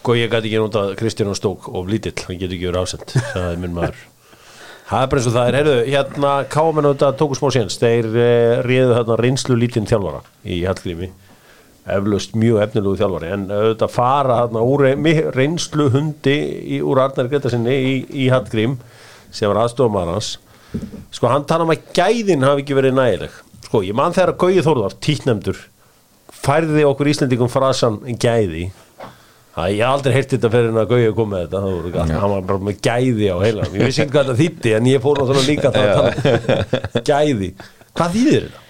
Góð, 0.00 0.16
ég 0.22 0.30
gæti 0.32 0.48
ekki 0.48 0.62
notað 0.62 0.94
Kristján 0.96 1.28
og 1.28 1.36
Stók 1.36 1.66
og 1.68 1.90
lítill, 1.90 2.16
hann 2.24 2.38
getur 2.40 2.56
ekki 2.56 2.70
verið 2.70 2.86
ásend 2.86 3.18
það 3.34 3.50
er 3.50 3.58
minn 3.60 3.74
maður. 3.76 4.06
Það 4.90 5.02
er 5.04 5.10
bara 5.10 5.20
eins 5.20 5.26
og 5.28 5.34
það 5.34 5.48
er, 5.48 5.56
heyrðu, 5.60 5.74
hérna 5.86 6.30
Káamenn 6.50 6.86
auðvitað 6.88 7.18
tóku 7.20 7.36
smá 7.38 7.50
séns, 7.54 7.76
þeir 7.78 8.08
uh, 8.10 8.62
réðu 8.66 8.96
hérna 8.96 9.18
reynslu 9.20 9.58
lítinn 9.60 9.86
þjálfara 9.86 10.24
í 10.42 10.56
Hallgrími, 10.64 11.10
eflaust 11.88 12.34
mjög 12.38 12.60
efnilegu 12.66 12.98
þjálfari, 13.00 13.30
en 13.34 13.46
auðvitað 13.48 13.94
fara 13.94 14.40
hérna 14.42 14.62
úr 14.66 14.86
reynslu 15.36 15.88
hundi 15.94 16.36
í, 16.76 16.80
úr 16.84 17.00
Arnar 17.06 17.30
Gretasinni 17.30 17.74
í, 17.74 17.94
í 18.24 18.28
Hallgrím 18.32 18.76
sem 19.32 19.50
var 19.50 19.64
aðstofumar 19.64 20.12
hans. 20.12 20.34
Sko 21.14 21.30
hann 21.30 21.46
tala 21.48 21.66
um 21.66 21.72
að 21.72 21.88
gæðin 21.96 22.46
hafi 22.46 22.64
ekki 22.64 22.76
verið 22.78 22.96
nægileg. 22.98 23.40
Sko 23.66 23.82
ég 23.86 23.96
man 23.96 24.14
þegar 24.14 24.34
að 24.34 24.40
Gauði 24.44 24.66
Þórðar, 24.66 24.96
títnemdur 25.02 25.58
færði 26.40 26.86
okkur 26.88 27.10
Íslendingum 27.10 27.50
frasan 27.52 27.98
gæði. 28.20 28.70
Það 29.50 29.74
ég 29.74 29.82
aldrei 29.84 30.14
heyrt 30.14 30.30
þetta 30.36 30.50
fyrir 30.52 30.70
en 30.70 30.80
að 30.80 30.90
Gauja 30.92 31.14
kom 31.16 31.32
með 31.32 31.46
þetta 31.46 31.62
það 31.64 31.88
gæði, 31.96 32.18
hann 32.22 32.32
var 32.32 32.44
bara 32.48 32.66
með 32.68 32.76
gæði 32.86 33.26
á 33.34 33.36
heilanum 33.42 33.76
ég 33.76 33.88
vissi 33.90 34.04
ekki 34.04 34.14
hvað 34.14 34.28
þetta 34.28 34.40
þýtti 34.40 34.74
en 34.76 34.88
ég 34.88 35.02
fór 35.02 35.20
náttúrulega 35.20 35.50
líka 35.50 35.72
það 35.74 35.84
að 35.86 35.94
tala 35.96 36.10
um 37.00 37.06
gæði. 37.10 37.50
Hvað 37.98 38.14
þýðir 38.14 38.46
þetta? 38.46 38.60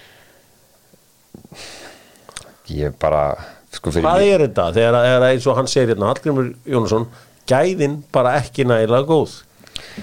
Ég 2.69 2.93
bara, 3.01 3.35
sko 3.73 3.91
fyrir 3.91 4.05
Hvað 4.05 4.25
er 4.27 4.43
þetta? 4.47 4.65
Þegar 4.75 4.93
að- 4.99 5.07
er 5.15 5.25
eins 5.31 5.47
og 5.47 5.55
hann 5.57 5.67
segir 5.67 5.95
hérna 5.95 6.11
Hallgrimur 6.11 6.53
Jónasson, 6.69 7.07
gæðin 7.49 8.03
bara 8.13 8.35
ekki 8.39 8.63
nægilega 8.69 9.07
góð. 9.09 9.39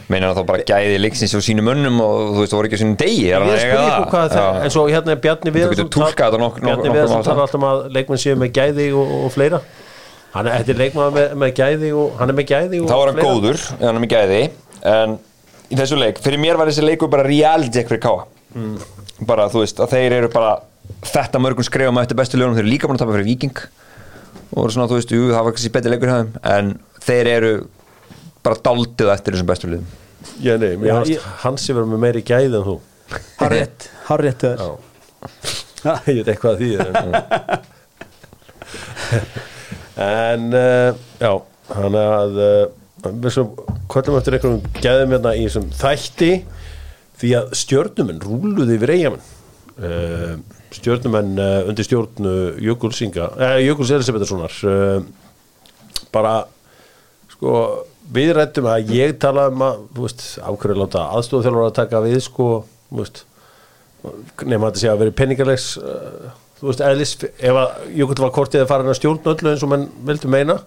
Meinar 0.09 0.35
það 0.35 0.40
þá 0.42 0.47
bara 0.49 0.64
gæði 0.68 0.97
leiksins 1.01 1.33
á 1.33 1.40
sínum 1.40 1.64
mönnum 1.68 2.01
og 2.03 2.35
þú 2.35 2.40
veist, 2.42 2.53
það 2.53 2.59
voru 2.59 2.68
ekki 2.68 2.77
á 2.77 2.83
sínum 2.83 2.97
degi 2.99 3.29
er 3.31 3.44
Ég 3.47 3.61
spyrir 3.62 3.85
ykkur 3.88 4.11
hvað 4.11 4.33
það 4.35 4.62
en 4.64 4.71
svo 4.75 4.83
hérna 4.90 5.12
er 5.14 5.21
Bjarni 5.23 5.53
Viðarsson 5.55 5.90
Bjarni 5.92 6.90
Viðarsson 6.92 7.23
talar 7.25 7.44
alltaf 7.47 7.55
um 7.61 7.66
að 7.68 7.79
leikmenn 7.94 8.21
séu 8.21 8.35
með 8.37 8.51
gæði 8.59 8.88
og, 8.99 9.12
og 9.25 9.33
fleira. 9.33 9.61
Hann 10.35 10.47
er, 10.51 10.59
þetta 10.59 10.75
er 10.75 10.81
leikmann 10.83 11.14
með, 11.14 11.31
með 11.40 11.55
gæði 11.61 11.92
og 11.97 12.18
hann 12.18 12.29
er 12.35 12.37
með 12.40 12.49
gæði 12.51 12.83
og 12.83 12.88
þá 12.90 12.97
var 12.99 13.12
hann 13.12 13.21
fleira. 13.21 13.31
góður, 13.33 13.62
hann 13.81 13.94
er 13.94 14.03
með 14.05 14.12
gæði 14.16 14.42
en 14.92 15.18
í 15.71 15.79
þessu 15.79 16.01
leik, 16.03 16.18
fyrir 16.25 16.42
mér 16.42 16.59
var 16.61 16.68
þessi 16.73 16.85
leikur 16.85 17.09
bara 17.12 17.25
reality 17.29 17.81
ekkur 17.85 17.97
í 17.97 18.03
káa 18.03 18.27
bara 19.29 19.49
þú 19.53 19.62
veist, 19.64 19.81
að 19.81 19.94
þeir 19.94 20.12
eru 20.18 20.29
bara 20.35 20.57
þetta 21.09 21.40
mörgum 21.42 21.66
skrefum 21.66 21.98
eftir 22.03 22.18
bestu 22.18 22.38
lögunum 22.40 22.57
þeir 22.59 22.64
eru 22.66 22.72
líka 22.74 22.88
búin 22.90 22.98
að 22.98 23.05
tapa 23.05 23.14
fyrir 23.16 23.29
Viking 23.29 23.57
og 24.59 24.70
svona, 24.72 24.88
þú 24.88 24.96
veist, 24.98 25.12
jú, 25.12 25.27
það 25.33 25.44
var 25.46 25.55
kannski 25.57 25.72
betri 25.74 25.92
leikur 25.92 26.09
hjá 26.12 26.18
þeim 26.22 26.33
en 26.57 26.70
þeir 27.05 27.27
eru 27.37 27.53
bara 28.46 28.61
daldið 28.68 29.11
eftir 29.14 29.37
þessum 29.37 29.51
bestu 29.53 29.70
lögum 29.72 29.88
Já, 30.42 30.55
nei, 30.59 30.72
mér 30.81 30.88
Já, 30.88 30.94
fannst 30.98 31.12
ég- 31.14 31.27
hans 31.44 31.64
sem 31.68 31.77
verður 31.77 31.92
með 31.94 32.03
meiri 32.07 32.22
gæði 32.27 32.59
en 32.59 32.66
þú 32.66 32.77
hjá 33.09 33.38
þér. 33.48 34.59
Já. 34.59 35.92
ég 36.09 36.18
veit 36.18 36.29
eitthvað 36.33 36.53
að 36.53 36.59
því 36.59 36.70
en, 36.83 36.87
en 40.09 40.48
uh, 40.55 40.90
já 41.22 41.33
hann 41.79 41.96
er 41.98 42.12
að 42.18 42.38
uh, 42.42 42.66
við 43.22 43.31
svo 43.35 43.44
kvöldum 43.90 44.18
eftir 44.18 44.37
einhverjum 44.37 44.62
gæðum 44.83 45.14
hérna 45.16 45.33
í 45.38 45.44
þessum 45.46 45.68
þætti 45.79 46.31
því 47.18 47.33
að 47.40 47.53
stjörnumenn 47.62 48.20
rúluði 48.24 48.77
yfir 48.79 48.92
eigamenn 48.94 49.24
uh, 49.79 50.35
stjörnumenn 50.77 51.39
uh, 51.41 51.69
undir 51.71 51.87
stjórnu 51.87 52.35
uh, 52.53 52.61
Jökuls 52.61 53.93
Elisabethasonar 53.95 54.57
uh, 54.69 55.01
bara 56.13 56.35
sko 57.33 57.53
við 58.13 58.35
rættum 58.37 58.69
að 58.71 58.93
ég 58.97 59.17
tala 59.21 59.49
um 59.53 59.65
að 59.65 59.83
ákveður 60.41 60.83
láta 60.83 61.09
aðstofþjálfur 61.17 61.69
að 61.69 61.77
taka 61.77 62.01
við 62.05 62.21
sko, 62.25 62.49
nema 62.89 64.69
að 64.69 64.71
þetta 64.71 64.81
sé 64.81 64.93
að 64.93 65.03
vera 65.03 65.17
peningalegs 65.19 65.67
uh, 65.81 66.31
þú 66.59 66.71
veist, 66.71 66.83
eðlis 66.83 67.15
ef 67.21 67.61
að 67.61 67.85
Jökull 67.99 68.25
var 68.25 68.35
kortið 68.35 68.65
að 68.65 68.73
fara 68.73 68.85
hann 68.85 68.93
að 68.93 68.99
stjórn 69.01 69.31
öllu 69.33 69.53
eins 69.53 69.65
og 69.65 69.73
menn 69.73 69.87
vildu 70.09 70.31
meina. 70.33 70.59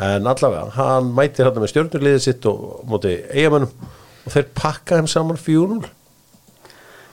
En 0.00 0.28
allavega, 0.30 0.68
hann 0.76 1.08
mætir 1.16 1.48
hann 1.48 1.58
með 1.58 1.72
stjórnuliðið 1.72 2.20
sitt 2.22 2.46
og 2.46 2.60
á 2.62 2.88
móti 2.92 3.14
eigamönnum 3.32 3.72
og 4.20 4.34
þeir 4.34 4.52
pakka 4.54 5.00
þeim 5.00 5.08
saman 5.10 5.40
4-0 5.40 5.88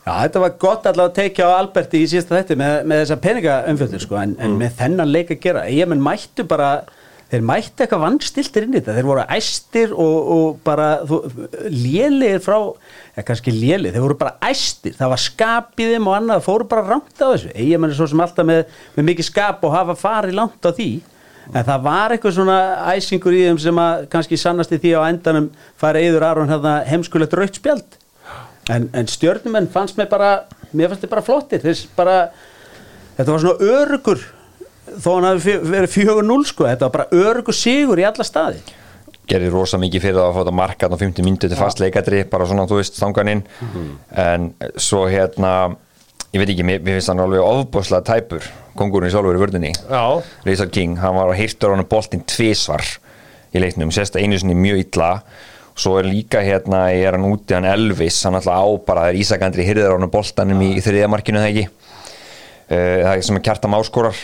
Já, 0.08 0.14
þetta 0.24 0.40
var 0.40 0.54
gott 0.56 0.86
allavega 0.88 1.12
að 1.12 1.16
teikja 1.18 1.48
á 1.52 1.58
Alberti 1.58 2.00
í 2.00 2.06
síðasta 2.08 2.38
þetta 2.38 2.56
með, 2.62 2.76
með 2.88 3.00
þessa 3.02 3.16
peningaumfjöldur 3.26 4.04
sko, 4.06 4.16
en, 4.22 4.36
en 4.40 4.54
með 4.56 4.78
þennan 4.78 5.10
leik 5.12 5.34
að 5.36 5.42
gera. 5.44 5.64
Eigamenn 5.68 6.04
mættu 6.06 6.46
bara 6.48 6.70
þeir 7.28 7.44
mættu 7.50 7.84
eitthvað 7.84 8.04
vannstiltir 8.06 8.64
inn 8.64 8.78
í 8.78 8.80
þetta. 8.80 8.96
Þeir 8.96 9.10
voru 9.10 9.26
æstir 9.36 9.92
og, 10.06 10.30
og 10.38 10.62
bara 10.64 10.88
þú, 11.10 11.20
lélegir 11.74 12.40
frá 12.46 12.56
eða 12.62 13.28
kannski 13.34 13.56
lélegir, 13.58 13.98
þeir 13.98 14.06
voru 14.06 14.20
bara 14.24 14.34
æstir. 14.48 14.96
Það 14.96 15.14
var 15.18 15.24
skap 15.26 15.84
í 15.84 15.90
þeim 15.92 16.08
og 16.08 16.18
annað, 16.22 16.48
fóru 16.48 16.70
bara 16.72 16.88
rangt 16.88 17.20
á 17.20 17.28
þessu. 17.28 17.52
Eigamenn 17.52 17.92
er 17.92 18.00
svo 18.00 18.08
sem 18.14 18.26
alltaf 18.30 18.48
með, 18.48 18.64
með 18.96 19.10
mikið 19.12 19.32
skap 19.34 19.68
og 19.68 19.76
hafa 19.76 20.00
farið 20.08 20.40
langt 20.40 20.64
á 20.64 20.72
því. 20.72 20.90
En 21.52 21.64
það 21.68 21.84
var 21.92 22.16
eitthvað 22.16 22.40
svona 22.40 22.60
æsingur 22.96 23.36
í 23.36 23.44
þeim 23.50 23.60
sem 23.68 23.84
að 23.84 24.08
kannski 24.16 24.40
sannast 24.40 24.72
í 24.72 24.80
því 24.84 24.96
á 25.00 25.12
endanum 25.12 25.52
farið 25.80 26.14
yfir 26.14 26.32
Aron 26.32 26.52
hérna 26.52 26.80
heimskulegt 26.88 27.36
raukt 27.36 27.60
spjald 27.60 28.04
en, 28.74 28.90
en 28.94 29.10
stjörnumenn 29.12 29.70
fannst 29.74 30.00
mér 30.00 30.10
bara 30.12 30.32
mér 30.72 30.92
fannst 30.92 31.06
þið 31.06 31.14
bara 31.14 31.26
flottir. 31.26 31.70
Bara, 31.98 32.18
þetta 33.18 33.32
var 33.32 33.46
svona 33.46 33.72
örugur 33.78 34.26
þó 34.88 35.10
hann 35.18 35.30
hafi 35.32 35.58
verið 35.64 35.96
4-0 35.96 36.52
sko. 36.52 36.68
Þetta 36.68 36.90
var 36.90 36.96
bara 37.00 37.24
örugur 37.26 37.56
sigur 37.56 38.00
í 38.00 38.06
alla 38.08 38.28
staði. 38.28 38.62
Gerði 39.28 39.50
rosa 39.52 39.80
mikið 39.82 40.06
fyrir 40.06 40.22
að 40.24 40.30
fá 40.36 40.40
þetta 40.40 40.56
markat 40.56 40.94
á 40.96 40.98
50 41.00 41.26
myndu 41.28 41.50
til 41.52 41.60
fast 41.60 41.82
leikadri, 41.84 42.22
bara 42.32 42.46
svona, 42.48 42.64
þú 42.70 42.78
veist, 42.80 42.96
þanganinn 42.96 43.42
en 44.24 44.46
svo 44.80 45.02
hérna 45.12 45.76
ég 46.32 46.40
veit 46.40 46.54
ekki, 46.54 46.64
mér, 46.64 46.80
mér 46.84 46.96
finnst 46.96 47.12
hann 47.12 47.20
alveg 47.24 47.44
ofboslega 47.44 48.06
tæpur, 48.08 48.48
kongurinn 48.80 49.12
sjálfur 49.12 49.36
í 49.36 49.42
vörðinni 49.42 49.74
Já, 49.76 50.24
Reysar 50.48 50.72
King, 50.72 50.96
hann 51.02 51.16
var 51.20 51.34
að 51.34 51.42
hirtur 51.42 51.72
á 51.72 51.76
hann 51.76 51.90
boltinn 51.92 52.24
tvisvar 52.24 52.88
í 53.52 53.60
leiknum, 53.64 53.92
sérst 53.92 54.16
einu 54.16 54.40
sinni 54.40 54.56
mjög 54.56 54.86
illa 54.86 55.12
svo 55.78 55.98
er 56.00 56.10
líka 56.10 56.42
hérna, 56.46 56.88
ég 56.94 57.06
er 57.08 57.18
hann 57.18 57.28
úti 57.30 57.56
hann 57.56 57.68
Elvis, 57.70 58.20
hann 58.26 58.38
alltaf 58.40 58.58
á 58.58 58.66
bara 58.88 59.08
það 59.08 59.12
er 59.12 59.20
Ísakandri 59.22 59.68
hann 59.68 60.10
boltanum 60.14 60.64
í, 60.66 60.72
þriðamarkinu 60.84 61.44
það 61.44 61.52
ekki? 61.52 61.68
Uh, 62.68 62.98
það 63.04 63.12
er 63.14 63.28
sem 63.30 63.38
að 63.40 63.46
kjarta 63.48 63.72
máskorar 63.72 64.24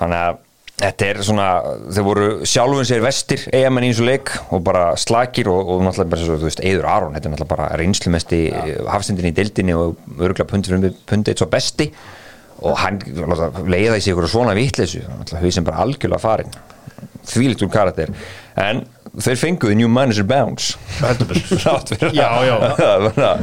þannig 0.00 0.18
að 0.20 0.42
þetta 0.74 1.06
er 1.06 1.20
svona 1.22 1.46
þeir 1.94 2.06
voru 2.08 2.26
sjálfum 2.50 2.86
sér 2.88 3.04
vestir 3.04 3.44
eigamenn 3.54 3.86
eins 3.88 4.00
og 4.02 4.08
leik 4.08 4.32
og 4.52 4.64
bara 4.66 4.88
slakir 5.00 5.48
og, 5.52 5.70
og 5.70 5.84
náttúrulega 5.86 6.10
bara 6.10 6.26
svo, 6.26 6.38
þú 6.40 6.48
veist, 6.48 6.64
Eiður 6.66 6.88
Aron 6.90 7.14
þetta 7.14 7.30
er 7.30 7.34
náttúrulega 7.34 7.54
bara 7.54 7.70
reynslumesti 7.78 8.42
ja. 8.48 8.64
hafstendin 8.90 9.30
í 9.30 9.34
deildinni 9.36 9.76
og 9.78 9.94
örgulega 10.18 10.48
pundið 10.50 11.38
svo 11.38 11.48
besti. 11.52 11.88
Og 12.64 12.78
hann 12.80 13.00
leiða 13.70 13.98
í 13.98 14.02
sig 14.02 14.14
ykkur 14.14 14.28
svona 14.30 14.54
vitleysu 14.56 15.04
náttúrulega 15.06 15.44
hau 15.44 15.54
sem 15.54 15.66
bara 15.66 15.84
algjörlega 15.84 16.22
farin 16.22 16.54
þvílitt 17.24 17.62
úr 17.64 17.72
karakter. 17.72 18.10
En 18.60 18.82
þeir 19.22 19.38
fenguðu 19.38 19.76
New 19.78 19.90
Manager 19.92 20.24
Bounce. 20.26 20.74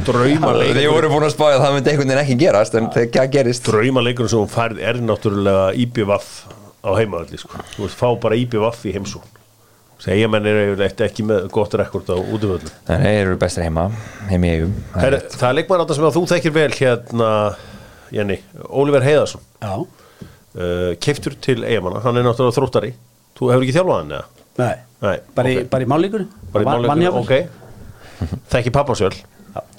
Draumaleikur. 0.06 0.76
Þeir 0.76 0.90
voru 0.92 1.08
búin 1.12 1.26
að 1.28 1.32
spája 1.34 1.56
að 1.58 1.62
það 1.64 1.74
myndi 1.76 1.90
einhvern 1.92 2.10
veginn 2.12 2.22
ekki 2.24 2.36
gerast 2.42 2.74
en 2.78 2.86
þegar 2.92 3.12
það 3.20 3.30
gerist 3.36 3.68
Draumaleikurinn 3.70 4.32
sem 4.32 4.42
hún 4.42 4.50
færð 4.52 4.76
er 4.82 4.96
náttúrulega 5.04 5.64
IBVF 5.84 6.26
á 6.82 6.90
heimaðalli 6.98 7.38
sko. 7.40 7.54
Þú 7.76 7.80
veist, 7.86 7.98
fá 8.00 8.08
bara 8.20 8.38
IBVF 8.42 8.80
í 8.90 8.94
heimsón 8.96 9.24
Segjamenn 10.02 10.46
er 10.50 10.56
eiginlega 10.64 11.06
ekki 11.06 11.22
með 11.26 11.44
gott 11.54 11.72
rekord 11.78 12.08
á 12.10 12.16
útvöldu 12.18 12.66
Nei, 12.88 12.96
þeir 13.04 13.20
eru 13.28 13.36
bestir 13.38 13.62
heima, 13.68 13.84
heim 14.26 14.42
í 14.42 14.50
eigum 14.56 14.72
Það 14.90 14.98
er 14.98 15.04
Her, 15.04 15.12
rétt. 15.14 15.36
Það 15.38 15.48
er 15.48 15.54
leikmann 15.60 15.82
átta 15.84 15.94
sem 15.98 16.06
að 16.08 16.16
þú 16.16 16.22
þekkir 16.32 16.54
vel 16.56 16.72
hérna, 16.74 17.28
Jenny, 18.16 18.38
Oliver 18.82 19.02
Heiðarsson 19.06 19.44
já, 19.62 19.72
uh, 19.78 20.90
keiftur 21.06 21.34
til 21.46 21.60
eigamanna, 21.62 22.02
hann 22.02 22.18
er 22.18 22.26
náttúrulega 22.26 22.56
þróttari 22.58 22.90
Þú 23.38 23.42
hefur 23.52 23.62
ekki 23.68 23.76
þjálfað 23.78 24.00
hann 24.00 24.14
eða? 24.18 24.41
Nei, 24.60 24.74
Nei, 25.02 25.16
bara, 25.34 25.48
ok. 25.48 25.62
í, 25.64 25.68
bara 25.72 25.84
í 25.86 25.88
mállíkur 25.90 26.24
Bara 26.52 26.64
í 26.64 26.68
mannleikunum, 26.68 27.22
ok. 27.22 28.36
Þekki 28.52 28.72
pappasjöl 28.74 29.14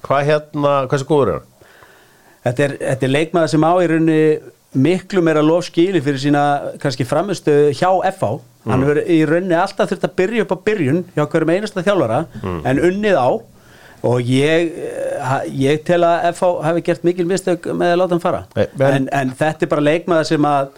Hvað 0.03 0.25
hérna, 0.29 0.73
hversu 0.91 1.07
góður 1.09 1.29
er 1.33 1.37
hann? 1.39 1.49
þetta 2.43 2.63
er, 2.65 2.73
þetta 2.81 3.05
er 3.07 3.11
leikmaður 3.13 3.51
sem 3.53 3.63
á 3.63 3.71
í 3.79 3.85
raunni 3.87 4.17
miklu 4.83 5.21
meira 5.23 5.39
lof 5.45 5.67
skili 5.69 6.01
fyrir 6.03 6.19
sína 6.19 6.41
kannski 6.81 7.05
framistu 7.07 7.53
hjá 7.77 7.87
FH 8.09 8.33
hann 8.67 8.83
hefur 8.83 8.99
í 9.05 9.19
rauninni 9.29 9.55
alltaf 9.55 9.91
þurft 9.93 10.07
að 10.09 10.15
byrja 10.19 10.43
upp 10.43 10.51
á 10.51 10.57
byrjun 10.67 10.99
hjá 11.15 11.23
hverjum 11.29 11.51
einasta 11.53 11.83
þjálfara 11.85 12.17
en 12.43 12.81
unnið 12.89 13.15
á. 13.19 13.29
Og 14.03 14.19
ég, 14.27 14.73
eh, 14.75 15.43
ég 15.63 15.83
tel 15.87 16.01
að 16.03 16.25
FH 16.33 16.49
hafi 16.65 16.81
gert 16.89 17.05
mikil 17.07 17.23
mistök 17.29 17.69
með 17.71 17.93
að 17.93 17.99
láta 18.01 18.15
hann 18.17 18.23
fara. 18.25 18.41
En, 18.89 19.07
en 19.15 19.31
þetta 19.39 19.63
er 19.63 19.71
bara 19.71 19.85
leikmaður 19.87 20.27
sem 20.33 20.47
að 20.49 20.73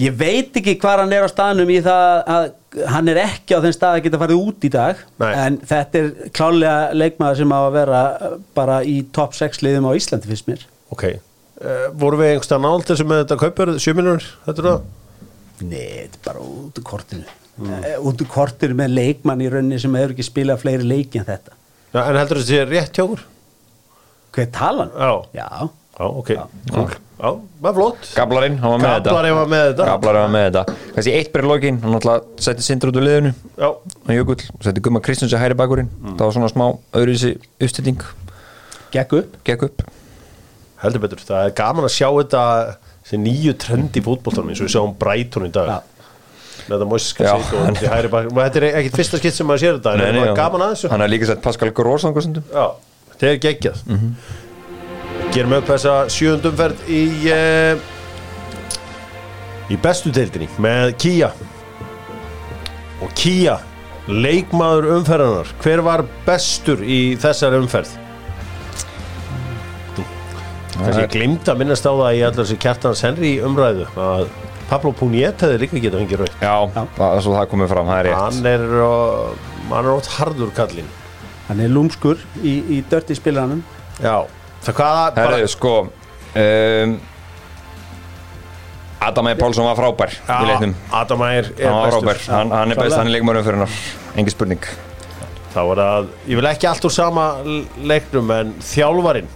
ég 0.00 0.16
veit 0.16 0.56
ekki 0.60 0.76
hvar 0.80 1.00
hann 1.02 1.14
er 1.14 1.24
á 1.24 1.30
staðnum 1.30 1.70
í 1.72 1.78
það 1.84 2.32
að 2.34 2.48
hann 2.92 3.08
er 3.12 3.20
ekki 3.22 3.56
á 3.56 3.64
þeim 3.64 3.74
stað 3.76 3.94
að 3.94 4.02
geta 4.06 4.20
farið 4.20 4.42
út 4.42 4.66
í 4.66 4.70
dag 4.72 5.00
Nei. 5.22 5.30
en 5.32 5.56
þetta 5.70 6.00
er 6.02 6.10
klálega 6.36 6.74
leikmaður 6.96 7.40
sem 7.40 7.54
á 7.56 7.60
að 7.60 7.76
vera 7.78 8.02
eh, 8.12 8.34
bara 8.58 8.80
í 8.84 8.98
topp 9.16 9.36
6 9.38 9.62
liðum 9.64 9.88
á 9.88 9.96
Íslandi 9.96 10.30
fyrst 10.30 10.50
mér 10.50 10.66
Ok, 10.92 11.06
uh, 11.08 11.86
voru 11.98 12.20
við 12.20 12.34
einhverstað 12.34 12.62
nált 12.62 12.86
þessu 12.90 13.08
með 13.08 13.22
þetta 13.24 13.38
kaupur, 13.40 13.72
7 13.82 13.96
miljonur, 13.98 14.28
þetta 14.44 14.62
er 14.62 14.68
það? 14.68 14.84
Nei, 15.64 15.86
þetta 16.04 16.20
er 16.20 16.26
bara 16.28 16.44
út 16.44 16.80
úr 16.80 16.86
kortinu 16.92 17.24
mm. 17.56 17.86
út 18.10 18.22
úr 18.22 18.30
kortinu 18.36 18.76
með 18.78 18.98
leikmann 19.00 19.42
í 19.42 19.48
rauninni 19.50 19.80
sem 19.82 19.96
hefur 19.96 20.14
ekki 20.14 20.28
spilað 20.28 20.62
fleiri 20.62 20.86
leiki 20.86 21.22
en 21.22 21.28
þetta 21.30 21.56
Já, 21.96 22.02
en 22.02 22.20
heldur 22.20 22.42
þessi 22.42 22.62
rétt 22.68 22.98
hjá 22.98 23.06
okkur? 23.06 23.24
Hver 24.36 24.48
talan? 24.52 24.90
Já. 24.92 25.12
Já, 25.32 25.48
Já, 25.96 26.04
ok, 26.04 26.30
cool. 26.74 26.90
Já, 27.16 27.30
það 27.32 27.68
er 27.70 27.76
flott. 27.78 28.08
Gablarinn, 28.12 28.56
hann 28.60 28.72
var 28.74 28.80
með 28.82 28.90
þetta. 28.90 29.08
Gablarinn 29.08 29.36
var 29.38 29.46
með 29.48 29.62
þetta. 29.70 29.84
Gablarinn 29.88 30.24
var 30.26 30.32
með 30.34 30.42
þetta. 30.46 30.74
Þessi 30.98 31.14
eitt 31.16 31.30
byrja 31.32 31.48
lokin, 31.48 31.78
hann 31.80 31.94
náttúrulega 31.96 32.44
setti 32.44 32.66
sindur 32.66 32.92
út 32.92 32.98
úr 33.00 33.06
liðinu. 33.06 33.30
Já, 33.56 33.68
og 33.72 34.12
Jökull, 34.12 34.44
setti 34.66 34.84
Gumma 34.84 35.00
Kristjáns 35.06 35.32
í 35.32 35.40
hæri 35.40 35.56
bakurinn 35.56 35.88
það 36.10 36.24
var 36.26 36.36
svona 36.36 36.52
smá 36.52 36.66
öðruvísi 37.00 37.32
uppstýting 37.56 38.04
gekk 38.92 39.16
upp? 39.22 39.40
Gekk 39.48 39.66
upp. 39.70 39.86
Heldur 40.84 41.06
betur, 41.06 41.24
það 41.24 41.48
er 41.48 41.56
gaman 41.56 41.88
að 41.88 41.94
sjá 41.96 42.08
þetta 42.12 42.44
þessi 43.06 43.22
nýju 43.24 43.56
trend 43.64 43.96
í 43.96 44.04
fótboltanum 44.04 44.52
eins 44.52 44.60
og 44.60 44.68
við 44.68 44.74
sjáum 44.76 44.96
Brighton 45.00 45.48
í 45.48 45.52
dag. 45.56 45.72
Já. 45.72 45.78
með 48.34 48.48
þetta 48.50 48.60
er 48.60 48.66
ekkit 48.82 48.96
fyrsta 48.98 49.20
skitt 49.22 49.36
sem 49.36 49.46
maður 49.48 49.62
sér 49.62 49.76
þetta 49.78 49.92
en 49.94 50.00
það 50.02 50.08
er 50.10 50.18
bara 50.20 50.36
gaman 50.40 50.64
að 50.66 50.72
þessu. 50.74 50.90
Hann 50.92 51.04
er 51.06 51.12
líka 51.12 51.28
sett 51.30 51.44
Pascal 51.44 51.72
Gross 51.76 52.04
Gerum 55.36 55.52
upp 55.52 55.66
þessa 55.68 55.94
sjöundumferð 56.08 56.86
í 56.88 57.02
uh, 57.28 57.76
í 59.68 59.76
bestu 59.84 60.08
deildinni 60.14 60.46
með 60.64 60.94
Kia 61.02 61.28
og 63.04 63.10
Kia 63.18 63.58
leikmaður 64.08 64.88
umferðanar 64.94 65.50
hver 65.60 65.82
var 65.84 66.06
bestur 66.24 66.80
í 66.80 67.00
þessari 67.20 67.60
umferð? 67.60 67.90
Þessi 70.76 71.04
glimt 71.12 71.52
að 71.52 71.60
minnast 71.60 71.84
á 71.84 71.92
það 71.92 72.16
í 72.16 72.22
allar 72.22 72.38
þessi 72.40 72.56
kjartans 72.62 73.04
Henry 73.04 73.34
umræðu 73.44 73.84
að 74.00 74.30
Pablo 74.70 74.94
Puniet 74.96 75.44
hefði 75.44 75.60
líka 75.66 75.82
getað 75.84 76.02
fengið 76.06 76.22
raun 76.22 76.40
já, 76.40 76.86
það 76.96 77.10
er 77.10 77.26
svo 77.26 77.36
það 77.36 77.50
komið 77.52 77.70
fram, 77.74 77.92
það 77.92 78.00
er 78.00 78.08
rétt. 78.08 78.22
Hann 78.24 78.48
er 78.54 78.64
hann 79.68 79.84
er 79.84 79.92
ótt 79.92 80.10
harður 80.16 80.56
kallinn. 80.56 80.88
Hann 81.50 81.62
er 81.62 81.70
lúmskur 81.76 82.24
í, 82.40 82.56
í 82.72 82.80
dörti 82.90 83.14
spilaranum. 83.20 83.62
Já, 84.02 84.24
það 84.66 84.78
hvaða 84.80 85.04
bara- 85.16 85.36
Herðu, 85.36 85.48
sko 85.52 85.74
um, 86.36 86.96
Adam 89.06 89.28
E. 89.28 89.34
Pálsson 89.38 89.66
var 89.68 89.76
frábær 89.78 90.12
í 90.16 90.46
leiknum, 90.48 90.74
Adam 90.96 91.20
Ægir 91.26 91.50
er 91.60 91.68
hann 91.68 91.76
var 91.76 91.90
bestur. 91.92 92.06
frábær. 92.08 92.22
Hann, 92.32 92.50
hann 92.50 92.72
er 92.72 92.80
best, 92.80 92.96
hann 92.96 93.06
er 93.10 93.12
leikmörnum 93.18 93.44
fyrir 93.44 93.58
hennar 93.60 93.74
engin 94.16 94.32
spurning. 94.32 94.64
Þá 95.54 95.60
er 95.72 95.80
það, 95.82 96.08
ég 96.32 96.40
vil 96.40 96.48
ekki 96.50 96.68
allt 96.70 96.84
úr 96.88 96.94
sama 96.94 97.26
leiknum 97.92 98.32
en 98.34 98.54
þjálfarin 98.60 99.28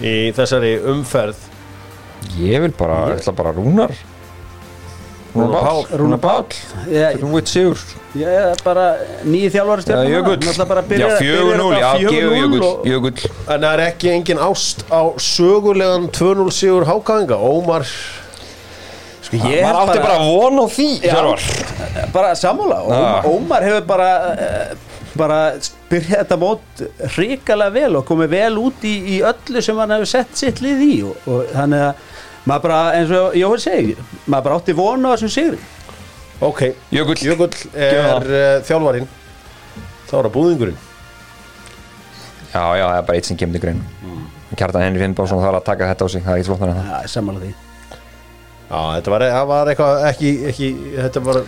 í 0.00 0.14
þessari 0.36 0.72
umferð. 0.94 1.42
Ég 2.38 2.62
vil 2.64 2.72
bara, 2.78 3.00
ég 3.12 3.20
ætla 3.20 3.34
bara 3.38 3.52
Rúnar 3.56 3.92
Rúnar 5.34 5.64
Pál 5.64 5.80
Rúnar 6.00 6.20
Pál 6.22 6.44
bara 8.64 8.86
nýju 9.28 9.50
þjálfari 9.54 9.82
Já, 9.82 9.84
stjórnum 9.84 10.12
Jökull 10.14 10.38
Já, 10.98 11.08
4-0, 11.20 11.74
já, 11.78 11.90
gefur 12.04 12.38
Jökull 12.38 12.88
Jökull. 12.92 13.26
En 13.48 13.66
það 13.66 13.68
er 13.72 13.84
ekki 13.88 14.12
engin 14.14 14.40
ást 14.48 14.86
á 14.88 15.00
sögulegan 15.20 16.08
2-0 16.16 16.48
sigur 16.56 16.88
hákaðinga 16.88 17.38
Ómar 17.38 17.86
Sko, 19.28 19.36
ég 19.36 19.60
hef 19.60 19.76
átti 19.76 20.00
bara 20.00 20.18
von 20.24 20.56
á 20.56 20.66
því. 20.72 20.86
Hjörvar. 21.04 21.42
Bara 22.14 22.30
sammála. 22.38 22.78
Já. 22.80 22.94
Ómar, 22.96 23.26
Ómar 23.28 23.66
hefur 23.66 23.82
bara 23.90 24.12
eh, 24.32 24.70
bara 25.18 25.38
byrjað 25.90 26.22
þetta 26.22 26.38
mót 26.40 26.82
hrikalega 27.16 27.74
vel 27.74 27.98
og 27.98 28.06
komið 28.08 28.32
vel 28.34 28.60
út 28.62 28.86
í, 28.86 28.94
í 29.16 29.18
öllu 29.26 29.62
sem 29.64 29.78
hann 29.80 29.94
hefur 29.96 30.10
sett 30.10 30.36
sitt 30.38 30.62
lið 30.64 30.84
í 30.84 30.94
og, 31.08 31.28
og 31.28 31.50
þannig 31.54 31.84
að 31.88 32.06
maður 32.48 32.64
bara 32.66 32.80
eins 32.96 33.12
og 33.18 33.36
Jóhann 33.38 33.62
segi 33.62 33.94
maður 34.26 34.48
bara 34.48 34.58
átti 34.60 34.76
vona 34.78 35.12
á 35.12 35.14
þessum 35.14 35.32
sigri. 35.34 35.60
Ok, 36.48 36.60
Jökull. 36.94 37.18
Jökull 37.26 37.52
er 37.74 38.28
uh, 38.30 38.50
þjálfarin 38.66 39.08
þá 40.08 40.12
er 40.14 40.28
það 40.28 40.34
búðingurinn. 40.36 40.82
Já, 42.48 42.64
já, 42.78 42.84
það 42.86 42.98
er 42.98 43.06
bara 43.08 43.18
eitt 43.20 43.28
sem 43.28 43.38
kemur 43.38 43.58
til 43.58 43.64
grein 43.66 43.80
Kjartan 44.56 44.80
Henry 44.86 45.02
Finnbásson 45.02 45.42
þarf 45.42 45.58
að 45.60 45.66
taka 45.66 45.88
þetta 45.90 46.06
á 46.06 46.08
sig 46.08 46.22
Það 46.24 46.32
er 46.32 46.38
ekki 46.40 46.48
flottar 46.48 46.70
en 46.72 46.78
það. 46.78 46.86
Já, 46.88 47.10
sammála 47.12 47.42
því. 47.42 47.50
Já, 48.68 48.80
þetta 48.96 49.12
var, 49.12 49.24
var 49.48 49.70
eitthvað 49.72 50.02
ekki, 50.08 50.30
ekki 50.50 50.68
þetta 50.96 51.22
var 51.24 51.38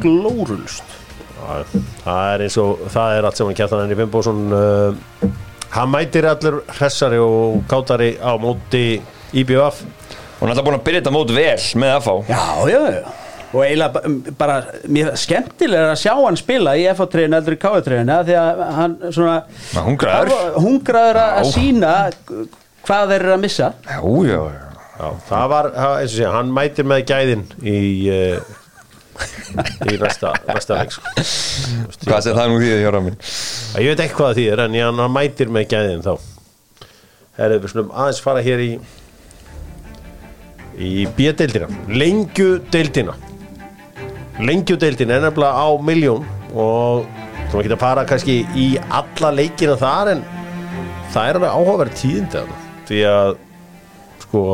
glórulust 0.00 0.96
Já, 1.40 1.80
það 2.04 2.20
er 2.34 2.44
eins 2.44 2.58
og 2.60 2.84
það 2.92 3.16
er 3.16 3.28
allt 3.28 3.40
saman 3.40 3.56
kjartan 3.58 3.82
Henry 3.84 3.98
Fimboðsson 3.98 4.40
uh, 4.56 5.26
hann 5.74 5.92
mætir 5.92 6.28
allur 6.28 6.60
hressari 6.78 7.20
og 7.20 7.60
kátari 7.70 8.14
á 8.20 8.32
móti 8.40 8.84
IBF 9.32 9.82
Hún 10.40 10.48
er 10.48 10.54
alltaf 10.54 10.64
búin 10.66 10.78
að 10.78 10.84
byrja 10.86 11.00
þetta 11.02 11.12
mót 11.14 11.34
vel 11.36 11.66
með 11.82 11.96
að 11.96 12.06
fá 12.06 12.14
Já, 12.30 12.44
já, 12.72 12.80
já. 12.96 13.02
Og 13.50 13.64
eiginlega 13.66 13.90
ba- 13.96 14.32
bara, 14.38 14.56
mér 14.94 15.08
skemmtilega 15.18 15.88
að 15.90 15.98
sjá 16.04 16.12
hann 16.20 16.36
spila 16.38 16.76
í 16.78 16.84
FH-treyðinu 16.92 17.38
eldur 17.40 17.56
í 17.56 17.58
KF-treyðinu 17.64 18.18
því 18.28 18.36
að 18.38 18.60
hann 18.76 18.92
svona 19.10 19.32
Hann 19.74 19.88
hungraður. 19.88 20.34
Hungraður 20.62 21.18
að 21.24 21.40
Já. 21.40 21.50
sína 21.56 21.94
hvað 22.86 23.10
þeir 23.10 23.16
eru 23.24 23.32
að 23.34 23.42
missa. 23.42 23.72
Já, 23.90 23.98
já, 24.30 24.38
já. 24.54 24.62
Já, 25.00 25.08
það 25.32 25.48
var, 25.54 25.68
það- 25.74 25.96
eins 25.98 26.14
og 26.14 26.16
sé, 26.20 26.30
hann 26.36 26.54
mætir 26.60 26.86
með 26.94 27.02
gæðin 27.10 27.42
í 27.74 27.80
uh, 28.14 28.54
í 29.90 29.98
næsta, 30.00 30.32
leik 30.46 30.94
sko. 30.94 31.14
Hvað 32.06 32.22
sem 32.28 32.38
það 32.38 32.50
nú 32.54 32.60
því 32.62 32.70
hjá 32.84 33.02
minn? 33.02 33.18
Ég 33.82 33.90
veit 33.90 34.04
ekki 34.06 34.14
hvað 34.20 34.30
það 34.30 34.38
þýðir 34.44 34.62
en 34.68 34.78
ég, 34.78 34.86
hann 35.02 35.14
mætir 35.18 35.50
með 35.58 35.66
gæðin 35.74 36.06
þá. 36.06 36.12
Herðu, 37.40 37.58
við 37.66 37.72
slum 37.74 37.90
aðeins 37.96 38.22
fara 38.22 38.46
hér 38.46 38.62
í 38.62 38.70
í 40.78 41.06
B-deildina 41.16 41.68
lengjudeildina 41.88 43.16
lengjudeildina 44.40 45.16
er 45.16 45.24
nefnilega 45.26 45.64
á 45.64 45.68
miljón 45.84 46.26
og 46.54 47.06
þú 47.50 47.56
maður 47.56 47.66
geta 47.66 47.76
að 47.76 47.84
fara 47.84 48.06
kannski 48.08 48.36
í 48.58 48.66
alla 48.78 49.32
leikina 49.34 49.76
þar 49.80 50.12
en 50.14 50.22
það 51.10 51.24
er 51.28 51.38
alveg 51.38 51.56
áhugaverð 51.56 51.96
tíðindi 51.98 52.36
þarna. 52.38 52.58
því 52.90 53.00
að 53.10 53.32
sko 54.24 54.44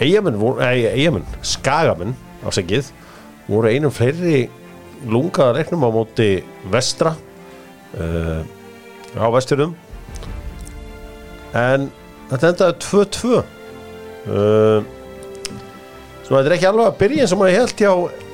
eigamenn, 0.00 0.40
eigamenn 0.60 1.26
skagamenn 1.46 2.16
ásækið 2.44 2.90
voru 3.48 3.72
einum 3.72 3.94
fleiri 3.94 4.48
lungaða 5.08 5.58
leiknum 5.58 5.86
á 5.88 5.90
móti 5.92 6.28
vestra 6.72 7.14
uh, 7.96 8.40
á 9.16 9.26
vesturðum 9.32 9.74
en 11.54 11.88
þetta 12.30 12.50
endaði 12.50 12.78
2-2 12.84 13.34
uh, 13.38 14.84
Svo 16.24 16.38
þetta 16.38 16.48
er 16.48 16.56
ekki 16.56 16.68
alveg 16.70 16.86
að 16.88 16.98
byrja 17.02 17.24
eins 17.24 17.32
og 17.36 17.40
maður 17.42 17.58
held 17.58 17.74
hjá 17.80 17.90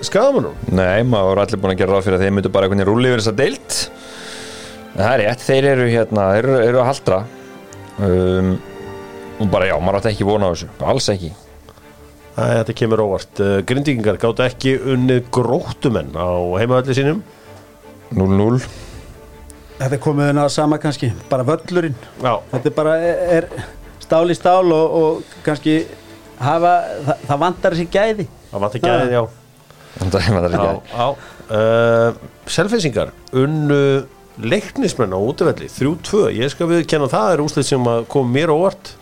skagamunum 0.07 0.59
Nei, 0.71 1.01
maður 1.03 1.31
voru 1.33 1.43
allir 1.43 1.61
búin 1.65 1.73
að 1.75 1.81
gera 1.81 1.97
ráð 1.97 2.05
fyrir 2.07 2.19
að 2.21 2.25
þeir 2.25 2.35
myndu 2.37 2.53
bara 2.55 2.69
einhvern 2.69 2.79
veginn 2.83 2.91
rúli 2.93 3.11
yfir 3.11 3.23
þessa 3.25 3.37
deilt 3.41 3.79
En 4.91 5.05
það 5.05 5.13
er 5.15 5.21
rétt, 5.23 5.45
þeir 5.47 5.67
eru 5.71 5.85
hérna, 5.91 6.25
þeir 6.35 6.47
eru, 6.49 6.55
eru 6.67 6.81
að 6.83 6.89
haldra. 6.89 7.19
Um, 8.03 8.49
og 9.41 9.51
bara 9.53 9.69
já, 9.71 9.75
maður 9.79 10.01
átti 10.01 10.11
ekki 10.11 10.27
vona 10.27 10.49
á 10.51 10.53
þessu, 10.53 10.69
alls 10.91 11.07
ekki. 11.13 11.31
Æ, 12.35 12.43
Þetta 12.43 12.75
kemur 12.81 13.03
óvart. 13.05 13.41
Uh, 13.41 13.53
Grindingar 13.71 14.19
gátt 14.21 14.43
ekki 14.45 14.75
unnið 14.83 15.31
gróttumenn 15.35 16.11
á 16.19 16.27
heimavalli 16.59 16.97
sínum. 16.99 17.23
0-0 18.11 18.59
Þetta 19.79 19.95
er 19.95 20.03
komið 20.03 20.33
inn 20.33 20.43
á 20.43 20.47
sama 20.51 20.77
kannski, 20.83 21.13
bara 21.31 21.47
völlurinn. 21.47 21.95
Já, 22.21 22.35
Þetta 22.51 22.69
er 22.73 22.77
bara 22.77 22.97
er 23.39 23.47
stál 24.03 24.27
í 24.27 24.37
stál 24.37 24.67
og, 24.75 24.97
og 25.01 25.37
kannski 25.47 25.85
hafa, 26.41 26.73
það, 27.07 27.27
það 27.29 27.45
vantar 27.45 27.77
þessi 27.77 27.93
gæði. 27.95 28.27
Það 28.51 28.65
vant 28.65 28.81
ekki 28.81 28.91
aðeins, 28.95 29.15
já. 29.15 29.23
Það 30.01 30.49
ekki 30.49 30.97
já 30.97 31.31
uh, 31.51 32.15
Selfinsingar 32.51 33.13
unnu 33.37 33.83
leiknismenn 34.41 35.13
á 35.13 35.19
útivelli 35.21 35.69
3-2, 35.69 36.31
ég 36.39 36.53
skal 36.53 36.71
við 36.71 36.87
kenna 36.89 37.11
það 37.11 37.35
er 37.35 37.45
úslið 37.45 37.69
sem 37.69 37.93
að 37.93 38.07
kom 38.13 38.31
mér 38.33 38.53
óvart. 38.55 38.95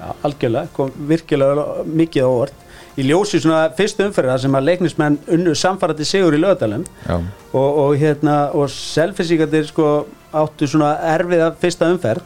Já, 0.00 0.08
algjörlega, 0.26 0.70
kom 0.74 0.92
virkilega 1.08 1.66
mikið 1.86 2.26
á 2.26 2.30
óvart. 2.30 2.60
Í 2.94 3.06
ljósi 3.08 3.40
svona 3.42 3.68
fyrstu 3.74 4.04
umferða 4.06 4.36
sem 4.38 4.54
að 4.54 4.68
leiknismenn 4.68 5.16
unnu 5.34 5.54
samfarrati 5.58 6.06
sigur 6.06 6.36
í 6.36 6.38
lögadalum 6.38 6.84
Já, 7.02 7.16
og, 7.50 7.78
og 7.82 7.94
hérna 7.98 8.36
og 8.54 8.68
selfinsíkarnir 8.70 9.66
sko 9.66 9.88
áttu 10.34 10.68
svona 10.70 10.92
erfiða 11.10 11.48
fyrsta 11.58 11.88
umferð 11.90 12.22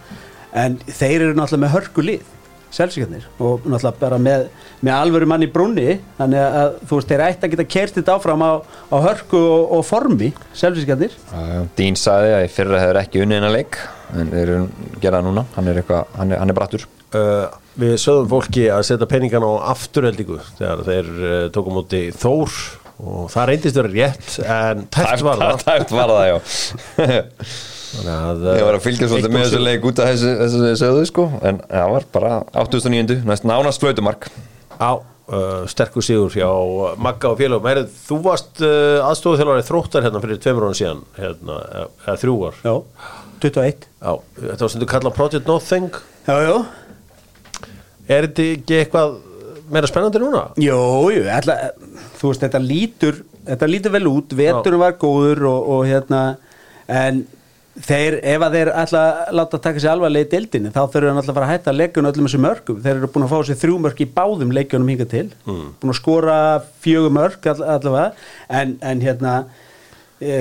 en 0.53 0.77
þeir 0.85 1.23
eru 1.23 1.39
náttúrulega 1.39 1.63
með 1.63 1.73
hörku 1.73 2.05
lið 2.05 2.35
selfinsíkarnir 2.75 3.27
og 3.41 3.65
náttúrulega 3.65 4.01
bara 4.01 4.19
með, 4.23 4.47
með 4.85 4.95
alvöru 4.99 5.29
mann 5.31 5.45
í 5.47 5.51
brúnni. 5.53 5.99
Þannig 6.19 6.43
að 6.63 6.75
þú 6.89 6.99
veist 6.99 7.13
þeir 7.13 7.25
ætti 7.29 7.47
að 7.49 7.55
geta 7.55 7.69
kert 7.77 7.97
þetta 7.99 8.17
áfram 8.19 8.45
á, 8.45 8.53
á 8.93 8.97
hörku 9.07 9.41
og, 9.41 9.73
og 9.79 9.87
formi 9.89 10.33
já. 10.53 11.15
Dín 11.79 11.97
sagði 11.99 12.35
að 12.37 12.45
í 12.47 12.51
fyrra 12.59 12.83
hefur 12.85 13.01
ekki 13.03 13.23
unnið 13.25 13.41
innan 13.41 13.57
leik 13.57 13.81
en 14.17 14.33
þeir 14.33 14.43
eru 14.45 14.69
gerað 15.03 15.27
núna, 15.29 15.45
hann 15.57 15.69
er 15.69 15.81
eitthvað 15.83 16.13
hann 16.19 16.35
er, 16.35 16.43
hann 16.43 16.53
er 16.53 16.59
brattur. 16.59 16.85
Uh, 17.09 17.47
Við 17.79 17.95
sögum 18.03 18.29
fólki 18.33 18.67
að 18.75 18.85
setja 18.89 19.07
peningana 19.09 19.49
á 19.49 19.71
afturheldingu 19.73 20.41
þegar 20.59 20.85
þeir 20.89 21.11
uh, 21.15 21.41
tókum 21.55 21.79
úti 21.81 22.09
Þór 22.17 22.55
og 22.99 23.29
það 23.31 23.51
reyndist 23.53 23.79
vera 23.79 23.93
rétt 23.95 24.39
en 24.43 24.87
tæft 24.91 25.23
var 25.23 25.39
það. 25.39 25.61
Tæft 25.69 25.95
var 25.95 26.11
það, 26.11 26.25
já 26.33 26.39
að, 28.05 28.47
Ég 28.59 28.65
var 28.67 28.77
að 28.79 28.85
fylgja 28.85 29.07
eitt 29.07 29.13
svolítið 29.13 29.35
með 29.35 29.45
þessu 29.47 29.61
leik 29.63 29.87
út 29.89 30.01
af 30.03 30.11
þessu, 30.13 30.33
þessu 30.43 30.73
sögðu 30.81 31.05
sko. 31.09 31.27
En 31.49 31.61
það 31.67 31.93
var 31.95 32.09
bara 32.15 32.33
8009 32.65 33.23
næst 33.29 33.47
nánast 33.49 33.85
flautumark. 33.85 34.29
Á 34.79 34.91
uh, 34.99 35.63
sterkur 35.71 36.05
sigur 36.05 36.35
hjá 36.35 36.49
Magga 37.01 37.33
og 37.33 37.39
félagum 37.41 37.69
Herið, 37.71 37.95
þú 38.09 38.19
varst 38.27 38.61
uh, 38.65 39.05
aðstofið 39.07 39.43
þjálfari 39.43 39.69
þróttar 39.69 40.09
hérna 40.09 40.23
fyrir 40.25 40.43
tveimur 40.45 40.69
án 40.69 40.77
síðan 40.79 41.01
hérna, 41.19 41.63
eða, 41.69 41.87
eða 42.07 42.19
þrjú 42.25 42.37
ár. 42.49 42.61
Já, 42.65 42.75
21 43.47 43.89
Já, 43.89 44.13
þetta 44.43 44.61
var 44.65 44.75
sem 44.75 44.85
þú 44.85 44.91
kalla 44.93 45.15
Project 45.17 45.51
Nothing. 45.51 46.03
Já, 46.29 46.37
já. 46.45 46.55
Er 48.09 48.29
þetta 48.29 48.47
ekki 48.55 48.79
eitthvað 48.83 49.19
meira 49.69 49.89
spennandi 49.91 50.21
núna? 50.23 50.47
Jú, 50.61 50.79
jú, 51.13 51.25
ætla, 51.29 51.59
þú 52.21 52.31
veist, 52.33 52.45
þetta 52.47 52.63
lítur 52.65 53.25
þetta 53.49 53.69
lítur 53.69 53.95
vel 53.95 54.07
út, 54.11 54.37
veturinn 54.37 54.83
var 54.83 54.97
góður 55.01 55.47
og, 55.49 55.69
og 55.75 55.83
hérna 55.89 56.23
en 56.89 57.25
þeir, 57.85 58.17
ef 58.35 58.45
að 58.45 58.57
þeir 58.57 58.71
ætla 58.83 59.03
að 59.09 59.35
láta 59.39 59.61
taka 59.65 59.83
sér 59.83 59.93
alvarlega 59.93 60.27
í 60.27 60.31
deildinni, 60.33 60.73
þá 60.75 60.81
þurfum 60.81 61.09
við 61.09 61.21
alltaf 61.21 61.33
að 61.33 61.39
fara 61.39 61.49
að 61.49 61.53
hætta 61.53 61.73
að 61.73 61.79
leikjuna 61.81 62.13
öllum 62.13 62.29
þessum 62.29 62.45
mörgum, 62.47 62.81
þeir 62.85 62.95
eru 62.95 63.11
búin 63.15 63.27
að 63.27 63.35
fá 63.35 63.39
sér 63.49 63.61
þrjú 63.63 63.77
mörg 63.85 64.01
í 64.03 64.09
báðum 64.19 64.55
leikjunum 64.57 64.93
hinga 64.93 65.09
til. 65.11 65.27
Búin 65.47 65.93
að 65.93 65.99
skora 66.01 66.39
fjögur 66.85 67.15
mörg 67.15 67.51
all, 67.53 67.61
allavega, 67.77 68.09
en, 68.61 68.75
en 68.93 69.05
hérna 69.05 69.35
e, 70.21 70.41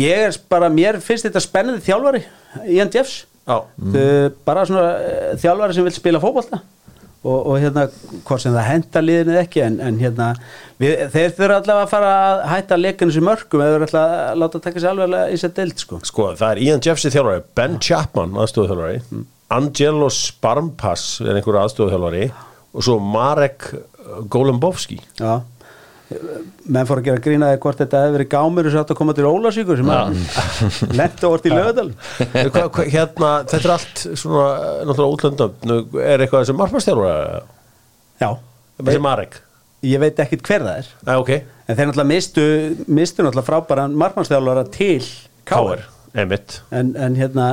ég 0.00 0.26
er 0.28 0.38
bara 0.52 0.70
mér 0.72 1.00
finnst 1.04 1.26
þetta 1.28 1.42
spennandi 1.44 1.84
þjálfari 1.88 2.24
Ian 2.66 2.92
Jeffs. 2.94 3.24
Mm. 3.50 4.34
bara 4.46 4.62
svona 4.68 4.90
eh, 5.02 5.30
þjálfari 5.42 5.74
sem 5.74 5.82
vil 5.82 5.94
spila 5.96 6.20
fótbolta 6.22 6.60
og, 7.20 7.38
og 7.38 7.56
hérna 7.60 7.86
hvort 8.24 8.42
sem 8.42 8.54
það 8.54 8.68
henda 8.68 9.02
liðinu 9.04 9.36
ekki 9.42 9.64
en, 9.64 9.76
en 9.84 9.98
hérna 10.00 10.30
við, 10.80 11.04
þeir 11.12 11.34
þurfa 11.36 11.58
allavega 11.60 11.84
að 11.84 11.92
fara 11.92 12.12
að 12.20 12.44
hætta 12.54 12.76
að 12.76 12.84
leika 12.86 13.08
þessu 13.10 13.24
mörgum 13.26 13.64
eða 13.64 13.74
þeir 13.74 13.86
ætla 13.88 14.04
að 14.14 14.40
láta 14.42 14.62
taka 14.64 14.82
sér 14.82 14.92
alveg 14.94 15.34
í 15.34 15.40
sér 15.42 15.54
deild 15.58 15.84
sko. 15.84 16.00
Sko, 16.08 16.30
það 16.40 16.54
er 16.54 16.62
Ian 16.66 16.84
Jeffsey 16.86 17.14
þjálfari 17.14 17.44
Ben 17.60 17.78
Chapman 17.84 18.40
aðstofið 18.40 18.72
þjálfari 18.72 19.24
Angelo 19.50 20.10
Sparmpass 20.14 21.20
er 21.24 21.36
einhverju 21.36 21.64
aðstofið 21.64 21.96
þjálfari 21.96 22.26
og 22.70 22.86
svo 22.86 23.00
Marek 23.02 23.72
Golembowski. 24.30 25.00
Já 25.18 25.40
menn 26.10 26.88
fór 26.88 27.00
að 27.00 27.06
gera 27.06 27.22
grínaði 27.22 27.58
hvort 27.62 27.78
þetta 27.78 28.00
hefði 28.02 28.14
verið 28.16 28.28
gámur 28.32 28.66
og 28.66 28.74
svo 28.74 28.82
átt 28.82 28.92
að 28.94 28.98
koma 28.98 29.14
til 29.14 29.26
Ólasíkur 29.28 29.78
sem 29.78 29.92
að 29.94 30.16
lenda 30.98 31.28
orðið 31.30 31.50
í 31.50 31.54
lögadal 31.54 31.86
hérna, 32.90 33.30
þetta 33.50 33.60
er 33.60 33.74
allt 33.76 34.02
svona, 34.18 34.48
náttúrulega 34.88 35.14
útlöndum. 35.14 35.94
Er 36.02 36.24
eitthvað 36.24 36.48
sem 36.50 36.58
markmannstjálfara 36.58 37.44
já, 38.20 38.30
Marek? 39.06 39.38
ég 39.86 40.02
veit 40.02 40.18
ekkit 40.20 40.42
hver 40.44 40.66
það 40.66 40.82
er. 40.82 40.90
Æ, 41.06 41.12
ok, 41.14 41.30
en 41.38 41.78
þeir 41.78 41.90
náttúrulega 41.90 42.10
mistu, 42.10 42.46
mistu 42.90 43.24
náttúrulega 43.24 43.46
frábæran 43.46 43.96
markmannsþjálfara 44.02 44.66
til 44.74 44.98
emitt 46.20 46.60
en, 46.74 46.92
en 46.98 47.16
hérna 47.18 47.52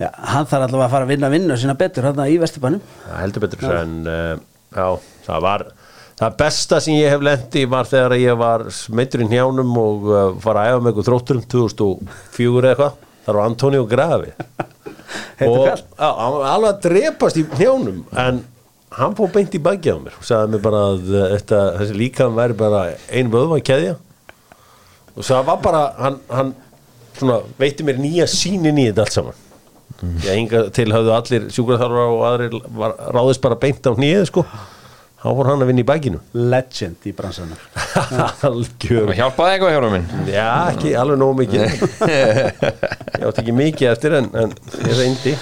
já, 0.00 0.08
hann 0.08 0.48
þarf 0.48 0.66
allavega 0.66 0.86
að 0.88 0.94
fara 0.96 1.06
að 1.06 1.12
vinna 1.12 1.32
vinna 1.32 1.58
sína 1.60 1.76
betur 1.78 2.08
hérna 2.08 2.28
í 2.32 2.38
Vesturbænum. 2.40 2.82
Það 3.04 3.20
heldur 3.22 3.44
betur 3.44 3.76
en 3.76 3.98
uh, 4.08 4.32
já, 4.72 4.88
það 5.28 5.44
var 5.46 5.66
það 6.16 6.36
besta 6.40 6.80
sem 6.80 6.96
ég 6.96 7.12
hef 7.12 7.24
lendi 7.24 7.64
var 7.68 7.88
þegar 7.88 8.16
ég 8.20 8.38
var 8.40 8.64
meittur 8.96 9.24
í 9.24 9.28
njánum 9.28 9.72
og 9.80 10.08
uh, 10.08 10.18
var 10.42 10.60
að 10.60 10.70
æfa 10.70 10.82
með 10.82 10.90
eitthvað 10.90 11.08
þrótturum 11.10 11.46
2004 11.52 12.56
eða 12.56 12.70
eitthvað, 12.72 12.98
þar 13.26 13.38
var 13.38 13.48
Antonio 13.50 13.86
Grafi. 13.90 14.34
Heitur 15.40 15.58
og 15.60 15.66
já, 15.68 16.08
hann 16.08 16.36
var 16.36 16.46
alveg 16.54 16.70
að 16.70 16.78
drepast 16.86 17.40
í 17.40 17.44
njánum 17.52 18.02
en 18.22 18.42
hann 18.96 19.16
fór 19.18 19.32
beint 19.34 19.54
í 19.54 19.60
baki 19.62 19.92
á 19.92 19.96
mér 20.00 20.16
og 20.16 20.24
sagði 20.26 20.54
mér 20.54 20.62
bara 20.64 20.84
að 20.90 21.10
uh, 21.12 21.24
þetta, 21.34 21.62
þessi 21.80 21.96
líkan 22.00 22.36
væri 22.36 22.56
bara 22.58 22.84
ein 23.12 23.32
vöðva 23.32 23.58
keðja. 23.64 23.96
Og 25.16 25.24
það 25.24 25.50
var 25.50 25.58
bara 25.64 25.82
hann, 26.00 26.16
hann 26.32 26.54
svona, 27.16 27.42
veitti 27.60 27.84
mér 27.84 28.00
nýja 28.00 28.28
sínin 28.30 28.80
í 28.80 28.88
þetta 28.88 29.04
allt 29.04 29.18
saman. 29.18 29.42
Ég 30.24 30.32
enga 30.34 30.64
til 30.76 30.90
hafðu 30.92 31.12
allir 31.16 31.44
sjúkraþarfar 31.52 32.10
og 32.12 32.24
aðrir 32.28 32.56
var, 32.76 32.96
ráðist 33.16 33.44
bara 33.44 33.56
beint 33.60 33.84
á 33.88 33.96
hnýið 33.96 34.26
sko 34.28 34.46
þá 35.26 35.34
fór 35.34 35.50
hann 35.50 35.64
að 35.64 35.70
vinna 35.72 35.82
í 35.82 35.88
bækinu. 35.88 36.22
Legend 36.54 37.10
í 37.10 37.12
bransanum. 37.16 37.66
Algjör 38.46 39.10
Það 39.10 39.20
hjálpaði 39.20 39.56
eitthvað 39.56 39.74
hjá 39.74 39.92
minn. 39.96 40.08
Já 40.30 40.48
ekki 40.70 40.94
alveg 41.02 41.20
nógu 41.22 41.38
mikið. 41.42 41.84
Ég 43.16 43.28
átti 43.28 43.42
ekki 43.42 43.54
mikið 43.56 43.92
eftir 43.92 44.18
en, 44.20 44.32
en 44.38 44.54
ég 44.86 44.98
reyndi. 45.00 45.36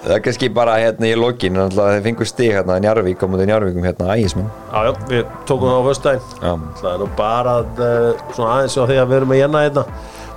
Það 0.00 0.14
er 0.16 0.22
kannski 0.24 0.48
bara 0.56 0.78
hérna 0.80 1.08
í 1.10 1.16
lokin 1.18 1.58
Þeir 1.74 1.98
fengur 2.06 2.28
stig 2.28 2.54
hérna 2.56 2.78
í 2.80 2.84
Njarvík 2.86 3.20
á 3.20 3.26
mútið 3.28 3.50
Njarvíkum 3.50 3.84
hérna 3.84 4.14
ægismenn. 4.14 4.46
Já, 4.72 4.86
já, 4.86 4.92
við 5.10 5.34
tókum 5.48 5.68
það 5.68 5.76
á 5.76 5.84
vöstæðin 5.88 6.30
Já. 6.40 6.52
Það 6.80 6.88
er 6.92 7.02
nú 7.02 7.08
bara 7.18 7.56
að, 7.60 7.82
uh, 7.84 8.24
svona 8.32 8.54
aðeins 8.54 8.78
á 8.80 8.82
því 8.88 8.96
að 9.02 9.10
við 9.10 9.18
erum 9.18 9.34
að 9.36 9.40
jenna 9.42 9.64
hérna 9.66 9.84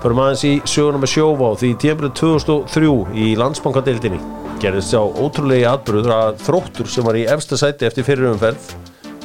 Förum 0.03 0.19
aðeins 0.19 0.43
í 0.43 0.53
söguna 0.67 0.99
með 0.99 1.13
sjófá 1.13 1.53
því 1.61 1.69
tímbrið 1.79 2.17
2003 2.19 2.91
í 3.23 3.29
landsbankadeildinni 3.39 4.19
gerðist 4.59 4.91
sá 4.91 4.99
ótrúlegi 4.99 5.63
atbyrður 5.67 6.11
að 6.17 6.43
þróttur 6.43 6.91
sem 6.91 7.07
var 7.07 7.19
í 7.19 7.23
efsta 7.31 7.59
sæti 7.59 7.87
eftir 7.87 8.07
fyrirumferð 8.07 8.67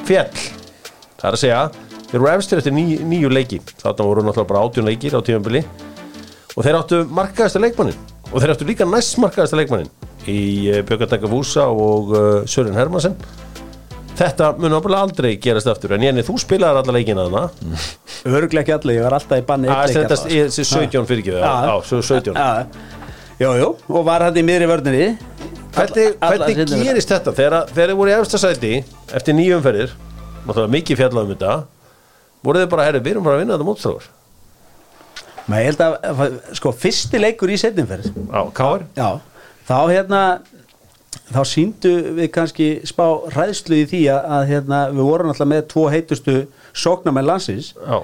fjall 0.07 0.31
Það 1.19 1.27
er 1.27 1.35
að 1.35 1.41
segja, 1.43 1.63
þeir 2.13 2.17
eru 2.21 2.29
efstir 2.31 2.61
eftir 2.61 2.75
ní, 2.77 2.85
níu 3.11 3.31
leiki. 3.33 3.59
Þarna 3.81 4.05
voru 4.07 4.23
náttúrulega 4.23 4.51
bara 4.53 4.61
átjón 4.63 4.87
leikir 4.87 5.17
á 5.19 5.21
tímabili. 5.27 5.65
Og 6.55 6.63
þeir 6.63 6.79
áttu 6.79 7.01
markaðasta 7.11 7.63
leikmannin 7.63 7.99
og 8.29 8.37
þeir 8.39 8.53
áttu 8.53 8.69
líka 8.69 8.87
næst 8.87 9.19
markaðasta 9.19 9.59
leikmannin 9.59 9.91
í 10.31 10.39
Bjögardaka 10.87 11.31
Vúsa 11.31 11.67
og 11.73 12.13
uh, 12.15 12.23
Sören 12.47 12.79
Hermansen 12.79 13.17
Þetta 14.19 14.51
mun 14.59 14.75
ábúinlega 14.75 15.05
aldrei 15.07 15.33
gerast 15.43 15.69
aftur 15.71 15.95
en 15.95 16.03
Jenny, 16.03 16.25
þú 16.27 16.39
spilaðar 16.43 16.81
alla 16.83 16.95
leikina 16.97 17.27
þarna. 17.29 17.43
Örglega 18.39 18.65
ekki 18.65 18.75
allir, 18.75 18.99
ég 18.99 19.07
var 19.07 19.19
alltaf 19.21 19.39
í 19.39 19.47
banni 19.47 19.71
að 19.71 19.83
einn 19.85 19.93
leik 19.93 20.09
þetta 20.09 20.19
er 20.41 20.51
þessi 20.51 20.65
17 20.73 21.07
fyrir 21.11 21.23
ekki 21.23 21.37
Já. 21.37 21.53
Já, 21.69 21.75
svo 21.87 22.01
17 22.03 22.35
Já, 22.35 22.49
Jú, 23.39 23.53
jú, 23.55 23.69
og 23.95 24.03
var 24.09 24.25
hann 24.27 24.41
í 24.41 24.43
miðri 24.43 24.67
Alla- 25.79 26.15
alla 26.27 26.47
hvernig 26.51 26.85
gerist 26.89 27.11
þetta? 27.13 27.33
Þegar, 27.37 27.69
þið 27.75 27.93
voru 28.01 28.11
í 28.11 28.15
efsta 28.19 28.39
sæti 28.43 28.71
eftir 29.15 29.37
nýjum 29.39 29.63
ferðir 29.63 29.93
mikið 30.75 30.99
fjallað 30.99 31.27
um 31.29 31.35
þetta 31.35 31.53
voru 32.43 32.63
þið 32.63 32.71
bara, 32.73 32.87
herri, 32.89 33.03
við 33.05 33.15
erum 33.15 33.27
bara 33.27 33.37
að 33.39 33.43
vinna 33.45 33.55
þetta 33.55 33.69
mótstráður 33.69 34.09
ég 35.63 35.69
held 35.71 35.83
að, 35.85 36.39
sko, 36.59 36.73
fyrsti 36.77 37.21
leikur 37.23 37.53
í 37.53 37.59
setnumferð 37.61 38.11
Já, 38.11 38.41
Káar 38.57 38.85
Já, 38.99 39.09
þá 39.69 39.77
hérna 39.93 40.23
þá 41.33 41.41
síndu 41.49 41.95
við 42.19 42.31
kannski 42.35 42.69
spá 42.89 43.05
ræðslu 43.35 43.83
í 43.83 43.89
því 43.91 44.05
að, 44.15 44.31
að 44.37 44.47
hérna, 44.53 44.85
við 44.95 45.11
vorum 45.11 45.33
alltaf 45.33 45.51
með 45.51 45.67
tvo 45.73 45.89
heitustu 45.93 46.39
sóknarmenn 46.77 47.29
landsins 47.29 47.75
Já, 47.77 47.99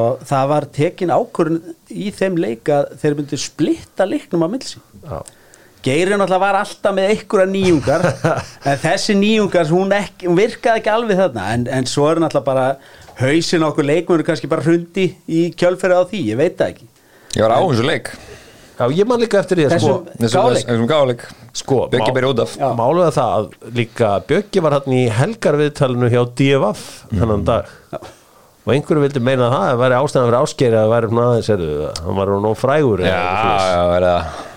og 0.00 0.22
það 0.30 0.48
var 0.54 0.68
tekin 0.78 1.12
ákvörðun 1.12 1.76
í 1.90 2.08
þeim 2.14 2.40
leik 2.40 2.70
að 2.72 2.94
þeir 3.02 3.18
myndu 3.18 3.40
splitta 3.40 4.08
leiknum 4.08 4.46
á 4.46 4.48
millsi 4.52 4.82
Geirinn 5.80 6.20
alltaf 6.20 6.42
var 6.42 6.58
alltaf 6.58 6.92
með 6.92 7.14
einhverja 7.14 7.48
nýjungar 7.48 8.02
en 8.68 8.80
þessi 8.82 9.16
nýjungar 9.16 9.70
hún, 9.72 9.94
ekki, 9.96 10.28
hún 10.28 10.36
virkaði 10.36 10.82
ekki 10.82 10.92
alveg 10.92 11.22
þarna 11.22 11.46
en, 11.54 11.68
en 11.72 11.88
svo 11.88 12.10
er 12.10 12.20
alltaf 12.20 12.44
bara 12.44 12.66
hausin 13.20 13.64
okkur 13.64 13.88
leikmur 13.88 14.24
kannski 14.24 14.48
bara 14.50 14.64
hrundi 14.64 15.10
í 15.28 15.46
kjölferði 15.56 15.96
á 15.96 16.04
því, 16.08 16.20
ég 16.32 16.40
veit 16.40 16.56
það 16.58 16.74
ekki. 16.74 16.86
Ég 17.36 17.44
var 17.44 17.56
á 17.56 17.60
þessu 17.60 17.86
leik 17.88 18.12
Já, 18.80 18.86
ég 18.96 19.04
man 19.10 19.20
líka 19.20 19.36
eftir 19.42 19.58
því 19.60 19.64
að 19.68 19.74
sko, 19.76 19.96
Þessum- 20.16 20.86
Gáleik. 20.88 21.24
sko 21.52 21.80
Bjöggi 21.92 22.08
má- 22.10 22.14
beri 22.16 22.26
út 22.32 22.38
af. 22.40 22.54
Já. 22.56 22.68
Máluð 22.78 23.08
að 23.10 23.18
það 23.18 23.34
að 23.36 23.74
líka 23.76 24.12
Bjöggi 24.30 24.62
var 24.64 24.72
hann 24.78 24.94
í 24.96 25.02
helgarviðtalinu 25.12 26.08
hjá 26.08 26.22
DFF 26.34 26.86
þennan 27.12 27.44
dag. 27.44 27.66
Og 28.66 28.72
einhverju 28.74 29.00
vildi 29.04 29.20
meina 29.24 29.48
að 29.48 29.52
það 29.56 29.78
væri 29.80 29.98
ástæðan 29.98 30.26
fyrir 30.28 30.40
áskeri 30.40 30.76
að 30.80 30.90
væri 30.94 31.08
svona 31.10 31.28
aðeins 31.28 32.00
hann 32.04 32.16
var 32.16 32.26
nú 32.40 32.50
frægur 32.56 33.00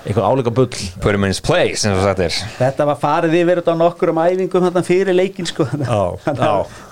eitthvað 0.03 0.23
það 0.23 0.27
áleika 0.31 0.53
bull. 0.53 0.67
Put 1.01 1.13
him 1.15 1.23
in 1.23 1.31
his 1.31 1.39
place, 1.39 1.83
eins 1.85 1.97
og 1.97 2.03
sagt 2.03 2.19
er. 2.19 2.35
Þetta 2.59 2.85
var 2.85 2.95
farið 2.99 3.37
yfir 3.39 3.61
þetta 3.61 3.75
á 3.75 3.77
nokkur 3.79 4.09
um 4.11 4.19
æfingum 4.23 4.65
þarna 4.67 4.83
fyrir 4.87 5.15
leikin 5.15 5.47
sko. 5.47 5.63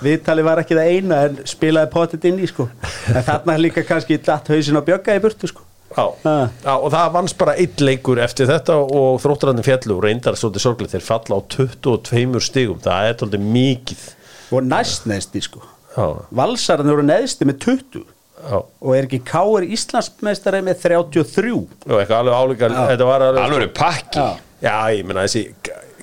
Viðtali 0.02 0.44
var 0.44 0.62
ekki 0.64 0.76
það 0.76 0.88
eina 0.96 1.24
en 1.28 1.36
spilaði 1.44 1.90
pottet 1.92 2.24
inn 2.24 2.38
í 2.40 2.48
sko. 2.48 2.68
En 3.12 3.22
þarna 3.22 3.58
líka 3.60 3.84
kannski 3.84 4.16
datt 4.20 4.48
hausin 4.48 4.76
á 4.76 4.82
bjögga 4.84 5.16
í 5.16 5.20
burtu 5.24 5.48
sko 5.48 5.60
Já, 5.96 6.06
já, 6.24 6.72
og 6.76 6.88
það 6.94 7.12
vannst 7.16 7.38
bara 7.40 7.54
einn 7.60 7.84
leikur 7.84 8.20
eftir 8.22 8.48
þetta 8.50 8.78
og 8.82 9.20
þróttarandi 9.22 9.64
fjallu 9.66 9.98
og 9.98 10.06
reyndar 10.06 10.38
svolítið 10.40 10.64
sorglega 10.66 10.94
þeir 10.96 11.06
falla 11.06 11.38
á 11.38 11.40
22 11.56 12.42
stigum 12.46 12.80
það 12.82 13.10
er 13.10 13.18
svolítið 13.20 13.46
mikið. 13.58 14.06
Og 14.52 14.66
næst 14.68 15.06
neðsti 15.08 15.44
sko. 15.46 15.62
Já, 15.92 16.06
Valsararnir 16.32 16.96
voru 16.96 17.04
neðsti 17.08 17.48
með 17.48 17.58
20 17.66 18.02
já, 18.02 18.58
Og 18.62 18.94
er 18.96 19.06
ekki 19.06 19.20
Káur 19.28 19.66
Íslandsmeistari 19.66 20.62
með 20.64 20.80
33 20.86 21.52
og 21.52 21.98
eitthvað 21.98 22.16
alveg 22.22 22.38
álíka 22.40 22.70
Já. 22.72 22.80
þetta 22.94 23.08
var 23.10 23.26
alveg 23.28 23.44
Alveg 23.44 23.74
pakki. 23.76 24.22
Já. 24.22 24.48
Já, 24.62 24.76
ég 24.94 25.04
meina 25.06 25.26
þessi 25.26 25.42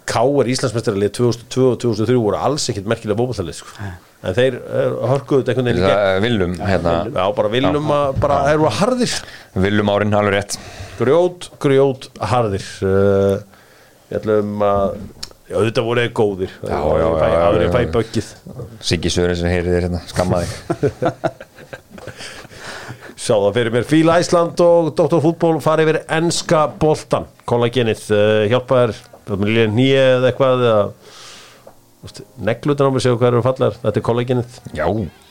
K.R. 0.09 0.49
Íslandsmeistaralið 0.49 1.11
2002 1.19 1.65
og 1.69 1.81
2003 1.83 2.15
voru 2.19 2.37
alls 2.39 2.65
ekkit 2.71 2.87
merkilega 2.89 3.19
bóbaltalið 3.19 3.59
sko. 3.59 3.89
En 4.19 4.35
þeir 4.35 4.57
uh, 4.59 4.95
hörkuðu 5.13 5.43
þetta 5.43 5.53
einhvern 5.53 5.69
veginn 5.69 5.79
í 5.79 5.85
gegn. 5.85 6.23
Viljum, 6.25 6.55
hérna. 6.59 6.95
Já, 7.13 7.23
bara 7.37 7.51
viljum 7.53 7.93
að 7.95 8.19
bara 8.23 8.39
þeir 8.47 8.57
eru 8.57 8.73
harðir. 8.79 9.13
Viljum 9.67 9.93
árin, 9.93 10.17
alveg 10.19 10.35
rétt. 10.35 10.57
Grjót, 10.99 11.47
grjót, 11.63 12.09
harðir. 12.31 12.65
Uh, 12.83 13.35
við 14.09 14.19
ætlum 14.19 14.65
að 14.67 14.97
já, 15.49 15.55
þetta 15.55 15.85
voru 15.87 16.05
þeir 16.05 16.15
góðir. 16.19 16.55
Já, 16.59 16.75
já, 16.75 17.05
já, 17.05 17.09
já, 17.33 17.39
áður 17.45 17.61
já, 17.61 17.65
ég 17.65 17.75
fæ 17.75 17.83
já. 17.83 17.91
böggið. 17.95 18.33
Siggi 18.91 19.13
Sören 19.13 19.39
sem 19.39 19.53
heyrir 19.53 19.77
þér 19.77 19.87
hérna, 19.87 20.03
skamma 20.09 20.43
þig 20.43 20.51
Sjá 23.19 23.35
það 23.35 23.55
fyrir 23.57 23.73
mér 23.75 23.85
Fíla 23.87 24.13
Æsland 24.21 24.61
og 24.63 24.93
Dr. 24.95 25.19
Fútból 25.19 25.57
fara 25.61 25.83
yfir 25.83 25.97
enska 26.15 26.61
boltan 26.79 27.27
kollagenið, 27.49 28.05
uh, 28.15 28.43
hjálpa 28.51 28.85
þér 28.87 29.73
nýja 29.75 30.03
eða 30.15 30.29
eitthvað 30.31 30.63
eða 30.63 30.83
neglutan 32.47 32.87
á 32.87 32.91
mig 32.95 33.03
séu 33.03 33.17
hvað 33.19 33.33
eru 33.33 33.41
fallar 33.43 33.75
þetta 33.81 33.99
er 33.99 34.05
kollagenið 34.07 34.59
Já, 34.77 34.85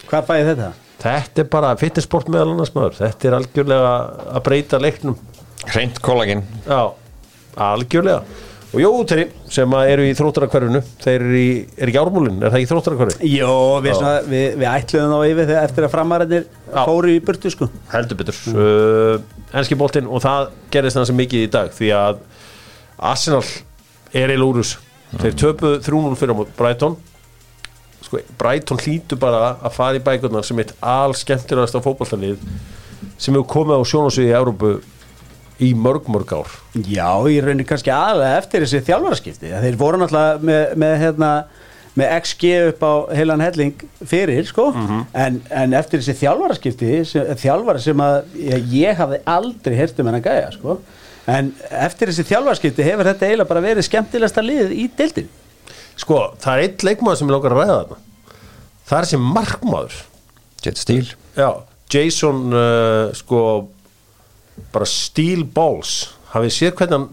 Hvað 0.09 0.27
fæði 0.29 0.45
þetta? 0.51 0.69
þetta 0.99 1.43
er 1.45 1.49
bara 1.53 1.71
fitnessport 1.79 2.29
meðal 2.33 2.53
annars 2.55 2.73
maður. 2.75 2.97
Þetta 2.99 3.29
er 3.29 3.35
algjörlega 3.39 3.91
að 4.35 4.45
breyta 4.49 4.81
leiknum. 4.83 5.19
Hreint 5.69 6.01
kollaginn. 6.03 6.41
Já, 6.67 6.81
algjörlega. 7.69 8.23
Og 8.69 8.83
Jóteri 8.83 9.23
sem 9.49 9.73
að 9.79 9.91
eru 9.95 10.05
í 10.05 10.17
þróttarakverfinu 10.19 10.81
þeir 11.01 11.15
eru 11.23 11.39
í, 11.41 11.53
er 11.79 11.89
ekki 11.89 12.01
ármúlin, 12.03 12.41
er 12.43 12.51
það 12.53 12.59
ekki 12.59 12.71
þróttarakverfi? 12.73 13.31
Jó, 13.33 13.53
við, 13.85 13.95
svona, 13.97 14.11
við, 14.29 14.45
við 14.61 14.67
ætluðum 14.73 15.15
þá 15.15 15.31
yfir 15.31 15.49
þegar 15.53 15.69
eftir 15.71 15.87
að 15.87 15.95
framararnir 15.95 16.43
Já. 16.49 16.83
fóru 16.91 17.15
í 17.15 17.23
burtu 17.25 17.53
sko. 17.55 17.71
Heldur 17.95 18.19
betur. 18.21 18.43
Uh, 18.53 19.47
enski 19.57 19.79
boltinn 19.81 20.11
og 20.13 20.21
það 20.27 20.51
gerist 20.75 20.99
þannig 20.99 21.13
sem 21.13 21.21
mikið 21.23 21.47
í 21.47 21.49
dag 21.55 21.73
því 21.79 21.93
að 21.97 22.21
Arsenal 23.13 23.45
er 24.19 24.35
í 24.35 24.37
lúrus 24.41 24.75
þeir 25.17 25.39
töpuðu 25.41 25.81
3-0 25.87 26.19
fyrir 26.21 26.37
á 26.37 26.45
Brighton. 26.59 26.99
Sko, 28.05 28.21
Brighton 28.41 28.81
hlýtur 28.83 29.21
bara 29.21 29.57
að 29.57 29.75
fara 29.75 29.99
í 29.99 30.05
bækurnar 30.05 30.47
sem 30.47 30.61
eitt 30.63 30.75
all 30.85 31.17
skemmtilegast 31.19 31.77
á 31.77 31.81
fótballtalið 31.83 32.39
sem 33.19 33.35
hefur 33.35 33.49
komið 33.51 33.83
á 33.83 33.91
sjónasviði 33.91 34.31
í 34.31 34.37
Európu 34.39 34.77
í 35.59 35.73
mörg 35.75 36.07
mörg 36.13 36.35
ár. 36.39 36.53
Já, 36.87 37.11
ég 37.27 37.43
raunir 37.43 37.67
kannski 37.67 37.91
aðlega 37.91 38.37
eftir 38.39 38.63
þessi 38.63 38.85
þjálfaraskipti. 38.87 39.51
Þeir 39.65 39.79
voru 39.81 39.99
náttúrulega 39.99 40.39
með, 40.47 40.63
með, 40.79 40.95
hérna, 41.03 41.31
með 41.99 42.13
XG 42.21 42.53
upp 42.69 42.87
á 42.87 42.93
heilan 43.19 43.43
helling 43.43 43.83
fyrir, 44.07 44.47
sko. 44.47 44.69
En, 45.19 45.41
en 45.51 45.75
eftir 45.81 46.05
þessi 46.05 46.15
þjálfaraskipti 46.21 46.93
sem, 47.11 47.35
þjálfara 47.43 47.83
sem 47.83 48.05
að 48.07 48.39
ég, 48.39 48.71
ég 48.85 49.03
hafði 49.03 49.21
aldrei 49.35 49.79
heyrt 49.81 49.99
um 49.99 50.13
hennan 50.13 50.25
gæja, 50.25 50.53
sko 50.55 50.79
en 51.29 51.53
eftir 51.85 52.11
þessi 52.11 52.27
þjálfaraskipti 52.31 52.87
hefur 52.87 53.11
þetta 53.11 53.29
eiginlega 53.29 53.51
bara 53.51 53.65
verið 53.65 53.87
skemmtilegasta 53.89 54.45
lið 54.45 54.73
í 54.73 54.89
deildin 54.97 55.29
sko, 55.99 56.21
það 56.41 56.53
er 56.53 56.65
eitt 56.65 56.85
leikmaður 56.87 57.21
sem 57.21 57.31
ég 57.31 57.35
lókar 57.35 57.55
að 57.55 57.63
ræða 57.63 57.79
þarna. 57.79 57.99
Það 58.89 59.01
er 59.01 59.09
sem 59.11 59.27
markmaður. 59.37 59.97
Jet 60.65 60.81
Steel. 60.81 61.09
Já, 61.37 61.49
Jason 61.93 62.45
uh, 62.55 63.11
sko 63.17 63.43
bara 64.75 64.89
steel 64.91 65.45
balls. 65.55 65.97
Hafið 66.33 66.55
séð 66.55 66.75
hvernig 66.79 66.97
hann 66.97 67.09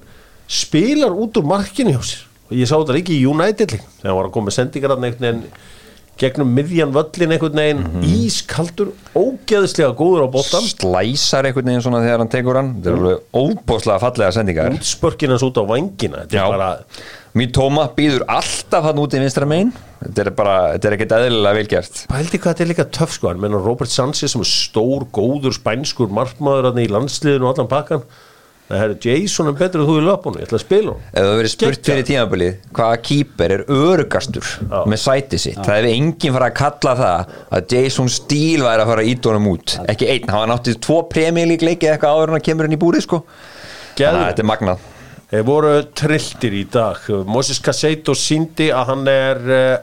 spilar 0.52 1.16
út 1.16 1.38
úr 1.40 1.48
markinu 1.48 1.96
hjá 1.96 2.02
sér? 2.06 2.26
Og 2.46 2.58
ég 2.60 2.70
sá 2.70 2.76
þetta 2.76 2.96
líka 2.96 3.14
í 3.16 3.24
United 3.26 3.74
þegar 3.74 4.12
hann 4.12 4.20
var 4.20 4.28
að 4.30 4.36
koma 4.36 4.52
með 4.52 4.58
sendingar 4.60 4.94
veginn 5.02 5.46
gegnum 6.22 6.54
miðjan 6.56 6.94
völlin 6.96 7.34
einhvern 7.36 7.60
veginn 7.60 8.06
ískaldur, 8.08 8.94
ógeðslega 9.18 9.92
góður 9.98 10.26
á 10.26 10.28
boltan 10.32 10.70
Slæsar 10.70 11.50
einhvern 11.50 11.72
veginn 11.72 11.84
svona 11.84 12.04
þegar 12.06 12.24
hann 12.24 12.32
tekur 12.32 12.60
hann. 12.60 12.72
Þetta 12.78 12.94
er 12.94 13.02
alveg 13.02 13.42
óbóðslega 13.42 14.04
fallega 14.06 14.36
sendingar. 14.36 14.78
Útspörkin 14.78 15.36
hans 15.36 15.46
út 15.46 15.60
á 15.60 15.64
vangina 15.68 16.24
bara, 16.32 16.70
Mín 17.36 17.52
Tóma 17.52 17.90
býður 17.92 18.24
alltaf 18.32 18.86
hann 18.88 19.02
út 19.02 19.16
í 19.18 19.20
vinstra 19.20 19.48
megin. 19.50 19.74
Þetta 20.06 20.24
er 20.24 20.30
bara, 20.38 20.54
þetta 20.76 20.88
er 20.88 20.96
ekkert 20.96 21.16
eðlilega 21.18 21.58
vel 21.58 21.68
gert. 21.74 22.06
Pældi 22.12 22.40
hvað 22.40 22.54
þetta 22.54 22.64
er 22.64 22.72
líka 22.72 22.86
töff 22.96 23.18
sko? 23.18 23.28
Hann 23.32 23.42
menna 23.44 23.60
Robert 23.60 23.92
Sanchez 23.92 24.32
sem 24.32 24.46
er 24.46 24.48
stór, 24.48 25.04
góður 25.16 25.58
spænskur 25.58 26.14
markmaður 26.16 26.70
hann 26.70 26.80
í 26.80 26.88
landsliðinu 26.92 27.50
og 27.50 27.58
allan 27.58 27.72
pakkan 27.72 28.08
það 28.70 28.84
er 28.84 28.94
Jason 29.06 29.50
er 29.50 29.58
betur 29.60 29.82
en 29.84 29.88
þú 29.90 29.96
í 30.00 30.04
löpunum, 30.06 30.40
ég 30.42 30.48
ætla 30.48 30.58
að 30.58 30.64
spila 30.64 30.94
hann 30.96 31.04
Ef 31.12 31.26
það 31.28 31.36
verið 31.40 31.52
spurt 31.54 31.90
fyrir 31.90 32.08
tímabilið 32.10 32.56
hvaða 32.80 33.02
kýper 33.06 33.54
er 33.56 33.64
örugastur 33.76 34.54
með 34.90 35.02
sæti 35.04 35.40
sitt, 35.42 35.60
það 35.60 35.78
hefði 35.80 35.92
enginn 36.00 36.36
fara 36.36 36.50
að 36.50 36.56
kalla 36.62 36.96
það 37.02 37.36
að 37.60 37.76
Jason 37.76 38.10
Steele 38.16 38.66
væri 38.66 38.86
að 38.86 38.92
fara 38.92 39.04
að 39.06 39.12
íta 39.12 39.32
honum 39.32 39.52
út, 39.52 39.76
ekki 39.94 40.10
einn 40.16 40.34
hann 40.34 40.50
náttið 40.50 40.80
tvo 40.88 40.98
premjölík 41.12 41.66
leikið 41.68 41.92
eitthvað 41.92 42.18
áður 42.18 42.34
en 42.34 42.40
að 42.40 42.46
kemur 42.50 42.70
inn 42.70 42.78
í 42.78 42.82
búrið 42.82 43.06
sko. 43.06 43.22
Þannig 43.96 44.22
að 44.22 44.30
þetta 44.32 44.44
er 44.44 44.50
magnað. 44.50 44.88
Þeir 45.30 45.46
voru 45.48 45.76
trilltir 45.98 46.56
í 46.56 46.64
dag. 46.72 47.06
Moses 47.30 47.62
Casseto 47.64 48.16
síndi 48.18 48.70
að 48.74 48.90
hann 48.92 49.06
er 49.10 49.40
uh, 49.46 49.78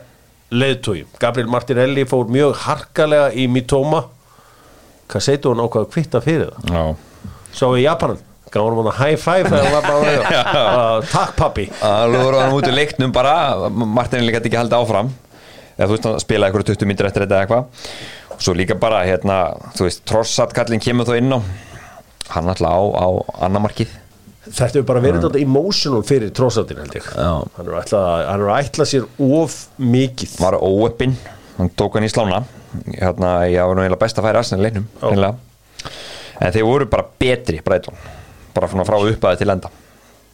leiðtói 0.55 1.03
Gabriel 1.23 1.51
Martinelli 1.51 2.05
fór 2.09 2.29
mjög 2.31 2.59
harkalega 2.67 3.31
í 3.35 3.49
Mitoma. 3.51 4.05
Casseto 5.13 5.55
nákvæða 5.59 5.91
kvitta 5.93 6.23
fyrir 6.25 6.53
það. 6.53 6.77
Já. 6.77 7.33
Sá 7.53 7.67
við 7.69 7.83
Japanan 7.87 8.21
gáðum 8.53 8.81
hann 8.83 8.91
að 8.93 8.99
high 9.01 9.19
five 9.21 9.49
þegar 9.49 9.67
hann 9.67 9.77
var 9.77 9.87
bara 9.87 10.15
uh, 10.63 10.97
takk 11.15 11.35
pappi 11.39 11.67
alveg 11.87 12.25
voru 12.27 12.41
hann 12.43 12.57
út 12.57 12.69
í 12.69 12.75
leiknum 12.75 13.15
bara. 13.15 13.35
Martin 13.71 14.27
líka 14.27 14.43
ekki 14.43 14.61
haldið 14.61 14.79
áfram. 14.79 15.13
Eða 15.79 15.89
þú 15.89 15.97
veist 15.97 16.09
hann 16.09 16.23
spilaði 16.23 16.53
eitthvað 16.53 16.71
20 16.73 16.91
myndir 16.91 17.09
eftir 17.09 17.27
þetta 17.27 17.39
eða 17.39 17.47
eitthvað. 17.47 17.91
Og 18.37 18.47
svo 18.47 18.57
líka 18.59 18.79
bara 18.81 19.03
hérna 19.09 19.41
þú 19.77 19.89
veist 19.89 20.05
Trossat 20.09 20.55
kallinn 20.57 20.83
kemur 20.85 21.09
þó 21.09 21.17
inn 21.19 21.37
á. 21.37 21.41
Hann 22.33 22.49
alltaf 22.53 22.73
á, 22.73 22.81
á 22.97 23.07
annamarkið. 23.49 23.99
Þetta 24.43 24.81
hefur 24.81 24.89
bara 24.89 25.03
verið 25.05 25.23
þetta 25.27 25.41
emotional 25.43 26.03
fyrir 26.07 26.33
trósatin 26.35 26.81
held 26.83 26.97
ég. 26.99 27.07
Já. 27.15 27.31
Hann 27.57 27.69
er 27.71 27.77
er 28.33 28.49
ætlað 28.57 28.91
sér 28.91 29.07
of 29.23 29.55
mikið. 29.79 30.35
Var 30.43 30.59
óöppin, 30.59 31.15
hann 31.59 31.71
tók 31.79 31.95
hann 31.97 32.09
í 32.09 32.11
slána. 32.11 32.43
Hérna, 32.89 33.37
ég 33.53 33.63
var 33.63 33.77
nú 33.77 33.85
eiginlega 33.85 34.01
best 34.01 34.19
að 34.19 34.27
færa 34.27 34.41
Arsenal 34.43 34.65
í 34.65 34.71
leiknum, 34.71 34.87
en 36.43 36.55
þeir 36.55 36.67
voru 36.67 36.89
bara 36.91 37.05
betri 37.21 37.61
Brighton, 37.65 37.99
bara 38.55 38.69
frá 38.73 38.99
uppaði 39.01 39.43
til 39.43 39.55
enda 39.55 39.73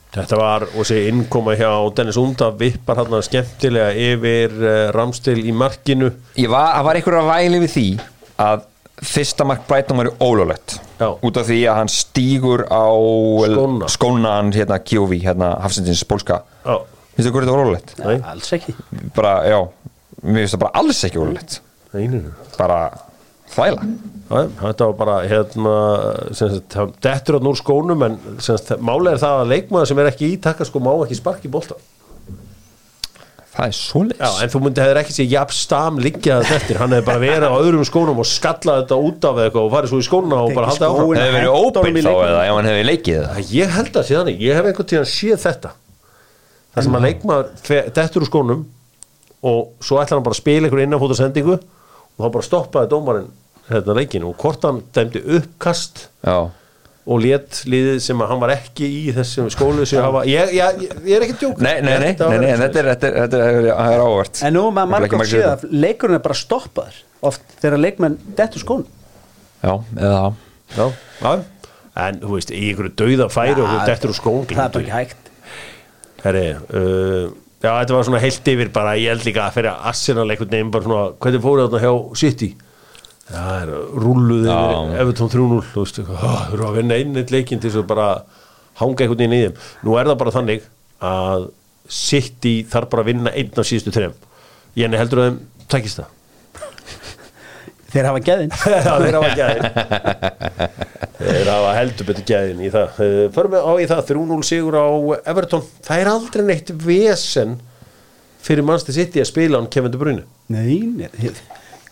Þetta 0.09 0.37
var, 0.41 0.65
og 0.73 0.87
sé 0.89 1.03
innkoma 1.11 1.53
hjá 1.59 1.69
Dennis 1.93 2.17
Unda 2.17 2.47
vippar 2.57 2.97
hann 3.03 3.13
skemmtilega 3.27 3.91
yfir 3.93 4.55
uh, 4.57 4.77
Ramstil 4.97 5.43
í 5.45 5.53
markinu 5.53 6.09
ég 6.39 6.49
var, 6.49 6.71
það 6.79 6.87
var 6.87 7.01
einhver 7.01 7.17
að 7.21 7.29
væli 7.29 7.61
við 7.67 7.75
því 7.75 7.87
að 8.41 8.63
fyrsta 9.05 9.45
mark 9.47 9.67
Brighton 9.69 10.01
var 10.01 10.09
ólulegt 10.25 10.79
Já. 10.99 11.11
út 11.13 11.37
af 11.39 11.47
því 11.47 11.59
að 11.71 11.77
hann 11.83 11.93
stígur 11.93 12.65
á 12.67 12.89
Skóna. 13.53 13.91
skónan 13.93 14.53
hérna 14.57 14.81
Kjóvi, 14.83 15.21
hérna 15.23 15.53
Hafsendins 15.63 16.03
Pólska 16.09 16.41
Já, 16.65 16.79
finnst 17.15 17.29
þú 17.29 17.35
hverju 17.35 17.45
þetta 17.45 17.55
var 17.59 17.65
ólulegt? 17.67 17.93
Nei. 18.01 18.17
alls 18.33 18.53
ekki 18.57 18.75
bara, 19.15 19.35
já, 19.47 19.61
mér 20.25 20.41
finnst 20.43 20.57
það 20.57 20.65
bara 20.65 20.83
alls 20.83 21.05
ekki 21.07 21.23
ólulegt 21.23 21.61
bara 22.59 22.81
þvæla. 23.55 23.85
Þetta 24.29 24.89
var 24.91 24.97
bara 24.99 25.19
hérna 25.25 25.77
dettur 27.01 27.39
hann 27.39 27.49
úr 27.49 27.57
skónum 27.57 28.03
en 28.05 28.19
málega 28.85 29.15
er 29.17 29.23
það 29.23 29.39
að 29.45 29.53
leikmaður 29.55 29.89
sem 29.93 30.03
er 30.03 30.11
ekki 30.11 30.33
í 30.35 30.41
takka 30.45 30.67
sko 30.69 30.83
má 30.85 30.91
ekki 31.07 31.17
sparki 31.17 31.49
bólta 31.53 31.79
það 33.59 33.65
er 33.73 33.75
svoleiðis. 33.75 34.19
Já, 34.23 34.43
en 34.45 34.51
þú 34.53 34.61
myndi 34.63 34.83
hefur 34.85 34.99
ekki 35.01 35.15
sér 35.17 35.27
jafn 35.33 35.55
stam 35.57 35.97
liggja 35.99 36.37
þetta 36.45 36.59
eftir, 36.61 36.79
hann 36.79 36.93
hefði 36.95 37.07
bara 37.09 37.23
verið 37.25 37.47
á 37.51 37.59
öðrum 37.59 37.87
skónum 37.89 38.21
og 38.23 38.29
skallað 38.31 38.83
þetta 38.85 38.99
út 39.09 39.25
af 39.27 39.41
eitthvað 39.43 39.65
og 39.65 39.73
farið 39.73 39.91
svo 39.91 39.99
í 39.99 40.07
skónuna 40.07 40.39
og 40.45 40.53
bara 40.55 40.69
haldið 40.71 40.87
áfram. 40.87 41.09
Hefði 41.19 41.33
verið 41.35 41.49
í 41.49 42.05
þá 42.05 42.13
eða 42.29 42.45
ef 42.45 42.55
hann 42.59 42.69
hefði 42.71 42.85
leikið 42.87 43.51
Ég 43.57 43.75
held 43.75 43.99
að 43.99 44.07
sé 44.07 44.15
þannig, 44.21 44.39
ég 44.47 44.61
hef 44.61 44.69
einhvern 44.71 44.91
tíðan 44.93 45.11
séð 45.11 45.43
þetta. 45.49 45.73
Það 46.77 46.87
sem 46.87 46.99
að 47.01 47.07
leikmaður 47.09 47.51
fe- 47.67 47.83
dettur 47.99 48.23
úr 48.23 48.31
skónum 48.31 48.63
og 49.49 49.59
svo 49.83 49.99
ætlar 50.05 50.21
hann 50.21 50.27
bara 50.29 50.37
að 50.37 50.43
spila 50.45 50.69
einhverju 50.69 50.87
innanfóta 50.87 51.19
og 52.19 52.25
þá 52.27 52.31
bara 52.37 52.47
stoppaði 52.47 52.91
dómarinn 52.93 53.29
hérna 53.69 53.99
leikinu 53.99 54.33
og 54.33 54.41
hvort 54.43 54.65
hann 54.67 54.81
dæmdi 54.97 55.23
uppkast 55.39 56.09
já, 56.27 56.39
og 57.09 57.23
let 57.25 57.63
liðið 57.69 58.01
sem 58.05 58.21
að 58.25 58.33
hann 58.33 58.43
var 58.43 58.53
ekki 58.57 58.89
í 58.89 59.03
þessum 59.17 59.49
skólu 59.53 59.87
sem 59.89 60.03
hafa 60.05 60.25
ég, 60.29 60.53
ég, 60.57 60.83
ég, 60.83 60.97
ég 61.09 61.17
er 61.17 61.27
ekki 61.27 61.39
djók 61.41 61.63
nei, 61.65 61.79
nei, 61.85 61.95
nei, 62.03 62.13
nei, 62.19 62.39
nei, 62.43 62.51
en 62.53 62.65
þetta 62.67 62.83
er, 62.83 62.91
þetta 62.93 63.11
er, 63.11 63.19
þetta 63.23 63.43
er, 63.43 63.61
þetta 63.69 63.87
er 63.93 64.05
ávart 64.05 64.43
en 64.45 64.57
nú 64.57 64.65
er 64.69 64.93
maður 64.95 65.31
séð 65.31 65.49
að 65.53 65.67
leikurinn 65.73 66.19
er 66.19 66.25
bara 66.27 66.39
stoppaður 66.43 67.01
oft 67.29 67.57
þegar 67.63 67.83
leikmenn 67.85 68.19
dettur 68.39 68.65
skón 68.65 68.85
já, 69.63 69.73
eða 69.97 70.35
já, 70.77 70.85
já. 71.23 71.33
en 72.05 72.21
þú 72.23 72.35
veist, 72.37 72.53
í 72.53 72.71
einhverju 72.71 72.95
dauða 72.99 73.29
færi 73.33 73.63
og 73.63 73.73
þú 73.73 73.81
dettur 73.89 74.13
úr 74.13 74.19
skón 74.19 74.47
það 74.51 74.65
er 74.65 74.75
bara 74.75 74.85
ekki 74.85 74.97
hægt. 74.97 75.31
Herri, 76.25 76.47
uh, 76.75 77.29
já, 77.63 77.71
þetta 77.73 77.97
var 77.97 78.09
svona 78.09 78.23
heilt 78.23 78.49
yfir 78.55 78.73
bara, 78.75 78.97
ég 79.01 79.13
held 79.13 79.27
líka 79.27 79.45
að 79.49 79.59
fyrir 79.59 79.75
Arsenal 79.91 80.27
einhvern 80.29 80.51
veginn 80.55 80.73
bara 80.75 80.87
svona, 80.89 81.05
hvernig 81.19 81.45
fóru 81.45 81.67
þetta 81.67 81.83
hjá 81.85 81.93
City? 82.23 82.51
Það 83.29 83.63
er 83.63 83.73
rulluð 84.01 84.47
Já. 84.49 84.59
yfir 84.59 85.01
Evertón 85.03 85.33
3-0, 85.33 85.65
þú 85.75 85.85
veist, 85.85 85.99
"Ah, 86.17 86.47
þú 86.49 86.55
eru 86.55 86.69
að 86.69 86.77
vinna 86.79 86.95
einnið 86.95 87.31
leikinn 87.35 87.61
til 87.61 87.71
þess 87.71 87.83
að 87.83 87.87
bara 87.87 88.09
hanga 88.79 89.05
einhvern 89.05 89.19
veginn 89.19 89.37
í 89.37 89.43
þeim. 89.45 89.57
Nú 89.85 89.99
er 89.99 90.07
það 90.07 90.19
bara 90.19 90.31
þannig 90.31 90.63
að 91.03 91.51
City 91.89 92.55
þarf 92.69 92.91
bara 92.91 93.03
að 93.03 93.11
vinna 93.11 93.31
einn 93.31 93.51
af 93.57 93.67
síðustu 93.67 93.93
þrejum. 93.95 94.15
Jenny 94.77 94.97
heldur 95.01 95.19
að 95.19 95.29
þeim 95.31 95.39
takist 95.69 96.01
það? 96.01 96.18
Þeir 97.99 98.09
hafa 98.09 98.23
geðin 98.29 98.53
Já, 98.89 98.95
þeir 99.03 99.19
hafa 99.19 99.33
gæðin 99.39 100.79
Þeir 101.19 101.49
hafa 101.51 101.71
heldur 101.75 102.07
betur 102.09 102.25
gæðin 102.29 102.61
í 102.63 102.69
það. 102.73 102.99
Eh, 103.05 103.23
Förum 103.35 103.55
við 103.57 103.65
á 103.67 103.73
í 103.83 103.87
það 103.91 104.03
3-0 104.13 104.45
sigur 104.47 104.77
á 104.79 104.87
Everton. 105.33 105.65
Það 105.85 106.03
er 106.05 106.11
aldrei 106.13 106.45
neitt 106.47 106.71
vesen 106.85 107.57
fyrir 108.49 108.65
mannstu 108.65 108.95
sitt 108.95 109.17
í 109.19 109.23
að 109.25 109.29
spila 109.33 109.59
hann 109.59 109.67
Kevin 109.75 109.93
De 109.93 109.99
Bruyne. 110.01 110.23
Nei, 110.55 110.79
nei 110.87 111.33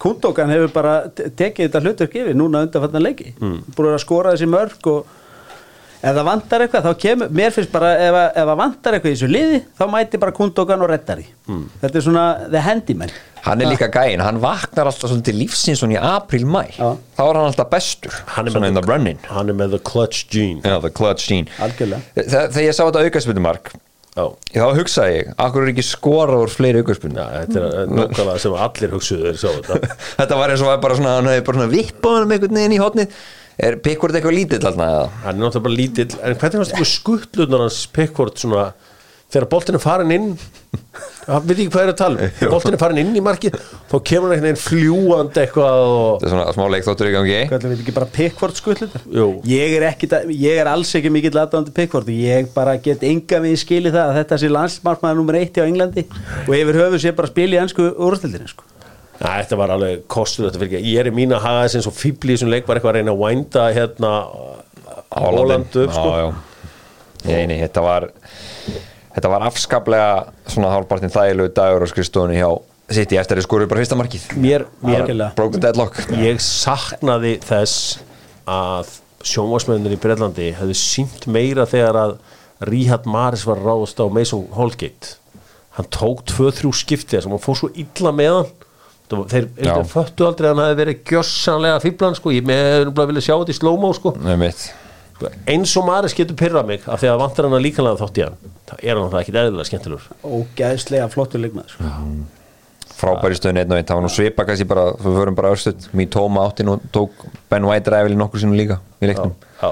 Kundókan 0.00 0.52
hefur 0.52 0.70
bara 0.76 0.94
te- 1.10 1.30
tekið 1.34 1.66
þetta 1.66 1.80
hlutur 1.82 2.10
gefið 2.12 2.36
núna 2.38 2.62
undan 2.66 2.84
fattan 2.84 3.02
leiki. 3.02 3.32
Mm. 3.40 3.58
búin 3.74 3.90
að 3.96 4.02
skora 4.04 4.34
þessi 4.36 4.48
mörg 4.52 4.90
og 4.92 5.14
ef 6.06 6.14
það 6.16 6.26
vantar 6.28 6.64
eitthvað 6.64 6.84
þá 6.86 6.92
kemur, 7.02 7.30
mér 7.40 7.54
finnst 7.54 7.72
bara 7.74 7.92
ef, 7.98 8.18
að- 8.20 8.28
ef 8.42 8.50
það 8.50 8.60
vantar 8.62 8.96
eitthvað 8.96 9.12
í 9.12 9.16
þessu 9.16 9.30
liði 9.32 9.62
þá 9.78 9.84
mæti 9.94 10.20
bara 10.22 10.34
Kundókan 10.36 10.84
og 10.86 10.90
reddar 10.92 11.22
því 11.22 11.26
mm. 11.50 11.64
þetta 11.82 11.98
er 12.00 12.06
svona 12.06 12.26
the 12.52 12.62
handyman. 12.66 13.14
Hann 13.46 13.62
er 13.62 13.70
líka 13.70 13.86
gæinn, 13.94 14.22
hann 14.26 14.40
vaknar 14.42 14.90
alltaf 14.90 15.10
svona 15.12 15.26
til 15.26 15.36
lífsins 15.38 15.78
svona 15.82 15.94
í 15.94 16.00
apríl-mæ 16.02 16.62
Já. 16.78 16.88
þá 17.18 17.22
er 17.26 17.40
hann 17.40 17.50
alltaf 17.50 17.68
bestur 17.74 18.14
Hann 18.34 18.50
er 18.50 18.56
með 18.58 18.80
the 18.80 18.84
running. 18.88 19.20
Hann 19.30 19.50
er 19.52 19.58
með 19.58 19.76
the 19.76 19.82
clutch 19.86 20.24
gene. 20.32 20.62
Yeah, 20.66 20.80
the 20.82 20.90
clutch 20.90 21.28
gene. 21.30 21.46
Algjörlega. 21.62 22.02
Þa- 22.16 22.48
þegar 22.50 22.66
ég 22.66 22.74
sá 22.78 22.82
þetta 22.86 23.04
aukarspunumark 23.06 23.74
Já, 24.16 24.24
þá 24.56 24.78
hugsaði 24.78 25.16
ég, 25.18 25.32
akkur 25.44 25.66
er 25.66 25.70
ekki 25.74 25.82
skora 25.84 26.38
úr 26.40 26.48
fleiri 26.48 26.80
aukarspunni 26.80 27.20
Já 27.20 27.26
þetta 27.42 27.64
er 27.82 27.90
nákvæmlega 27.92 28.40
sem 28.40 28.54
allir 28.64 28.94
hugsuðu 28.96 29.26
þeir 29.28 29.40
sá 29.42 29.48
þetta. 29.58 29.96
Þetta 30.22 30.38
var 30.40 30.54
eins 30.54 30.62
og 30.64 30.70
var 30.70 30.78
bara 30.86 30.96
svona 30.96 31.16
hann 31.18 31.28
hefði 31.28 31.42
bara 31.50 31.58
svona 31.60 31.74
vippað 31.74 32.16
með 32.22 32.38
einhvern 32.38 32.56
veginn 32.62 32.76
í 32.78 32.80
hotnið 32.80 33.18
er 33.56 33.78
Pickford 33.82 34.16
eitthvað 34.18 34.36
lítill 34.36 34.60
alltaf? 34.62 35.14
Hann 35.24 35.36
er 35.36 35.40
náttúrulega 35.40 35.64
bara 35.68 35.78
lítill 35.80 36.10
En 36.20 36.36
hvernig 36.36 36.60
fannst 36.60 36.76
ykkur 36.76 36.92
skuttlunar 36.92 37.66
hans 37.66 37.80
Pickford 37.94 38.36
svona 38.40 38.68
þegar 39.26 39.48
boltin 39.50 39.76
er 39.78 39.82
farin 39.82 40.12
inn 40.14 40.26
Það 41.26 41.46
veit 41.48 41.56
ekki 41.56 41.70
hvað 41.74 41.82
er 41.82 41.90
að 41.90 41.96
tala 41.98 42.26
um 42.26 42.52
Boltin 42.52 42.76
er 42.76 42.80
farin 42.80 43.00
inn 43.00 43.16
í 43.18 43.22
markið 43.24 43.56
þá 43.90 43.96
kemur 44.06 44.30
hann 44.30 44.36
einhvern 44.36 44.46
veginn 44.46 44.60
fljúandi 44.62 45.42
eitthvað 45.42 45.80
og 45.86 46.20
þetta 46.20 46.28
er 46.28 46.34
svona 46.34 46.54
smá 46.54 46.64
leikþóttur 46.74 47.10
í 47.10 47.14
gangi 47.16 47.40
Hvað 47.50 47.66
við 47.66 47.82
ekki 47.82 47.96
bara 47.96 48.10
Pickford 48.18 48.60
skullutar? 48.60 49.08
Jú. 49.10 49.26
Ég 49.50 49.74
er, 49.80 49.88
ekki, 49.90 50.10
ég 50.36 50.62
er 50.62 50.70
alls 50.70 50.94
ekki 51.00 51.12
mikill 51.16 51.34
aðdáðandi 51.34 51.74
Pickford 51.80 52.12
ég 52.14 52.52
bara 52.54 52.76
get 52.82 53.02
enga 53.08 53.42
við 53.42 53.58
skilið 53.64 53.98
það 53.98 54.12
að 54.12 54.20
þetta 54.20 54.40
sé 54.44 54.52
landsmarkmaður 54.52 55.22
nummer 55.22 55.40
eitt 55.40 55.58
á 55.58 55.66
Englandi 55.66 56.06
og 56.46 56.54
yfir 56.60 56.82
höfu 56.84 57.02
sé 57.02 57.16
bara 57.16 57.34
í 57.34 57.60
ennsku 57.64 57.90
úrstildinu 58.06 58.52
sko. 58.52 58.75
Næ, 59.16 59.30
þetta 59.42 59.56
var 59.56 59.72
alveg 59.76 60.02
kostur 60.12 60.46
þetta 60.50 60.60
fyrir 60.60 60.76
ekki 60.80 60.90
Ég 60.92 61.00
er 61.00 61.08
í 61.10 61.14
mín 61.16 61.32
að 61.32 61.44
haga 61.46 61.62
þess 61.66 61.78
eins 61.80 61.88
og 61.90 61.94
fíbli 61.96 62.34
í 62.34 62.36
þessum 62.36 62.50
leik 62.52 62.66
var 62.68 62.76
eitthvað 62.76 62.92
að 62.92 62.98
reyna 63.00 63.14
að 63.14 63.22
vænda 63.24 63.64
hérna 63.76 64.10
Holland 65.16 65.76
upp 65.80 65.92
sko. 65.94 66.10
já, 66.10 66.26
já. 66.26 66.34
Nei, 67.26 67.46
nei, 67.50 67.56
þetta 67.64 67.82
var 67.82 68.06
þetta 69.16 69.30
var 69.32 69.44
afskaplega 69.48 70.10
svona 70.52 70.72
hálfpartin 70.74 71.12
þægilegu 71.14 71.54
dagur 71.56 71.86
á 71.86 71.88
skrifstofunni 71.90 72.36
hjá 72.42 72.50
City 72.92 73.16
eftir 73.18 73.40
að 73.40 73.46
skoru 73.48 73.66
bara 73.66 73.80
fyrsta 73.82 73.96
markið 73.98 74.26
Mér, 74.38 74.66
mér, 74.84 75.00
Algjörlega. 75.06 75.32
broke 75.38 75.56
the 75.56 75.62
deadlock 75.64 75.96
ég 76.20 76.38
saknaði 76.44 77.32
þess 77.42 77.96
að 78.46 78.92
sjónvarsmennir 79.26 79.96
í 79.96 79.98
Breitlandi 79.98 80.52
hefðu 80.54 80.76
sínt 80.78 81.24
meira 81.26 81.64
þegar 81.66 81.98
að 82.04 82.12
Ríhard 82.68 83.08
Maris 83.10 83.42
var 83.48 83.58
ráðast 83.64 83.98
á 83.98 84.06
Mason 84.12 84.44
Holgate 84.54 85.16
hann 85.80 85.88
tók 85.92 86.22
2-3 86.30 86.70
skiptið 86.84 87.24
sem 87.26 87.34
hann 87.34 87.42
fór 87.42 87.58
svo 87.58 87.72
illa 87.74 88.12
með 88.14 88.36
hann 88.36 88.46
Það 88.46 88.54
var- 88.54 88.62
þeir, 89.10 89.46
Já. 89.62 89.74
föttu 89.90 90.26
aldrei 90.26 90.48
að 90.50 90.54
hann 90.54 90.64
hefði 90.66 90.80
verið 90.82 91.12
gjössanlega 91.12 91.82
fíblan 91.84 92.18
sko, 92.18 92.32
ég 92.34 92.46
með 92.48 92.64
hefði 92.64 92.96
bara 92.98 93.10
vilja 93.12 93.26
sjá 93.28 93.34
þetta 93.36 93.54
í 93.54 93.58
slow-mo 93.60 93.92
sko. 93.96 94.12
Nei, 94.24 94.36
eins 95.48 95.72
og 95.80 95.86
Maris 95.86 96.14
getur 96.16 96.36
pyrrað 96.36 96.66
mig 96.68 96.82
af 96.84 97.00
því 97.00 97.08
að 97.08 97.20
vantar 97.22 97.46
hann 97.48 97.56
að 97.56 97.62
líkanlega 97.64 98.00
þátt 98.02 98.18
í 98.20 98.24
hann 98.26 98.34
það 98.66 98.82
er 98.82 98.98
hann 99.00 99.12
það 99.12 99.20
ekki 99.22 99.36
eðlilega 99.40 99.68
skemmtilegur. 99.70 100.08
Ógæðslega 100.26 101.06
flottur 101.12 101.42
leikmaður 101.42 101.76
sko. 101.76 101.92
frábæri 102.96 103.36
stöðun 103.36 103.60
einn 103.60 103.72
og 103.72 103.78
einn, 103.78 103.86
það 103.88 103.98
var 103.98 104.04
nú 104.06 104.12
svipa 104.12 104.46
kannski 104.48 104.66
bara, 104.68 104.84
við 104.96 105.18
förum 105.20 105.36
bara 105.36 105.50
örstuð, 105.52 105.88
mér 105.96 106.08
tóma 106.14 106.46
átti 106.48 106.64
nú 106.64 106.78
tók 106.94 107.26
Ben 107.52 107.66
White 107.68 107.92
ræfili 107.92 108.16
nokkur 108.16 108.40
sinnum 108.40 108.56
líka 108.56 108.78
í 109.00 109.10
leiknum, 109.10 109.34
Já. 109.60 109.68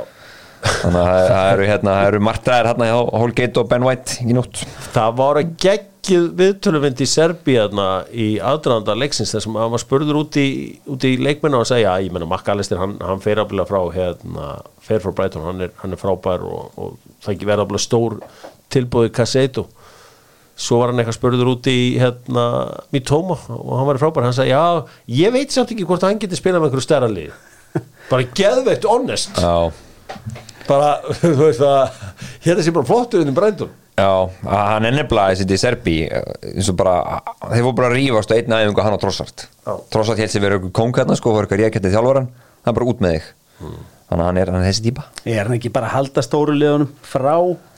Þannig 0.65 1.01
að 1.01 1.19
það- 1.29 1.51
eru 1.55 1.67
hérna, 1.69 1.97
það 1.99 2.07
eru 2.13 2.21
martraðir 2.29 2.69
hérna 2.71 2.89
hjá 2.91 3.01
Holgate 3.23 3.61
og 3.63 3.69
Ben 3.73 3.85
White 3.87 4.17
í 4.25 4.37
nótt. 4.37 4.63
Það 4.95 5.17
var 5.21 5.41
að 5.41 5.53
geggið 5.65 6.25
viðtöluvind 6.41 7.01
í 7.01 7.09
Serbíðna 7.09 7.87
í 8.13 8.27
aðdraðanda 8.45 8.97
leiksins 9.01 9.33
sem 9.37 9.55
hann 9.61 9.73
var 9.73 9.81
spurður 9.83 10.19
út 10.25 10.37
í, 10.41 10.49
út 10.91 11.05
í 11.09 11.15
leikmennu 11.21 11.61
og 11.61 11.65
að 11.65 11.71
segja, 11.75 11.95
ég 12.05 12.13
menna 12.13 12.29
Makkalistir 12.29 12.81
hann, 12.81 12.99
hann 13.01 13.23
fer 13.25 13.41
aflega 13.41 13.69
frá 13.71 13.81
hérna, 13.95 14.51
fer 14.85 15.01
frá 15.05 15.15
Brighton, 15.17 15.47
hann 15.49 15.65
hann 15.81 15.97
er 15.97 16.01
frábær 16.01 16.45
og, 16.45 16.75
og 16.77 16.99
það 17.25 17.35
ekki 17.37 17.49
verða 17.49 17.65
aflega 17.69 17.87
stór 17.87 18.19
tilbúið 18.75 19.13
Casseto 19.17 19.67
svo 20.55 20.77
var 20.79 20.93
hann 20.93 21.01
eitthvað 21.03 21.17
spurður 21.17 21.49
út 21.51 21.67
í 21.67 21.79
hérna, 21.99 22.45
Mitoma 22.95 23.35
og 23.51 23.73
hann 23.75 23.89
var 23.89 23.99
frábær. 23.99 24.23
Hann 24.29 24.37
sagði, 24.37 24.53
já, 24.53 24.85
ég 25.25 25.33
veit 25.35 25.51
samt 25.51 25.73
ekki 25.75 25.83
hvort 25.89 26.05
hann 26.07 26.21
geti 26.23 26.39
spilað 26.39 26.63
með 26.63 26.69
einhverju 26.69 26.85
stærra 26.87 27.09
lið. 27.11 27.33
Bara 28.07 28.29
geðveitt 28.39 28.87
honest. 28.87 29.41
Já, 29.43 29.73
bara, 30.69 30.91
þú 31.23 31.35
veist 31.41 31.65
að 31.65 32.05
hérna 32.47 32.67
sé 32.67 32.75
bara 32.77 32.89
flottur 32.89 33.25
inn 33.25 33.33
í 33.33 33.37
Brighton 33.37 33.73
Já, 33.95 34.11
hann 34.49 34.89
er 34.89 34.97
nefnilega 34.97 35.37
þessi 35.37 35.55
í 35.55 35.59
Serbi 35.61 35.97
eins 36.11 36.71
og 36.73 36.79
bara, 36.81 37.21
þeir 37.47 37.63
voru 37.69 37.77
bara 37.79 37.93
að 37.93 37.99
rífast 38.01 38.33
á 38.33 38.39
einn 38.41 38.57
aðeins 38.57 38.81
hann 38.83 38.97
á 38.99 39.03
Trossart 39.03 39.45
Já. 39.47 39.75
Trossart 39.95 40.19
hélt 40.19 40.35
sér 40.35 40.43
verið 40.49 40.73
kóng 40.75 40.91
hérna 40.97 41.15
sko, 41.19 41.35
var 41.37 41.47
eitthvað 41.47 41.63
rékjættið 41.63 41.95
þjálfaran 41.95 42.33
það 42.65 42.73
er 42.73 42.79
bara 42.79 42.89
út 42.91 43.05
með 43.05 43.19
þig. 43.19 43.35
Þannig 44.05 44.21
að 44.21 44.29
hann 44.29 44.39
er, 44.41 44.51
hann 44.53 44.61
er 44.63 44.69
þessi 44.69 44.83
típa. 44.85 45.05
Er 45.33 45.47
hann 45.49 45.57
ekki 45.57 45.71
bara 45.73 45.89
að 45.89 45.95
halda 45.97 46.23
stóru 46.25 46.55
liðunum 46.57 46.91
frá 47.09 47.35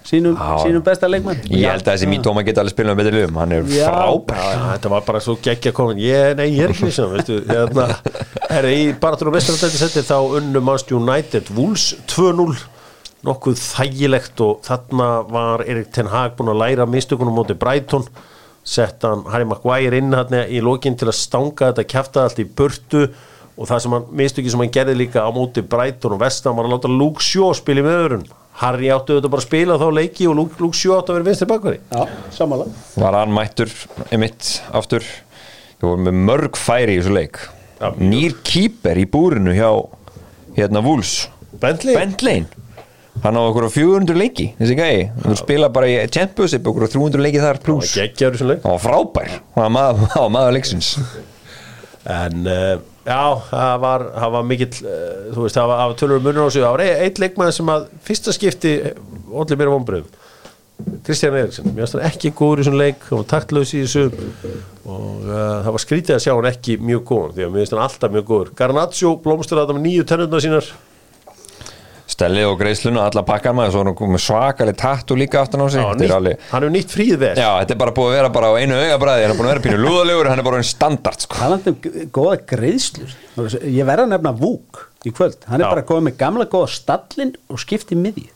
sínum, 0.06 0.34
Já. 0.38 0.56
sínum 0.62 0.82
besta 0.86 1.08
leikmann? 1.10 1.38
ég 1.50 1.70
held 1.70 1.86
að 1.86 1.92
þessi 1.92 2.08
Mítóma 2.10 2.42
geta 2.46 2.62
alveg 2.62 2.74
spilað 2.74 2.94
með 2.94 3.00
betri 3.02 3.20
liðum. 3.20 3.38
Hann 3.40 3.54
er 3.56 3.70
Já. 3.70 3.86
frábær. 3.94 4.42
Þetta 4.72 4.92
var 4.92 5.04
bara 5.06 5.22
svo 5.22 5.36
geggja 5.42 5.72
komin 5.74 6.02
ég, 6.02 6.34
Nei, 6.38 6.48
ég 6.56 6.66
er 6.66 6.74
ekki 6.74 6.88
vissum 6.90 7.14
veistu, 7.14 7.38
hérna, 7.46 7.88
er, 8.58 8.68
Í 8.74 8.88
baratur 9.02 9.30
og 9.30 9.36
mestarandætti 9.38 9.80
seti 9.80 10.04
þá 10.06 10.16
unnu 10.40 10.62
Manchester 10.62 10.98
United 10.98 11.52
Wolves 11.56 11.92
2-0 12.10 12.58
nokkuð 13.26 13.58
þægilegt 13.60 14.40
og 14.44 14.62
þarna 14.66 15.10
var 15.30 15.64
Erik 15.66 15.92
Ten 15.94 16.10
Hag 16.12 16.36
búin 16.38 16.52
að 16.52 16.62
læra 16.62 16.86
mistökunum 16.88 17.36
móti 17.36 17.56
Brighton 17.58 18.06
sett 18.66 19.04
hann 19.06 19.24
Harry 19.30 19.46
Maguire 19.46 20.00
inn 20.00 20.14
hann 20.16 20.34
í 20.46 20.62
lokin 20.64 20.96
til 20.98 21.10
að 21.10 21.18
stanga 21.20 21.70
þetta 21.70 21.86
kjafta 21.90 22.24
allt 22.26 22.40
í 22.42 22.46
burtu 22.46 23.04
og 23.56 23.68
það 23.70 23.82
sem 23.84 23.94
hann 23.96 24.08
mistöki 24.20 24.52
sem 24.52 24.62
hann 24.62 24.74
gerði 24.74 24.96
líka 25.02 25.22
á 25.22 25.30
móti 25.34 25.62
Brighton 25.64 26.16
og 26.16 26.22
Vestam 26.22 26.58
var 26.58 26.68
að 26.68 26.76
láta 26.76 26.90
Luke 26.92 27.24
Shaw 27.24 27.54
spila 27.56 27.82
í 27.82 27.86
meðurinn 27.86 28.26
Harry 28.60 28.88
áttu 28.88 29.14
auðvitað 29.16 29.32
bara 29.34 29.42
að 29.42 29.48
spila 29.50 29.76
þá 29.80 29.86
leiki 29.98 30.26
og 30.30 30.36
Luke, 30.38 30.56
Luke 30.62 30.78
Shaw 30.78 30.96
áttu 30.96 31.12
að 31.12 31.18
vera 31.18 31.28
vinstri 31.28 31.48
bakvari 31.50 31.80
Já, 31.92 32.04
sammála. 32.32 32.68
Var 32.96 33.18
hann 33.20 33.34
mættur 33.36 33.72
emitt 34.16 34.52
aftur? 34.72 35.04
Við 35.76 35.88
vorum 35.90 36.06
með 36.08 36.20
mörg 36.30 36.56
færi 36.56 36.96
í 36.96 37.00
þessu 37.02 37.12
leik. 37.12 37.40
Já. 37.76 37.90
nýr 38.00 38.38
kýper 38.48 38.96
í 38.96 39.04
búrinu 39.12 39.52
hjá 39.52 39.68
hérna 40.56 40.80
Wolves. 40.80 41.26
Bentley. 41.60 41.92
Bentley 41.98 42.46
hann 43.24 43.38
á 43.38 43.42
okkur 43.42 43.68
á 43.68 43.70
400 43.72 44.18
leiki 44.18 44.50
þessi 44.58 44.76
gæi, 44.78 45.06
hann 45.24 45.38
spila 45.38 45.70
bara 45.72 45.88
í 45.90 45.96
Championship 46.12 46.66
okkur 46.68 46.86
á 46.86 46.92
300 46.92 47.24
leiki 47.24 47.40
þar 47.42 47.62
pluss 47.64 47.94
hann 48.66 48.76
var 48.76 48.84
frábær, 48.84 49.38
hann 49.56 49.64
var 49.64 49.72
maður, 49.78 50.28
maður 50.36 50.56
leiksins. 50.58 50.92
En 52.06 52.46
uh, 52.46 52.76
já, 53.02 53.22
það 53.50 53.80
var, 53.82 54.04
var 54.36 54.44
mikill, 54.46 54.70
uh, 54.84 55.24
þú 55.34 55.46
veist, 55.46 55.56
það 55.58 55.72
var, 55.72 55.80
var 55.80 55.96
tölur 55.98 56.22
munur 56.22 56.46
á 56.46 56.50
sig. 56.54 56.62
Það 56.62 56.76
var 56.76 56.84
einn 56.86 57.24
leikmaður 57.24 57.56
sem 57.56 57.72
að 57.74 57.88
fyrsta 58.06 58.34
skipti 58.36 58.74
allir 59.26 59.58
mér 59.58 59.72
vonbröðum. 59.74 60.22
Kristján 61.06 61.34
Eriksson, 61.40 61.70
mér 61.72 61.86
finnst 61.86 61.96
hann 61.96 62.04
ekki 62.04 62.30
góður 62.36 62.60
í 62.60 62.64
þessum 62.66 62.78
leik, 62.78 63.04
hann 63.08 63.22
var 63.22 63.28
taktlaus 63.32 63.72
í 63.74 63.82
þessu. 63.82 64.04
Og 64.86 65.24
uh, 65.24 65.62
það 65.64 65.70
var 65.72 65.82
skrítið 65.82 66.18
að 66.18 66.22
sjá 66.26 66.32
hann 66.34 66.50
ekki 66.52 66.76
mjög 66.78 67.06
góður, 67.10 67.32
því 67.34 67.46
að 67.46 67.54
mér 67.54 67.64
finnst 67.64 67.74
hann 67.74 67.84
alltaf 67.86 68.14
mjög 68.14 68.28
góður. 68.30 68.52
Garnaccio 68.60 69.14
blómstur 69.24 69.62
að 69.62 69.70
það 69.70 69.78
með 69.80 69.86
nýju 69.88 70.06
tennundar 70.12 70.44
sínar. 70.44 70.68
Stellið 72.16 72.46
og 72.48 72.54
greiðslun 72.62 72.96
og 72.96 73.02
alla 73.10 73.22
pakkan 73.28 73.56
maður 73.58 73.74
svo 73.74 73.80
er 73.82 73.88
hann 73.92 74.12
með 74.16 74.22
svakaleg 74.24 74.76
tattu 74.80 75.16
líka 75.20 75.42
aftan 75.42 75.60
á 75.60 75.66
sig 75.68 75.82
Já, 75.82 75.86
Þetta 75.86 75.96
er 75.96 76.06
nýtt, 76.06 76.14
alveg, 76.16 76.44
hann 76.50 76.62
hefur 76.64 76.74
nýtt 76.76 76.94
fríð 76.96 77.16
vel. 77.20 77.32
já, 77.36 77.48
þetta 77.60 77.74
er 77.76 77.80
bara 77.82 77.92
búið 77.98 78.08
að 78.08 78.16
vera 78.16 78.30
bara 78.36 78.48
á 78.48 78.54
einu 78.56 78.78
augabræði 78.80 79.26
hann 79.26 79.34
er 79.34 79.36
búin 79.40 79.48
að 79.48 79.52
vera 79.52 79.64
pínu 79.66 79.80
lúðalegur 79.84 80.30
hann 80.32 80.40
er 80.40 80.46
bara 80.48 80.60
einn 80.62 80.68
standard 80.70 81.26
sko. 81.26 81.36
Talandi 81.36 81.74
um 81.74 81.76
g- 81.84 82.06
góða 82.16 82.38
greiðslur 82.54 83.12
Ég 83.68 83.84
verða 83.84 84.06
að 84.06 84.14
nefna 84.14 84.32
Vúk 84.40 84.80
í 85.04 85.12
kvöld 85.12 85.44
Hann 85.44 85.60
er 85.60 85.66
Já. 85.66 85.72
bara 85.76 85.84
komið 85.92 86.06
með 86.08 86.16
gamla 86.24 86.48
góða 86.56 86.72
stallin 86.72 87.34
og 87.52 87.60
skipti 87.60 87.98
miðju 88.00 88.30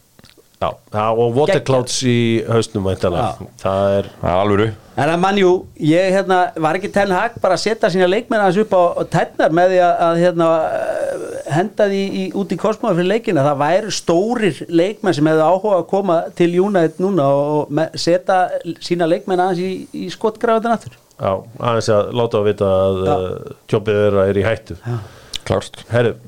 Já, 0.60 0.74
og 1.16 1.38
Waterclouds 1.38 1.94
í 2.04 2.44
hausnum. 2.44 2.84
Það 2.92 3.94
er, 3.96 4.08
alvöru. 4.28 4.66
En 5.00 5.08
að 5.08 5.22
mannjú, 5.22 5.52
ég 5.88 6.10
hérna, 6.12 6.40
var 6.60 6.76
ekki 6.76 6.90
Ten 6.92 7.14
Hag 7.16 7.38
bara 7.40 7.56
að 7.56 7.62
setja 7.62 7.88
sína 7.88 8.08
leikmenn 8.10 8.42
hans 8.44 8.58
upp 8.60 8.74
á, 8.76 9.00
tætnar 9.08 9.54
með 9.56 9.72
því 9.72 9.78
að, 9.86 9.94
að 10.04 10.20
hérna, 10.20 10.48
eh, 10.66 11.24
henda 11.56 11.86
því 11.88 12.02
í, 12.04 12.26
út 12.42 12.52
í 12.52 12.60
kosmóða 12.60 12.98
fyrir 12.98 13.08
leikina? 13.14 13.46
Það 13.48 13.62
væru 13.64 13.94
stórir 13.96 14.60
leikmenn 14.68 15.16
sem 15.16 15.32
hefðu 15.32 15.48
áhuga 15.48 15.78
að 15.78 15.88
koma 15.94 16.20
til 16.36 16.50
United 16.66 17.00
núna 17.06 17.30
og 17.38 17.80
setja 17.96 18.42
sína 18.84 19.08
leikmenn 19.08 19.40
aðeins 19.40 19.64
í, 19.64 19.72
í 19.96 20.12
skotgrafiðan 20.12 20.76
aftur. 20.76 21.00
Já, 21.16 21.32
aðeins 21.56 21.92
að 21.96 22.12
láta 22.20 22.42
að 22.42 22.48
vita 22.50 22.72
að 22.84 23.02
uh, 23.06 23.26
tjópið 23.72 24.04
þeirra 24.04 24.28
er 24.28 24.44
í 24.44 24.44
hættu. 24.44 24.80
klárt. 25.48 25.84
Herru, 25.88 26.18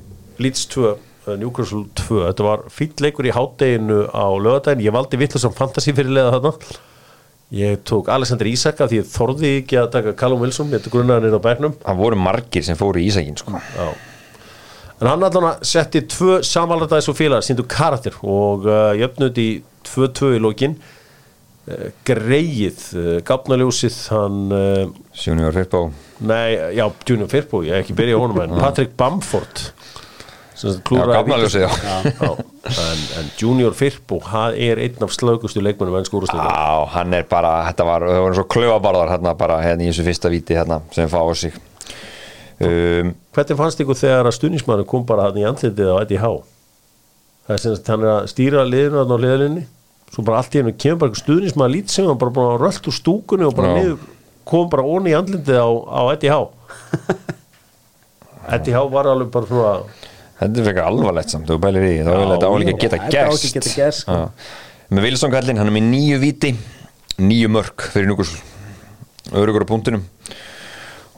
Leeds 0.41 0.65
2 0.73 0.89
uh, 0.89 0.97
Newcastle 1.27 1.85
2, 1.95 2.23
þetta 2.27 2.45
var 2.45 2.65
fýll 2.73 2.93
leikur 3.05 3.27
í 3.29 3.35
hátteginu 3.35 4.01
á 4.11 4.27
lögadaginn, 4.35 4.83
ég 4.83 4.95
valdi 4.95 5.19
vittlusam 5.21 5.53
fantasy 5.55 5.93
fyrirlega 5.95 6.33
þarna. 6.35 6.79
Ég 7.53 7.83
tók 7.85 8.09
Alexander 8.09 8.49
Isak 8.49 8.81
af 8.81 8.89
því 8.89 8.97
ég 8.97 9.11
þorði 9.13 9.51
ekki 9.59 9.77
að 9.77 9.91
taka 9.93 10.15
Callum 10.17 10.41
Wilson, 10.41 10.71
ég 10.73 10.81
tók 10.81 10.95
grunnaðan 10.95 11.29
inn 11.29 11.37
á 11.37 11.43
bæknum 11.43 11.75
það 11.83 11.99
voru 11.99 12.17
margir 12.17 12.65
sem 12.65 12.79
fóru 12.79 12.99
í 12.99 13.05
Ísækin 13.11 13.37
sko. 13.37 13.53
En 15.03 15.09
hann 15.11 15.25
allan 15.27 15.61
setti 15.65 16.01
tvö 16.09 16.39
samanlætaðis 16.47 17.11
og 17.11 17.17
félagar, 17.19 17.45
síndu 17.45 17.67
karakter 17.69 18.17
og 18.25 18.65
uh, 18.65 18.91
jöfnud 18.97 19.37
í 19.37 19.47
2-2 19.85 20.33
í 20.37 20.41
lokin 20.41 20.75
uh, 20.79 21.87
greið 22.07 22.83
uh, 22.97 23.15
gafnaljósið 23.27 23.99
hann 24.15 24.57
Junior 25.13 25.53
Firpo. 25.53 25.85
Nei, 26.25 26.57
já, 26.79 26.87
Junior 27.05 27.29
Firpo, 27.29 27.61
ég 27.67 27.77
hef 27.77 27.85
ekki 27.85 27.99
byrjað 28.01 28.25
honum 28.25 28.43
en 28.47 28.57
Patrick 28.63 28.97
Bamford 28.97 29.67
Já, 31.83 32.29
en, 32.29 33.03
en 33.19 33.29
Junior 33.39 33.75
Firpo 33.77 34.19
hann 34.29 34.55
er 34.55 34.79
einn 34.85 35.03
af 35.03 35.11
slögustu 35.15 35.61
leikmennum 35.63 35.99
enn 35.99 36.07
skúrasleikar 36.07 36.47
Já, 36.53 36.85
hann 36.95 37.13
er 37.17 37.27
bara, 37.29 37.51
þetta 37.69 37.87
var, 37.89 38.07
það 38.13 38.23
voru 38.27 38.39
svo 38.39 38.47
klöfabarðar 38.55 39.13
hérna 39.15 39.35
bara 39.39 39.59
hérna 39.65 39.85
í 39.85 39.91
þessu 39.91 40.07
fyrsta 40.07 40.31
víti 40.33 40.57
hérna 40.57 40.79
sem 40.95 41.11
fá 41.11 41.19
á 41.19 41.33
sig. 41.35 41.59
Um, 42.63 43.13
hvernig 43.35 43.59
fannst 43.59 43.81
ykkur 43.83 43.97
þegar 43.97 44.29
að 44.29 44.35
stuðnismann 44.37 44.83
kom 44.87 45.03
bara 45.09 45.27
hann 45.27 45.39
í 45.41 45.45
andlitið 45.47 45.89
á 45.89 45.97
EDH 46.05 46.27
það 47.43 47.55
er 47.55 47.63
sem 47.63 47.75
sagt 47.75 47.89
hann 47.91 48.05
er 48.05 48.11
að 48.13 48.27
stýra 48.31 48.63
liðinu 48.67 48.99
þarna 49.01 49.17
á 49.19 49.23
liðalinni 49.23 49.63
svo 50.13 50.23
bara 50.27 50.39
allt 50.39 50.53
í 50.55 50.61
hennu 50.61 50.73
kemur 50.77 50.99
bara 51.01 51.11
einhver 51.11 51.23
stuðnismann 51.23 51.73
lít 51.73 51.91
sem 51.91 52.07
hann 52.07 52.19
bara 52.21 52.35
búin 52.35 52.51
að 52.53 52.61
röllt 52.61 52.87
úr 52.87 52.95
stúkunni 52.95 53.47
og 53.47 53.55
bara 53.57 53.73
Já. 53.73 53.75
niður, 53.81 54.05
kom 54.47 54.69
bara 54.71 54.85
onni 54.85 55.11
í 55.11 55.17
andlitið 55.17 55.59
á, 55.59 55.69
á 55.73 56.01
EDH 56.13 56.37
EDH 58.59 58.79
var 58.95 59.11
alveg 59.11 59.33
bara 59.33 59.49
svona 59.49 59.73
Þetta 60.39 60.59
er 60.59 60.67
frekar 60.67 60.87
alvarlegt 60.89 61.33
samt, 61.33 61.47
þú 61.49 61.59
bælir 61.61 61.85
í 61.87 61.97
þá 62.03 62.11
vil 62.17 62.31
þetta 62.33 62.49
álíka 62.51 62.77
geta 62.81 63.01
gerst, 63.13 63.67
sko. 63.99 64.17
Með 64.93 65.07
Wilson 65.07 65.31
kallinn, 65.33 65.59
hann 65.61 65.69
er 65.69 65.75
með 65.75 65.85
nýju 65.91 66.17
víti 66.21 66.55
nýju 67.21 67.51
mörk 67.53 67.85
fyrir 67.93 68.09
núkursl 68.09 68.41
örugur 69.37 69.65
á 69.65 69.67
punktunum 69.69 70.03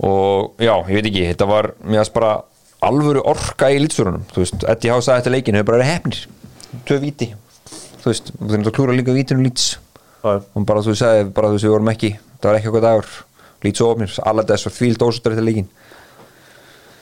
og 0.05 0.59
já, 0.59 0.73
ég 0.75 0.99
veit 0.99 1.07
ekki, 1.07 1.23
þetta 1.31 1.47
var 1.49 1.71
aðs 1.87 2.11
bara 2.13 2.33
alvöru 2.85 3.23
orka 3.25 3.71
í 3.71 3.79
lýtsfjörunum 3.81 4.25
þú 4.33 4.43
veist, 4.43 4.65
Eddie 4.67 4.91
Howe 4.91 5.03
sagði 5.05 5.23
eftir 5.23 5.35
leikinu 5.37 5.61
hefur 5.61 5.69
bara 5.71 5.79
verið 5.81 5.91
hefnir, 5.93 6.19
tvö 6.85 6.99
víti. 7.01 7.29
Þú 8.03 8.11
veist, 8.11 8.31
þú 8.35 8.49
veist, 8.51 8.67
að 8.67 8.75
klúra 8.75 8.97
líka 8.97 9.15
vítinu 9.15 9.45
lýts 9.45 9.69
og 10.25 10.65
bara 10.67 10.83
þú 10.85 10.95
sagði, 10.99 11.29
bara 11.37 11.49
þú 11.49 11.57
veist, 11.57 11.67
við 11.67 11.75
vorum 11.77 11.93
ekki 11.93 12.11
það 12.19 12.49
var 12.49 12.59
ekki 12.59 12.71
okkur 12.71 12.85
dagur, 12.85 13.11
lýts 13.65 13.81
og 13.85 13.93
ofnir 13.93 14.17
allar 14.25 14.47
þess 14.51 14.67
var 14.67 14.75
fíld 14.75 15.05
ósuttar 15.05 15.35
eftir 15.35 15.47
leikin 15.47 15.71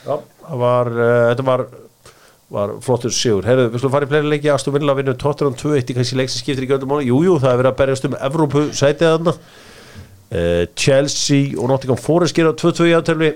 Já, 0.04 0.18
það 0.20 0.62
var, 0.64 0.92
uh, 0.94 1.26
þetta 1.32 1.48
var 1.48 1.66
var 2.52 2.74
flottur 2.84 3.12
sigur. 3.16 3.46
Herðu, 3.48 3.70
við 3.74 3.80
slúum 3.84 3.94
fara 3.94 4.06
í 4.06 4.10
fleiri 4.12 4.30
leiki 4.34 4.52
Aston 4.54 4.74
Villa 4.76 4.94
vinnur 4.98 5.16
Tottenham 5.20 5.56
2-1 5.56 5.90
í 5.94 5.96
kannski 5.98 6.18
leik 6.20 6.30
sem 6.30 6.44
skiptir 6.44 6.66
ekki 6.68 6.76
öllum 6.78 6.92
máli. 6.94 7.08
Jú, 7.10 7.22
jú, 7.26 7.38
það 7.42 7.54
er 7.54 7.62
verið 7.62 7.72
að 7.72 7.80
berjast 7.80 8.06
um 8.10 8.18
Evrópu 8.20 8.66
sætið 8.76 9.08
þarna. 9.14 9.34
Uh, 10.34 10.66
Chelsea 10.76 11.54
og 11.60 11.70
Nottingham 11.70 11.98
Forest 12.02 12.36
gera 12.38 12.54
2-2 12.58 12.90
í. 12.92 13.34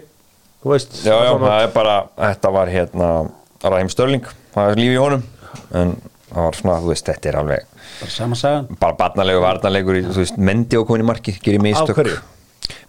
Þú 0.58 0.72
veist, 0.74 0.96
Já, 1.06 1.14
já, 1.22 1.32
það 1.38 1.64
er 1.64 1.74
bara, 1.76 1.96
þetta 2.18 2.50
var 2.52 2.70
hérna 2.74 3.10
Ræm 3.62 3.90
Störling, 3.94 4.26
það 4.56 4.72
er 4.72 4.80
lífi 4.82 4.96
í 4.96 5.02
honum 5.02 5.22
en 5.78 5.92
það 6.32 6.40
var 6.48 6.58
svona, 6.58 6.78
þú 6.82 6.90
veist, 6.92 7.06
þetta 7.12 7.30
er 7.30 7.38
alveg 7.42 7.68
bara 8.02 8.10
sama 8.12 8.36
sagan 8.38 8.66
bara 8.82 8.98
barnalegu, 8.98 9.40
varnalegur, 9.44 10.00
í, 10.00 10.02
þú 10.10 10.24
veist, 10.24 10.40
mendi 10.50 10.80
og 10.80 10.88
komin 10.90 11.06
í 11.06 11.08
markið, 11.08 11.38
gerir 11.46 11.62
mistök? 11.64 12.02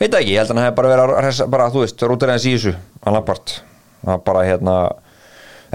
Veit 0.01 0.09
það 0.09 0.17
ekki, 0.23 0.33
ég 0.33 0.41
held 0.41 0.51
að 0.51 0.57
hann 0.57 0.65
hef 0.65 0.75
bara 0.81 0.91
verið 0.95 1.05
að 1.05 1.21
hressa- 1.27 1.49
bara, 1.53 1.69
þú 1.75 1.85
veist, 1.85 2.03
rútur 2.09 2.33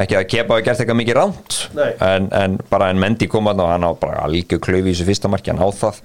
ekki 0.02 0.18
að 0.18 0.24
kepa 0.32 0.56
hafi 0.56 0.66
gert 0.66 0.82
eitthvað 0.82 1.00
mikið 1.00 1.18
ránt 1.20 1.58
en, 2.02 2.30
en 2.34 2.56
bara 2.72 2.90
en 2.94 3.02
Mendi 3.02 3.28
kom 3.30 3.50
að 3.52 3.62
og 3.66 3.70
hann 3.70 3.86
á 3.86 3.92
bara 4.00 4.24
algjör 4.26 4.62
klaufi 4.64 4.90
í 4.90 4.94
þessu 4.94 5.08
fyrsta 5.10 5.32
marki 5.32 5.54
hann 5.54 5.62
á 5.62 5.70
það. 5.70 6.00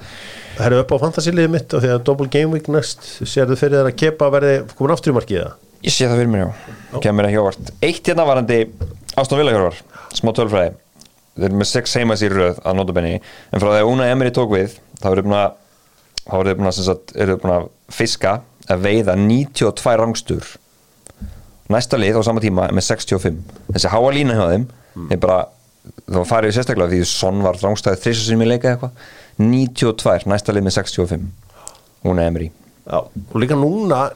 Herðu 0.58 0.82
upp 0.82 0.92
á 0.92 0.96
fantasiliðið 1.06 1.54
mitt 1.54 1.76
og 1.76 1.84
því 1.84 1.92
að 1.94 2.04
double 2.08 2.28
game 2.32 2.52
week 2.52 2.68
næst 2.72 3.06
sérðu 3.22 3.56
fyrir 3.60 3.80
þær 3.80 3.92
að 3.92 3.98
kepa 4.02 4.28
verði 4.34 4.58
komin 4.74 4.94
aftur 4.96 5.14
í 5.14 5.16
markið 5.16 5.40
það? 5.44 5.54
Ég 5.86 5.94
sé 5.94 6.10
það 6.10 6.20
fyrir 6.20 6.32
mér, 6.32 6.44
já, 6.44 7.00
kemur 7.04 7.28
ekki 7.28 7.38
ávart 7.38 7.72
Eitt 7.86 8.10
hérna 8.10 8.26
varandi 8.26 8.58
Aston 9.18 9.38
Villa 9.38 9.54
hjálfar 9.54 9.80
smá 10.18 10.32
tölfræði. 10.34 10.74
Þeir 11.38 11.48
eru 11.48 11.60
með 11.60 11.70
sex 11.70 11.94
heimas 11.94 12.24
í 12.26 12.30
röð 12.32 12.58
að 12.66 12.78
notabenni. 12.80 13.20
En 13.54 13.62
frá 13.62 13.70
því 13.70 13.82
að 13.84 13.90
Una 13.92 14.08
Emery 14.10 14.32
tók 14.34 14.50
við 14.56 14.74
þá 14.98 15.10
eru 15.12 15.22
eru 15.22 15.44
þau 16.28 16.96
eru 17.14 17.36
þau 17.36 17.42
búin 17.44 17.54
að 17.54 17.68
fiska 17.94 18.32
að 18.68 18.82
veiða 18.84 19.14
92 19.16 19.94
rangstur 20.00 20.48
næsta 21.72 21.98
lið 22.00 22.18
á 22.18 22.22
sama 22.26 22.40
tíma 22.44 22.66
er 22.68 22.74
með 22.76 22.86
65 22.88 23.40
þessi 23.74 23.92
háa 23.92 24.12
lína 24.14 24.36
hjá 24.38 24.46
þeim 24.52 24.66
er 25.12 25.20
bara 25.22 25.38
þá 26.08 26.20
farið 26.28 26.54
sérstaklega 26.56 26.92
því 26.94 27.00
Son 27.08 27.42
var 27.44 27.58
rangstæðið 27.62 28.02
þrisa 28.04 28.24
sem 28.28 28.42
ég 28.44 28.48
leika 28.50 28.72
eitthvað. 28.72 29.04
92, 29.38 30.26
næsta 30.28 30.52
lið 30.56 30.64
með 30.66 30.74
65 30.80 31.28
Una 32.08 32.24
Emery. 32.28 32.48
Já, 32.88 32.98
og 33.04 33.36
líka 33.42 33.56
núna 33.58 34.08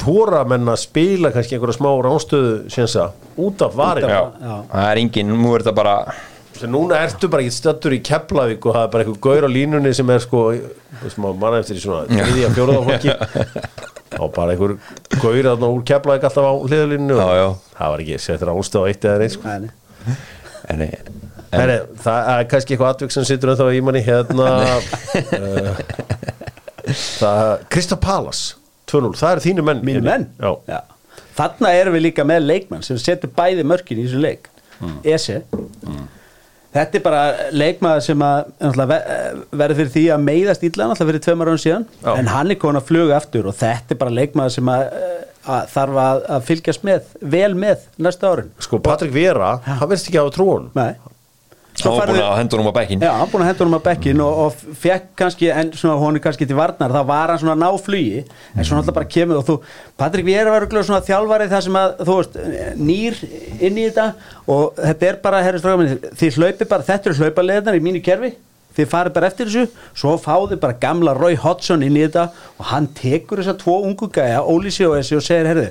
þóra 0.00 0.42
menn 0.48 0.68
að 0.70 0.78
spila 0.84 1.30
kannski 1.34 1.56
einhverja 1.56 1.76
smá 1.78 1.90
ránstöðu 2.04 2.52
sénsa 2.72 3.08
út 3.40 3.62
af 3.64 3.74
vari 3.76 4.04
já, 4.04 4.20
já. 4.40 4.54
það 4.70 4.86
er 4.90 5.00
engin, 5.02 5.32
nú 5.40 5.54
er 5.56 5.64
þetta 5.64 5.74
bara 5.76 5.94
sem 6.60 6.72
núna 6.72 6.98
ertu 7.04 7.28
bara 7.32 7.44
ekki 7.44 7.56
stættur 7.56 7.94
í 7.96 8.00
Keflavík 8.04 8.64
og 8.68 8.76
það 8.76 8.84
er 8.86 8.92
bara 8.94 9.04
einhver 9.06 9.20
gaur 9.24 9.46
á 9.48 9.50
línunni 9.50 9.92
sem 9.96 10.10
er 10.12 10.20
sko, 10.24 10.42
þú 10.52 11.04
veist 11.06 11.20
maður 11.22 11.38
manna 11.42 11.60
eftir 11.62 11.80
í 11.80 11.84
svona 11.84 12.04
þriðja, 12.10 12.50
fjóraða 12.56 12.82
fólki. 12.88 13.14
Og 14.20 14.32
bara 14.36 14.54
einhver 14.56 14.74
gaur 15.22 15.40
þarna 15.50 15.70
úr 15.74 15.82
Keflavík 15.90 16.26
alltaf 16.28 16.46
á 16.46 16.54
hliðalínu 16.66 17.16
Já, 17.18 17.28
já. 17.38 17.48
það 17.78 17.94
var 17.94 18.04
ekki 18.04 18.20
settur 18.24 18.52
ástöð 18.54 18.80
á 18.80 18.88
eitt 18.90 19.06
eða 19.08 19.26
einn 19.26 19.34
sko. 19.34 19.48
Nei, 19.50 19.58
nei. 19.64 20.20
en, 20.70 20.84
en, 20.84 21.10
Heri, 21.50 21.76
það 22.04 22.30
er 22.36 22.46
kannski 22.52 22.76
eitthvað 22.76 22.94
atvik 22.94 23.14
sem 23.14 23.26
situr 23.26 23.52
ennþá 23.54 23.68
í 23.74 23.82
manni 23.82 24.02
hérna. 24.06 24.48
Uh, 25.34 25.82
það 27.18 27.66
Krista 27.74 27.98
Palas 28.00 28.44
2-0, 28.90 29.12
það 29.18 29.34
eru 29.34 29.44
þínu 29.48 29.66
menn 29.66 29.82
mínu 29.86 30.02
menn? 30.06 30.28
Já. 30.40 30.80
þarna 31.38 31.74
erum 31.78 31.94
við 31.98 32.06
líka 32.08 32.26
með 32.26 32.46
leikmann 32.46 32.86
sem 32.86 32.98
setur 33.00 33.30
bæði 33.36 33.66
mörkin 33.66 34.00
í 34.02 34.06
þessu 34.08 34.22
leik. 34.22 34.48
Ese 35.04 35.42
þetta 36.74 36.98
er 37.00 37.04
bara 37.04 37.22
leikmaður 37.52 38.04
sem 38.06 38.22
ve- 38.92 39.00
verður 39.62 39.78
fyrir 39.80 39.92
því 39.96 40.04
að 40.14 40.24
meiðast 40.28 40.66
illa 40.68 40.86
náttúrulega 40.90 41.10
fyrir 41.10 41.24
tveimar 41.26 41.50
án 41.52 41.62
síðan. 41.64 41.86
Já. 42.04 42.12
en 42.18 42.30
hann 42.34 42.50
er 42.54 42.60
komin 42.62 42.80
að 42.80 42.88
fluga 42.92 43.16
aftur 43.18 43.48
og 43.50 43.56
þetta 43.58 43.96
er 43.96 44.00
bara 44.04 44.16
leikmaður 44.20 44.54
sem 44.58 44.72
að, 44.74 44.84
að 45.50 45.70
þarf 45.74 46.00
að, 46.04 46.22
að 46.36 46.44
fylgjast 46.50 46.84
með 46.86 47.14
vel 47.36 47.54
með 47.54 47.86
næsta 48.06 48.30
árin. 48.34 48.52
Sko, 48.62 48.78
Patrik 48.84 49.12
Vera, 49.14 49.54
hann 49.66 49.82
verðist 49.88 50.10
ekki 50.10 50.20
hafa 50.22 50.36
trúan 50.36 50.70
Nei 50.78 50.92
hann 51.86 51.96
var 51.96 52.10
búin 52.10 52.22
að 52.24 52.34
hendur 52.40 52.62
um 52.62 52.68
á 52.68 52.74
bekkin 52.76 53.04
Já, 53.04 53.10
hann 53.16 53.30
búin 53.32 53.44
að 53.44 53.50
hendur 53.50 53.68
hann 53.68 53.78
á 53.80 53.86
bekkin 53.86 54.22
og, 54.24 54.40
og 54.44 54.76
fekk 54.82 55.06
kannski, 55.20 55.48
en 55.54 55.72
svona 55.76 55.96
hún 56.00 56.18
er 56.18 56.24
kannski 56.24 56.48
til 56.48 56.58
varnar, 56.58 56.94
þá 56.94 57.06
var 57.08 57.32
hann 57.32 57.40
svona 57.42 57.56
að 57.56 57.62
ná 57.62 57.80
flugi 57.86 58.20
en 58.24 58.66
svona 58.66 58.82
alltaf 58.82 58.98
bara 58.98 59.10
kemur 59.16 59.40
og 59.40 59.48
þú 59.48 59.56
Patrik 60.00 60.28
Viera 60.28 60.52
var 60.52 60.64
örugglega 60.64 60.88
svona 60.90 61.06
þjálfari 61.06 61.48
það 61.50 61.64
sem 61.66 61.80
að 61.80 62.04
þú 62.04 62.18
veist, 62.20 62.38
nýr 62.80 63.18
inn 63.60 63.80
í 63.80 63.88
þetta 63.88 64.06
og 64.50 64.78
þetta 64.80 65.10
er 65.10 65.20
bara, 65.24 65.42
herri 65.46 65.62
stráðum 65.62 66.14
þið 66.20 66.40
hlaupi 66.40 66.70
bara, 66.74 66.88
þetta 66.90 67.10
eru 67.10 67.20
hlaupaleðnar 67.24 67.78
í 67.80 67.84
mínu 67.84 68.02
kerfi 68.04 68.34
þið 68.76 68.90
farið 68.90 69.14
bara 69.16 69.30
eftir 69.30 69.48
þessu 69.50 69.66
svo 69.98 70.16
fáðu 70.20 70.58
bara 70.62 70.78
gamla 70.80 71.14
Roy 71.18 71.38
Hodgson 71.40 71.82
inn 71.82 71.96
í 71.98 72.04
þetta 72.06 72.28
og 72.56 72.68
hann 72.70 72.86
tekur 72.96 73.42
þessa 73.42 73.58
tvo 73.58 73.80
ungu 73.86 74.10
gæja 74.14 74.44
Ólísi 74.46 74.86
og 74.86 74.94
þessi 75.00 75.18
og 75.18 75.24
segir, 75.26 75.48
herri 75.50 75.70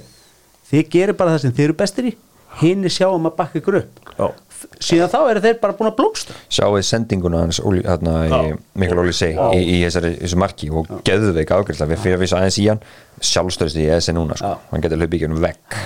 þið 0.70 0.90
gerir 0.94 1.18
bara 1.18 1.36
það 1.36 1.46
sem 1.46 1.56
þið 1.56 1.70
eru 1.70 1.78
bestir 1.80 2.10
í 2.12 2.16
hinn 2.60 2.86
er 2.88 2.94
sjáum 2.94 3.28
að 3.30 3.36
bakka 3.40 3.60
ykkur 3.62 3.80
upp. 3.84 4.00
Já. 4.20 4.28
síðan 4.84 5.12
þá 5.14 5.20
eru 5.32 5.42
þeir 5.44 5.60
bara 5.62 5.76
búin 5.78 5.90
að 5.90 5.96
blómstra. 6.02 6.36
Sjáuði 6.52 6.82
sendinguna 6.84 7.44
hans 7.46 7.62
Óli, 7.64 7.84
hérna, 7.86 8.16
í, 8.28 8.58
Mikkel 8.80 9.00
Óli 9.00 9.14
seg 9.16 9.38
í, 9.56 9.62
í 9.62 9.78
þessari, 9.86 10.12
þessu 10.20 10.40
marki 10.42 10.68
og 10.74 10.90
geðveik 11.08 11.54
afgriðsla 11.56 11.88
við 11.88 12.02
fyrir 12.04 12.18
að 12.18 12.26
vissa 12.26 12.42
aðeins 12.42 12.60
í 12.60 12.66
hann. 12.68 12.82
Sjálfstöðst 13.30 13.80
í 13.80 13.88
ESN 13.88 14.20
núna 14.20 14.36
sko. 14.40 14.58
Hann 14.74 14.84
getur 14.84 15.00
hlaupið 15.00 15.20
ekki 15.22 15.30
um 15.32 15.40
vekk 15.44 15.80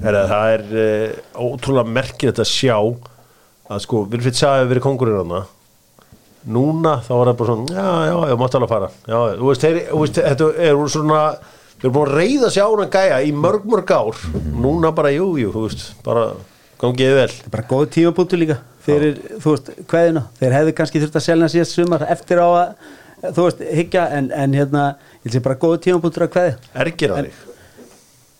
Heri, 0.00 0.20
Það 0.30 0.52
er 0.54 0.66
uh, 0.82 1.16
ótrúlega 1.46 1.94
merkilegt 1.96 2.40
að 2.40 2.50
sjá 2.52 2.76
að 3.70 3.82
sko, 3.84 4.04
Vilfritt 4.12 4.38
sagði 4.38 4.70
verið 4.70 4.86
kongurinn 4.86 5.20
hana 5.22 5.42
núna 6.48 6.96
þá 7.04 7.10
var 7.18 7.30
það 7.30 7.38
bara 7.40 7.54
svona 7.54 7.74
já, 7.76 7.88
já, 8.08 8.14
já, 8.30 8.36
máttu 8.40 8.58
alveg 8.58 8.70
fara. 8.70 8.90
Já, 9.04 9.18
þú 9.36 9.48
veist, 9.50 9.64
þeir, 9.64 9.80
þú 9.90 9.98
veist, 10.00 10.20
þetta 10.24 10.46
er 10.66 10.78
svona 10.94 11.24
þeir 11.80 11.88
eru 11.88 11.92
búin 11.96 12.10
að 12.10 12.16
reyða 12.20 12.50
sig 12.52 12.62
á 12.62 12.68
hann 12.68 12.92
gæja 12.92 13.20
í 13.24 13.32
mörg 13.32 13.66
mörg 13.72 13.92
ár. 13.96 14.22
Núna 14.60 14.92
bara, 14.96 15.12
jú, 15.14 15.32
jú, 15.40 15.52
þú 15.54 15.66
veist 15.66 15.84
bara 16.04 16.26
gangiði 16.80 17.16
vel. 17.16 17.30
Bara 17.52 17.66
góð 17.70 17.86
tímapunktur 17.96 18.40
líka 18.40 18.58
fyrir, 18.84 19.18
þú 19.40 19.54
veist, 19.54 19.70
kveðina 19.90 20.24
þeir 20.40 20.56
hefðu 20.56 20.74
kannski 20.78 21.02
þurft 21.02 21.20
að 21.20 21.26
selja 21.26 21.50
síðast 21.52 21.76
sumar 21.76 22.04
eftir 22.08 22.40
á 22.40 22.48
að, 22.48 22.88
þú 23.36 23.46
veist, 23.46 23.62
higgja 23.80 24.06
en, 24.16 24.30
en 24.32 24.56
hérna, 24.56 24.84
ég 25.24 25.34
sé 25.34 25.42
bara 25.44 25.58
góð 25.60 25.78
tímapunktur 25.86 26.26
að 26.28 26.34
kveðja. 26.36 26.58
Ergir 26.84 27.14
hann 27.16 27.28
þig? 27.30 27.46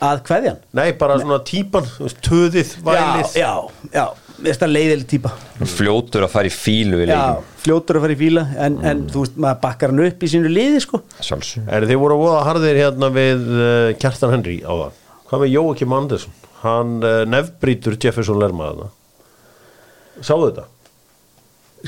Að 0.01 0.23
kveðjan 0.25 0.61
nei, 0.77 0.87
bara 0.97 1.19
svona 1.21 1.41
típan, 1.45 1.89
þú 1.97 2.07
veist, 2.07 2.21
töðið, 2.25 2.77
vælið. 2.87 3.35
Já, 3.37 3.51
já, 3.93 3.97
já, 3.97 4.07
finnst 4.41 4.65
það 4.65 4.73
leiðileg 4.75 5.07
típa 5.11 5.33
fljótur 5.77 6.27
að 6.27 6.33
fara 6.35 6.51
í 6.51 6.55
fílu 6.55 7.01
í 7.01 7.07
já, 7.07 7.13
leikin 7.13 7.63
fljótur 7.65 7.99
að 8.01 8.07
fara 8.07 8.17
í 8.17 8.21
fíla 8.21 8.45
en, 8.67 8.79
en 8.91 9.05
þú 9.13 9.25
veist, 9.25 9.39
maður 9.45 9.61
bakkar 9.67 9.95
hann 9.95 10.05
upp 10.07 10.27
í 10.27 10.33
sínu 10.35 10.53
liði 10.53 10.83
sko 10.85 11.03
sjálfsög 11.21 11.71
Er 11.71 11.87
þið 11.91 12.03
voru 12.03 12.17
að 12.17 12.25
voða 12.25 12.43
harðir 12.49 12.81
hérna 12.81 13.13
við 13.15 13.47
uh, 13.55 13.93
Kjartan 14.01 14.35
Henry 14.35 14.59
á 14.65 14.73
það? 14.73 14.99
Hvað 15.31 15.45
með 15.45 15.55
Jóakim 15.55 15.97
Andersson? 15.97 16.37
Hann 16.65 16.99
uh, 17.05 17.23
nefnbrítur 17.29 17.97
Jefferson 18.01 18.41
Lerma 18.41 18.73
þarna. 18.73 18.89
Sáðu 20.21 20.51
þetta? 20.51 20.67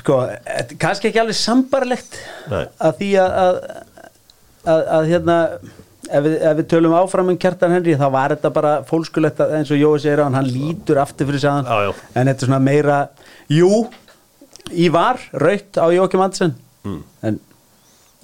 sko, 0.00 0.18
þetta 0.46 0.74
er 0.74 0.80
kannski 0.80 1.10
ekki 1.10 1.20
alveg 1.22 1.38
sambarlegt 1.38 2.18
Nei. 2.50 2.64
að 2.80 2.98
því 3.00 3.10
að 3.22 3.36
að, 3.42 3.58
að, 4.64 4.84
að 4.96 5.08
hérna 5.10 5.38
ef 6.12 6.24
við, 6.26 6.34
ef 6.50 6.56
við 6.60 6.66
tölum 6.72 6.94
áfram 6.98 7.30
um 7.32 7.38
Kjartan 7.40 7.72
Henry 7.76 7.94
þá 7.98 8.06
var 8.14 8.34
þetta 8.36 8.50
bara 8.54 8.72
fólskulegt 8.88 9.40
að- 9.42 9.54
eins 9.58 9.70
og 9.74 9.80
Jói 9.80 9.98
segir 10.04 10.22
á 10.22 10.24
hann, 10.28 10.34
hann 10.38 10.50
lítur 10.52 11.00
aftur 11.02 11.26
fyrir 11.30 11.40
sig 11.40 11.50
að 11.50 11.64
Já, 11.66 11.78
já. 11.88 11.92
hann 12.14 12.22
en 12.22 12.32
þetta 12.34 12.42
er 12.46 12.50
svona 12.50 12.62
meira 12.62 12.98
jú, 13.50 13.70
í 14.72 14.88
var 14.92 15.20
raut 15.32 15.78
á 15.80 15.86
Jókim 15.92 16.24
Andersen 16.24 16.54
Hmm. 16.84 17.02
en 17.22 17.40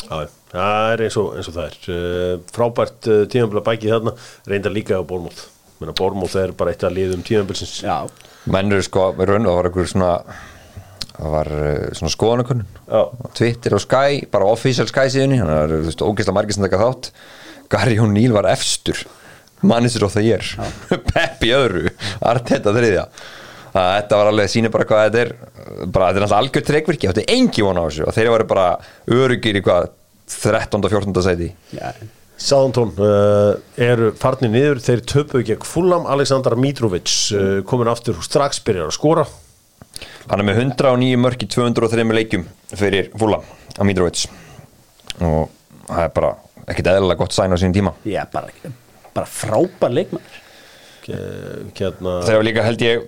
Já, 0.09 0.27
það 0.53 0.93
er 0.93 1.01
eins 1.05 1.17
og, 1.21 1.33
eins 1.37 1.49
og 1.51 1.55
það 1.55 1.65
er. 1.69 1.79
Uh, 1.93 2.41
frábært 2.55 3.09
uh, 3.11 3.25
tímabla 3.31 3.61
bækið 3.67 3.91
þarna, 3.93 4.13
reynda 4.49 4.71
líka 4.73 4.95
á 4.99 5.03
Bormóð. 5.05 5.41
Menna 5.81 5.93
Bormóð 5.99 6.37
er 6.41 6.53
bara 6.59 6.71
eitt 6.73 6.83
að 6.87 6.95
liðum 6.97 7.23
tímabilsins. 7.27 7.83
já, 7.83 8.09
menn 8.47 8.73
eru 8.73 8.83
sko, 8.87 9.13
við 9.19 9.29
raun, 9.33 9.45
það 9.47 9.59
var 9.59 9.69
einhver 9.69 9.91
svona 9.91 10.13
það 11.19 11.31
var 11.35 11.51
uh, 11.51 11.89
svona 11.99 12.13
skoðanakönnun 12.15 12.67
Já. 12.89 13.03
Twitter 13.35 13.75
og 13.75 13.83
Sky, 13.83 14.21
bara 14.31 14.47
official 14.55 14.87
Sky 14.91 15.07
síðunni 15.11 15.39
hann 15.43 15.51
er, 15.51 15.75
þú 15.83 15.89
veist, 15.91 16.03
ógeðslega 16.07 16.37
margir 16.39 16.55
sem 16.57 16.67
taka 16.69 16.79
þátt 16.83 17.11
Gary 17.73 17.99
O'Neill 18.03 18.35
var 18.37 18.49
efstur. 18.53 19.05
Mannisir 19.67 20.07
á 20.07 20.09
það 20.13 20.29
ég 20.29 20.39
er 20.39 21.01
Peppi 21.11 21.53
öðru, 21.57 21.93
Arteta 22.23 22.75
þriðja. 22.75 23.09
Að 23.69 23.89
þetta 23.99 24.19
var 24.21 24.31
alveg, 24.31 24.51
sýnir 24.51 24.73
bara 24.75 24.87
hvað 24.89 25.05
þetta 25.07 25.23
er. 25.25 25.33
Bara, 25.93 26.09
þetta 26.09 26.21
er 26.21 26.25
alltaf 26.25 26.39
algjör 26.39 26.69
trekvirki 26.71 27.11
þetta 27.11 27.25
er 27.25 27.35
engi 27.35 27.65
von 27.67 27.81
á 27.81 27.85
þessu. 27.85 28.07
Og 28.09 28.17
þeir 28.17 28.31
eru 28.33 28.47
bara 28.49 28.69
örugir 29.19 29.59
í 29.59 29.65
hvað 29.67 29.91
13. 30.29 30.85
og 30.85 30.93
14. 30.93 31.23
sæti 31.25 31.51
Sáðantón 32.39 32.93
uh, 33.03 33.57
eru 33.83 34.13
farnir 34.19 34.53
niður, 34.53 34.79
þeir 34.85 35.01
töpu 35.11 35.41
gegn 35.43 35.65
Fulham, 35.67 36.07
Aleksandar 36.07 36.55
Mitrovic 36.61 37.11
uh, 37.35 37.47
komin 37.67 37.91
aftur 37.91 38.21
og 38.21 38.27
strax 38.27 38.61
byrjar 38.63 38.93
að 38.93 38.95
skora. 38.95 39.25
hann 40.31 40.41
er 40.41 40.47
með 40.47 40.61
109 40.63 41.19
mörk 41.19 41.43
í 41.43 41.49
203 41.51 42.05
leikjum 42.15 42.45
fyrir 42.71 43.11
Fúla 43.19 43.41
á 43.43 43.83
Mitrovic. 43.83 44.29
Og 45.19 45.49
það 45.89 46.05
er 46.05 46.15
bara 46.15 46.31
ekkert 46.69 46.91
eðlilega 46.95 47.21
gott 47.23 47.35
sæn 47.37 47.55
á 47.55 47.57
sínum 47.61 47.75
tíma. 47.77 47.93
Já, 48.09 48.23
bara, 48.33 48.51
bara 49.15 49.27
frábær 49.29 49.95
leikmaður. 49.95 50.39
Ke- 51.05 51.23
Hérna, 51.79 52.19
þeir 52.27 52.37
hafa 52.39 52.45
líka 52.49 52.65
held 52.67 52.83
ég 52.85 53.05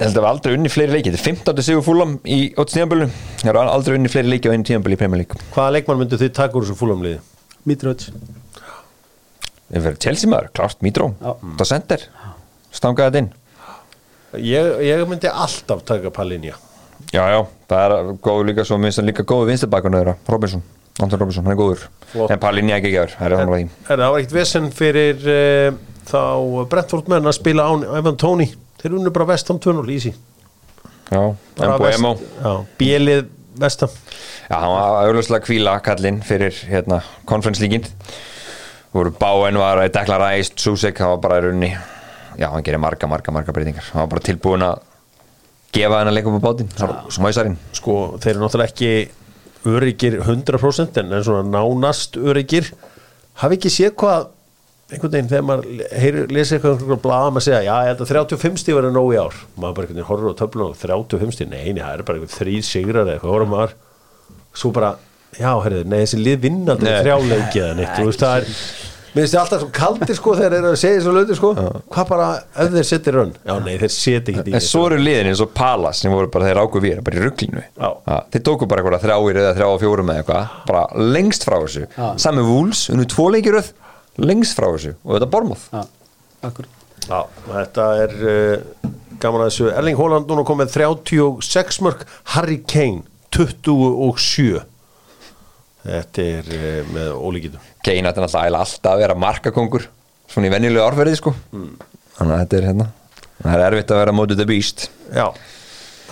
held 0.00 0.10
að 0.16 0.20
hafa 0.24 0.30
aldrei 0.34 0.56
unni 0.58 0.68
fleiri 0.72 0.92
leiki. 0.96 1.12
Þetta 1.14 1.22
er 1.22 1.28
15. 1.54 1.62
sigur 1.68 1.84
Fúlam 1.86 2.16
í 2.26 2.38
ótstíðanbölu 2.58 3.06
þeir 3.42 3.54
hafa 3.60 3.74
aldrei 3.78 3.96
unni 3.98 4.10
fleiri 4.12 4.32
leiki 4.34 4.50
á 4.50 4.54
einu 4.56 4.66
tíðanbölu 4.68 4.96
í 4.98 5.00
Premier 5.00 5.22
League. 5.22 5.38
Hvaða 5.54 5.76
leikmann 5.78 6.00
myndu 6.02 6.18
þið 6.20 6.32
taka 6.36 6.58
úr 6.58 6.66
þessu 6.66 6.76
Fulham-liði? 6.80 7.20
Mitrovic. 7.64 8.08
Verið 9.74 9.96
Chelsea 10.04 10.28
maður, 10.30 10.50
klart 10.54 10.82
Mitró 10.84 11.08
það 11.22 11.64
sendir, 11.70 12.02
stangaði 12.74 13.08
þetta 13.08 13.22
inn. 13.22 13.30
Ég, 14.44 14.68
ég 14.84 15.02
myndi 15.08 15.30
alltaf 15.30 15.82
taka 15.88 16.10
Palinja 16.14 16.56
já 17.14 17.22
já, 17.30 17.38
það 17.70 17.82
er 17.94 18.08
góður 18.24 18.48
líka 18.48 18.64
svo 18.66 18.76
minnst 18.82 18.98
hann 19.00 19.06
líka 19.08 19.22
góður 19.26 19.50
vinstirbakun 19.52 19.94
þeirra, 19.94 20.14
Robinson 20.30 20.62
Anton 21.02 21.18
Robinson, 21.18 21.42
hann 21.46 21.56
er 21.56 21.58
góður. 21.58 21.86
Flott. 22.12 22.30
en 22.30 22.38
Palinja 22.42 22.76
ekki 22.78 22.92
gefur, 22.92 23.14
það 23.18 23.26
er 23.26 23.36
þannig 23.40 23.54
að 23.54 23.58
því 23.58 23.88
það 23.88 24.04
var 24.04 24.18
ekkert 24.20 24.36
vesen 24.36 24.68
fyrir 24.74 25.24
uh, 25.32 25.78
þá 26.06 26.20
Brentford 26.70 27.08
menn 27.10 27.26
að 27.26 27.34
spila 27.40 27.64
án 27.72 27.82
Ivan 27.98 28.18
Tóni? 28.20 28.46
Þeir 28.78 28.98
unnu 29.00 29.10
bara 29.16 29.26
vestam 29.32 29.58
2-0 29.64 29.88
easy. 29.94 30.12
Já, 31.10 31.20
Bara 31.58 31.72
en 31.72 31.80
Boemo 31.80 32.12
Já, 32.20 32.52
bjelið 32.78 33.26
vestam 33.60 33.90
Já, 34.50 34.54
hann 34.60 34.70
var 34.70 35.08
auðvitað 35.08 35.42
kvíla 35.46 35.74
kallinn 35.84 36.20
fyrir 36.24 36.54
hérna, 36.68 37.00
konferenslíkin 37.28 37.84
voru 38.94 39.12
Báen 39.18 39.58
var 39.58 39.82
að 39.82 39.90
dekla 39.96 40.20
ræst 40.22 40.62
Susek, 40.62 41.00
hann 41.02 41.16
var 41.16 41.20
bara 41.26 41.40
í 41.40 41.44
rauninni 41.48 41.72
já, 42.38 42.48
hann 42.50 42.64
gerir 42.66 42.80
marga, 42.82 43.08
marga, 43.10 43.34
marga 43.34 43.54
breytingar. 43.54 43.90
Hann 43.92 44.04
var 44.06 44.12
bara 44.14 44.24
tilbúin 44.26 44.64
að 44.66 44.80
gefa 45.74 46.00
henn 46.00 46.10
að 46.12 46.16
leika 46.18 46.30
upp 46.30 46.38
á 46.40 46.46
bátinn, 46.46 46.72
smæsarinn 47.14 47.58
Sko, 47.74 47.98
þeir 48.22 48.36
eru 48.36 48.44
náttúrulega 48.46 48.72
ekki 48.72 48.92
öryggir 49.68 50.18
100% 50.22 51.00
en, 51.00 51.14
svona 51.24 51.44
nánast 51.48 52.18
öryggir. 52.20 52.70
Hafi 53.40 53.58
ekki 53.58 53.72
séð 53.72 53.94
hvað 54.00 54.30
einhvern 54.92 55.14
veginn 55.14 55.30
þegar 55.30 55.46
maður 55.48 56.32
lesi 56.34 56.56
eitthvað 56.56 56.74
einhverjum 56.76 57.02
blaða 57.02 57.30
maður 57.32 57.46
segja, 57.46 57.62
já, 57.64 57.74
ég 57.86 57.90
held 57.90 58.02
að 58.04 58.10
35 58.12 58.60
stíð 58.60 58.78
verið 58.78 58.94
nóg 58.94 59.10
í 59.14 59.18
ár. 59.18 59.38
Maður 59.56 59.76
bara 59.78 59.86
einhvern 59.86 59.96
veginn 59.96 60.08
horfður 60.10 60.36
á 60.36 60.40
töflun 60.42 60.66
og 60.68 60.76
35 60.78 61.34
stíð, 61.38 61.50
nei, 61.50 61.64
nei, 61.72 61.82
það 61.82 61.94
er 61.96 62.06
bara 62.10 62.20
einhvern 62.20 62.34
þrýr 62.36 62.66
sigrar 62.68 63.02
eða 63.02 63.16
eitthvað, 63.16 63.34
horfður 63.34 63.52
maður 63.54 63.76
svo 64.54 64.70
bara, 64.76 64.90
já, 65.34 65.50
herrið, 65.64 65.86
nei, 65.90 65.98
þessi 66.04 66.20
lið 66.20 66.42
vinna 66.44 66.76
aldrei 66.76 66.90
Nei. 66.92 66.98
þrjáleiki 67.00 67.62
eða 67.64 67.78
neitt, 67.80 67.94
þú 67.96 68.10
veist, 68.10 68.22
það 68.22 68.36
er 68.36 68.83
Mér 69.14 69.22
finnst 69.22 69.34
þið 69.34 69.40
alltaf 69.40 69.60
svo 69.62 69.68
kaldir 69.74 70.16
sko 70.18 70.32
þegar 70.34 70.50
þeir 70.54 70.58
eru 70.58 70.70
að 70.74 70.80
segja 70.80 70.98
þessu 70.98 71.12
lötu 71.14 71.34
sko. 71.38 71.50
Hvað 71.94 72.08
bara, 72.10 72.28
ef 72.64 72.72
þeir 72.74 72.86
setja 72.88 73.12
rönn 73.14 73.30
Já, 73.46 73.54
nei, 73.62 73.76
þeir 73.78 73.92
setja 73.94 74.32
ekki 74.34 74.50
í 74.50 74.56
en 74.58 74.64
svo 74.66 74.82
eru 74.88 74.98
liðin 74.98 75.30
eins 75.30 75.42
og 75.44 75.52
Palas 75.54 76.00
sem 76.02 76.10
voru 76.14 76.30
bara 76.34 76.48
þeir 76.50 76.60
ákveð 76.64 76.86
við, 76.88 76.98
bara 77.06 77.20
í 77.20 77.22
rugglinu 77.22 77.62
Já. 77.62 77.90
þeir 78.34 78.44
tóku 78.50 78.68
bara 78.70 78.82
eitthvað 78.82 79.04
þrjáir 79.06 79.40
eða 79.44 79.54
þrjá 79.60 79.68
og 79.70 79.78
fjórum 79.84 80.10
eða 80.10 80.24
eitthvað, 80.24 80.58
bara 80.72 80.82
lengst 81.14 81.46
frá 81.46 81.56
þessu. 81.62 81.84
Já. 81.94 82.08
sami 82.26 82.42
Wools, 82.48 82.82
unnu 82.90 83.06
tvo 83.14 83.28
leikiröð 83.36 83.70
lengst 84.26 84.58
frá 84.58 84.66
þessu, 84.74 84.96
og 85.06 85.14
þetta 85.14 85.28
er 85.30 85.32
Bormoth 85.36 85.64
já, 85.70 85.84
akkur 86.50 86.70
Já, 87.04 87.18
þetta 87.52 87.88
er 88.00 88.12
uh, 88.24 88.92
gaman 89.20 89.44
að 89.44 89.50
þessu. 89.50 89.66
Erling 89.76 89.98
Haaland 90.00 90.30
núna 90.30 90.44
komið 90.48 90.74
36 90.74 91.82
mörg 91.84 92.06
Harry 92.34 92.58
Kane 92.66 93.04
27 93.34 94.62
Þetta 95.84 96.24
er 96.38 96.50
uh, 96.56 96.92
með 96.94 97.10
ólíkitum 97.20 97.64
Kane 97.84 98.08
ætti 98.08 98.22
náttúrulega 98.22 98.44
eiginlega 98.44 98.64
alltaf 98.64 98.92
að 98.94 99.02
vera 99.02 99.16
markakongur 99.20 99.88
svona 100.30 100.48
í 100.48 100.52
venjulegu 100.54 100.84
árferði 100.84 101.18
sko. 101.18 101.34
Þannig 101.52 102.34
að 102.34 102.40
þetta 102.40 102.56
er 102.58 102.68
hérna. 102.70 102.86
Það 103.42 103.56
er 103.58 103.66
erfitt 103.66 103.92
að 103.92 104.00
vera 104.00 104.14
mótið 104.16 104.40
the 104.40 104.46
beast. 104.48 104.86
Já, 105.12 105.26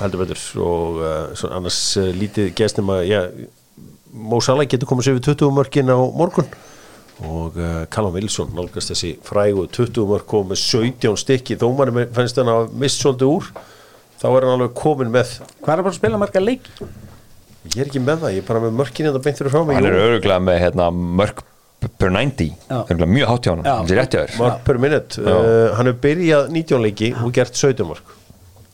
heldur 0.01 0.23
betur. 0.25 0.43
Og 0.62 1.01
uh, 1.01 1.47
annars 1.57 1.81
uh, 2.01 2.11
lítið 2.16 2.53
gestum 2.59 2.93
að 2.93 3.07
já, 3.09 3.20
Mo 4.12 4.43
Salah 4.45 4.68
getur 4.68 4.91
komið 4.91 5.07
sér 5.09 5.16
við 5.16 5.31
20 5.31 5.55
mörkin 5.57 5.89
á 5.89 5.97
morgun. 5.97 6.49
Og 7.23 7.57
uh, 7.57 7.85
Callum 7.93 8.12
Wilson 8.18 8.51
nálgast 8.57 8.93
þessi 8.93 9.14
frægu 9.25 9.64
20 9.73 10.09
mörk 10.11 10.27
komið 10.29 10.53
með 10.53 10.61
17 10.66 11.20
stykki. 11.23 11.57
Þó 11.61 11.70
mann 11.79 12.03
fannst 12.12 12.41
hann 12.41 12.53
að 12.53 12.75
mist 12.83 13.01
svolítið 13.01 13.33
úr. 13.33 13.49
Þá 14.20 14.27
er 14.29 14.45
hann 14.45 14.53
alveg 14.59 14.77
komin 14.79 15.14
með 15.14 15.39
Hvað 15.62 15.73
er 15.73 15.81
bara 15.87 15.95
að 15.95 15.97
spila 15.97 16.20
marga 16.20 16.43
leik? 16.43 16.68
Ég 17.71 17.79
er 17.79 17.89
ekki 17.91 18.03
með 18.03 18.25
það, 18.25 18.35
ég 18.37 18.43
er 18.43 18.49
bara 18.49 18.63
með 18.65 18.79
mörkin 18.81 19.09
þetta 19.09 19.23
beint 19.27 19.41
fyrir 19.41 19.55
frá 19.55 19.63
mig 19.67 19.79
hann 19.79 19.89
er 19.91 19.99
öruglega 20.03 20.43
með 20.43 20.63
hérna, 20.65 20.89
mörg 20.93 21.45
per 21.99 22.11
90 22.15 22.51
Já. 22.69 22.81
öruglega 22.87 23.13
mjög 23.13 23.31
hátt 23.33 23.47
hjá 23.47 23.53
hann 23.55 23.63
þetta 23.67 23.95
er 23.95 24.01
rétt 24.01 24.17
hjá 24.17 24.23
þér. 24.25 24.35
Mark 24.39 24.65
per 24.67 24.79
minute. 24.83 25.23
Já. 25.23 25.37
uh, 25.37 25.77
hann 25.79 25.91
hefur 25.91 26.03
byrjað 26.09 26.51
19 26.59 26.85
leiki 26.87 27.15
og 27.23 27.33
gert 27.39 27.59
17 27.59 27.89
mörk. 27.89 28.19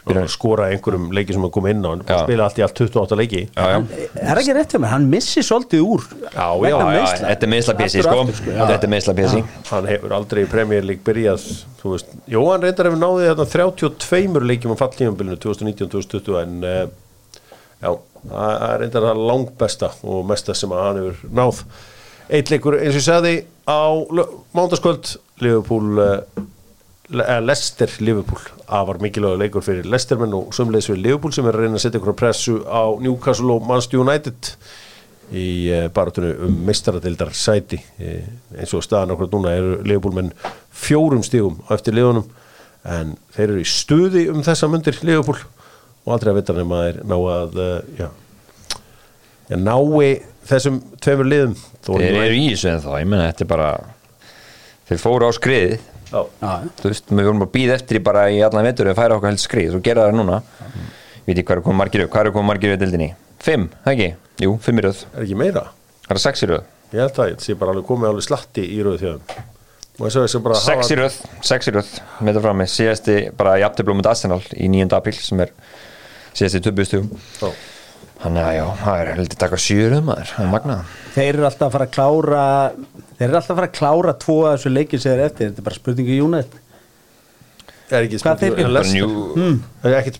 Og 0.09 0.30
skora 0.32 0.70
einhverjum 0.72 1.11
leiki 1.12 1.34
sem 1.36 1.43
hann 1.45 1.53
kom 1.53 1.66
inn 1.68 1.82
á 1.84 1.91
hann 1.91 2.03
spila 2.07 2.47
allt 2.47 2.61
í 2.61 2.64
allt 2.64 2.78
28 2.80 3.16
leiki. 3.20 3.43
Já, 3.53 3.66
já. 3.74 4.07
Er 4.22 4.41
ekki 4.41 4.55
rétt 4.57 4.72
hjá 4.72 4.80
mér? 4.80 4.93
Hann 4.95 5.09
missi 5.12 5.43
svolítið 5.45 5.82
úr 5.84 6.07
Já, 6.22 6.30
já, 6.32 6.47
vegna 6.62 6.86
Já, 6.95 7.03
já, 7.03 7.18
þetta 7.26 7.49
er 7.49 7.59
Aftur 7.59 8.07
sko. 8.07 8.22
sko. 8.39 8.55
Þetta 8.72 8.89
er 8.89 8.93
meðsla 8.95 9.16
pjessi 9.18 9.43
hann 9.68 9.91
hefur 9.93 10.14
aldrei 10.16 10.45
í 10.47 10.49
Premier 10.49 10.86
League 10.89 11.05
byrjað 11.05 11.45
þú 11.82 11.93
veist, 11.93 12.16
jú 12.28 12.47
hann 12.49 12.64
reyndar 12.64 12.89
hefur 12.89 13.03
náðið 13.03 13.28
þarna 13.34 13.49
32 13.53 14.47
leikjum 14.49 14.72
á 14.72 14.76
falltífumbilinu 14.80 15.36
2019-2020 15.45 16.41
en 16.41 16.57
uh, 16.64 16.80
já, 17.84 17.91
það 18.26 18.66
er 18.68 18.80
reyndar 18.82 19.06
það 19.08 19.22
langbesta 19.30 19.90
og 20.02 20.26
mesta 20.28 20.54
sem 20.58 20.72
að 20.74 20.84
hann 20.84 21.00
hefur 21.02 21.32
náð. 21.38 21.62
Eitt 22.28 22.50
leikur 22.52 22.76
eins 22.76 22.92
og 22.92 23.00
ég 23.00 23.06
sagði 23.06 23.34
á 23.64 23.80
mándaskvöld 24.56 25.14
Liverpool 25.40 26.00
uh, 26.02 26.42
Le- 27.08 27.38
Leicester 27.40 27.92
Liverpool. 28.04 28.42
Afar 28.68 28.98
mikilvægur 29.00 29.40
leikur 29.40 29.64
fyrir 29.64 29.86
Leicestermenn 29.88 30.34
og 30.36 30.50
sömulegis 30.56 30.90
fyrir 30.90 31.00
Liverpool 31.06 31.32
sem 31.32 31.46
er 31.48 31.56
að 31.56 31.64
reyna 31.64 31.78
að 31.78 31.86
setja 31.86 32.02
ykkur 32.02 32.18
pressu 32.20 32.58
á 32.68 32.84
Newcastle 33.00 33.54
og 33.54 33.64
Manchester 33.64 34.02
United 34.02 34.52
í 35.32 35.46
uh, 35.72 35.86
barátunni 35.92 36.34
um 36.44 36.58
meistaradildar 36.68 37.32
sæti. 37.36 37.80
Eins 38.00 38.74
og 38.76 38.84
staðan 38.84 39.14
okkur 39.16 39.32
núna 39.32 39.54
eru 39.56 39.78
Liverpool 39.88 40.18
menn 40.20 40.34
fjórum 40.72 41.24
stígum 41.24 41.62
á 41.68 41.76
eftir 41.78 41.96
liðunum 41.96 42.28
en 42.88 43.16
þeir 43.34 43.48
eru 43.50 43.62
í 43.64 43.68
stuði 43.68 44.28
um 44.32 44.44
þessa 44.44 44.68
myndir 44.70 45.00
Liverpool 45.04 45.40
og 46.09 46.14
aldrei 46.16 46.32
að 46.32 46.40
vita 46.40 46.56
nema 46.56 46.80
þeir 46.86 46.98
ná 47.04 47.14
að 47.34 47.61
uh, 47.61 47.74
já, 47.98 48.09
já, 49.50 49.56
nái 49.61 50.11
þessum 50.48 50.80
tveimur 51.04 51.28
liðum. 51.28 51.54
Þeir 51.84 52.20
eru 52.24 52.38
í 52.40 52.46
þessu 52.54 52.70
en 52.72 52.84
þá, 52.84 52.92
ég 53.02 53.11
menna 53.11 53.28
þetta 53.28 53.44
er 53.44 53.50
bara 53.52 53.70
þeir 54.88 55.02
fóru 55.04 55.28
á. 55.28 55.32
Já, 56.09 56.22
þú 56.80 56.88
veist, 56.88 57.11
við 57.12 57.26
vorum 57.28 57.44
að 57.44 57.50
býða 57.52 57.74
eftir 57.76 57.98
í 57.98 58.04
bara 58.04 58.22
í 58.32 58.38
allan 58.40 58.64
vetur 58.64 58.88
að 58.88 58.96
færa 58.96 59.18
okkur 59.18 59.28
held 59.28 59.42
skrið, 59.42 59.74
svo 59.74 59.82
gera 59.84 60.06
það 60.09 60.22
núna. 60.22 60.38
Veit 61.26 61.36
ég 61.36 61.44
hvað 61.44 61.59
er 61.59 61.66
komið 61.66 61.80
margir 61.82 62.06
hvað 62.09 62.30
er 62.30 62.32
komið 62.38 62.48
margir 62.48 62.72
í 62.72 62.80
dildinni? 62.80 63.11
Fimm, 63.44 63.68
það 63.84 63.92
ekki? 63.92 64.09
Jú, 64.46 64.54
fimm 64.64 64.80
í 64.80 64.86
röð, 64.88 65.04
er 65.12 65.26
ekki 65.26 65.36
meira? 65.36 65.66
það 66.09 66.16
er 66.16 66.22
sex 66.24 66.42
í 66.42 66.48
röð. 66.48 66.66
Ég 66.88 67.04
held 67.04 67.20
að 67.20 67.30
ég 67.34 67.44
sé 67.44 67.56
bara 67.61 67.74
alveg 67.74 67.86
komið 67.88 68.11
alveg 68.11 68.24
slatti 68.24 68.64
í 68.64 68.80
rauð 68.84 69.02
þjóðum 69.02 69.46
sex 69.98 70.92
í 70.94 70.96
röð, 70.96 71.16
sex 71.42 71.68
í 71.68 71.72
röð 71.74 71.88
með 72.22 72.36
það 72.38 72.44
fram 72.44 72.61
með 72.62 72.68
síðasti 72.70 73.16
bara 73.36 73.56
í 73.59 73.64
afturblómið 73.66 74.06
Arsenal 74.06 74.38
í 74.54 74.68
9. 74.70 74.86
apríl 74.94 75.16
sem 75.18 75.42
er 75.42 75.50
síðasti 76.39 76.62
töpustugum 76.68 77.11
Já. 77.43 77.51
þannig 78.22 78.47
að 78.49 78.55
já, 78.59 78.64
það 78.84 79.03
er 79.03 79.11
heldur 79.18 79.41
taka 79.43 79.61
sjúröð 79.64 80.03
maður, 80.09 80.30
það 80.34 80.47
er 80.47 80.53
magnað. 80.55 80.95
Þeir 81.18 81.28
eru 81.34 81.47
alltaf 81.49 81.66
að 81.68 81.74
fara 81.76 81.86
að 81.89 81.93
klára 81.99 82.47
Þeir 83.18 83.26
eru 83.28 83.39
alltaf 83.41 83.51
að 83.55 83.59
fara 83.59 83.68
að 83.68 83.76
klára 83.78 84.12
tvo 84.22 84.34
af 84.47 84.57
þessu 84.59 84.70
leikir 84.74 85.01
sem 85.03 85.11
þeir 85.12 85.18
eru 85.18 85.26
eftir. 85.28 85.49
Þetta 85.51 85.59
er 85.62 85.66
bara 85.68 85.78
spurningu 85.78 86.12
í 86.14 86.18
United. 86.22 86.59
Er 87.89 88.05
ekki 88.05 88.18
Hvað 88.22 88.43
þeir 88.43 88.53
spurning 88.53 88.59
gera? 88.59 88.68
en 88.68 88.74
Leicester- 88.76 89.09
Njú- 89.09 89.61
Það 89.82 89.89
er 89.91 89.99
ekkit 90.03 90.18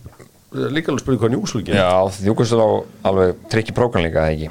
líka 0.73 0.89
alveg 0.91 1.03
spurning 1.05 1.21
hvað 1.23 1.33
njúslu 1.35 1.61
Já, 1.69 1.91
þjúkast 2.19 2.55
á 2.57 2.69
alveg 3.11 3.35
trikki 3.53 3.75
prógram 3.77 4.03
líka, 4.07 4.25
eða 4.25 4.33
ekki? 4.33 4.51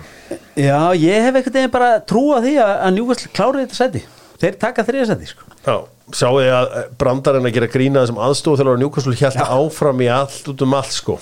Já, 0.61 0.79
ég 0.93 1.25
hef 1.25 1.35
einhvern 1.35 1.53
veginn 1.57 1.71
bara 1.73 1.89
trú 2.05 2.23
á 2.31 2.39
því 2.39 2.53
að, 2.61 2.73
að 2.85 2.93
Newcastle 2.99 3.31
klára 3.33 3.63
þetta 3.65 3.79
seti 3.81 4.03
Þeir 4.37 4.57
taka 4.61 4.83
þriða 4.85 5.05
seti 5.09 5.25
sko. 5.31 5.43
Já, 5.65 5.75
sjáu 6.13 6.35
þið 6.37 6.51
að 6.53 6.75
brandarinn 7.01 7.47
að 7.49 7.55
gera 7.57 7.67
grína 7.73 8.03
þessum 8.05 8.19
aðstofu 8.21 8.59
þegar 8.61 8.77
Newcastle 8.83 9.15
held 9.17 9.41
áfram 9.41 10.03
í 10.05 10.09
allt 10.13 10.51
út 10.53 10.61
um 10.67 10.73
allt 10.77 10.93
sko 10.93 11.17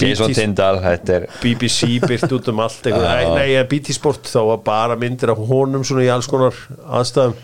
Jason 0.00 0.32
Tindal, 0.34 0.80
þetta 0.82 1.20
BBC 1.42 2.00
byrt 2.04 2.32
út 2.36 2.48
um 2.52 2.62
allt 2.64 2.88
nei, 2.92 3.26
nei, 3.34 3.48
BT 3.68 3.96
Sport 3.96 4.30
þá 4.30 4.40
var 4.52 4.62
bara 4.66 4.98
myndir 5.00 5.34
af 5.34 5.42
honum 5.50 5.84
svona 5.86 6.06
í 6.06 6.10
alls 6.12 6.28
konar 6.30 6.56
aðstæðum. 6.86 7.36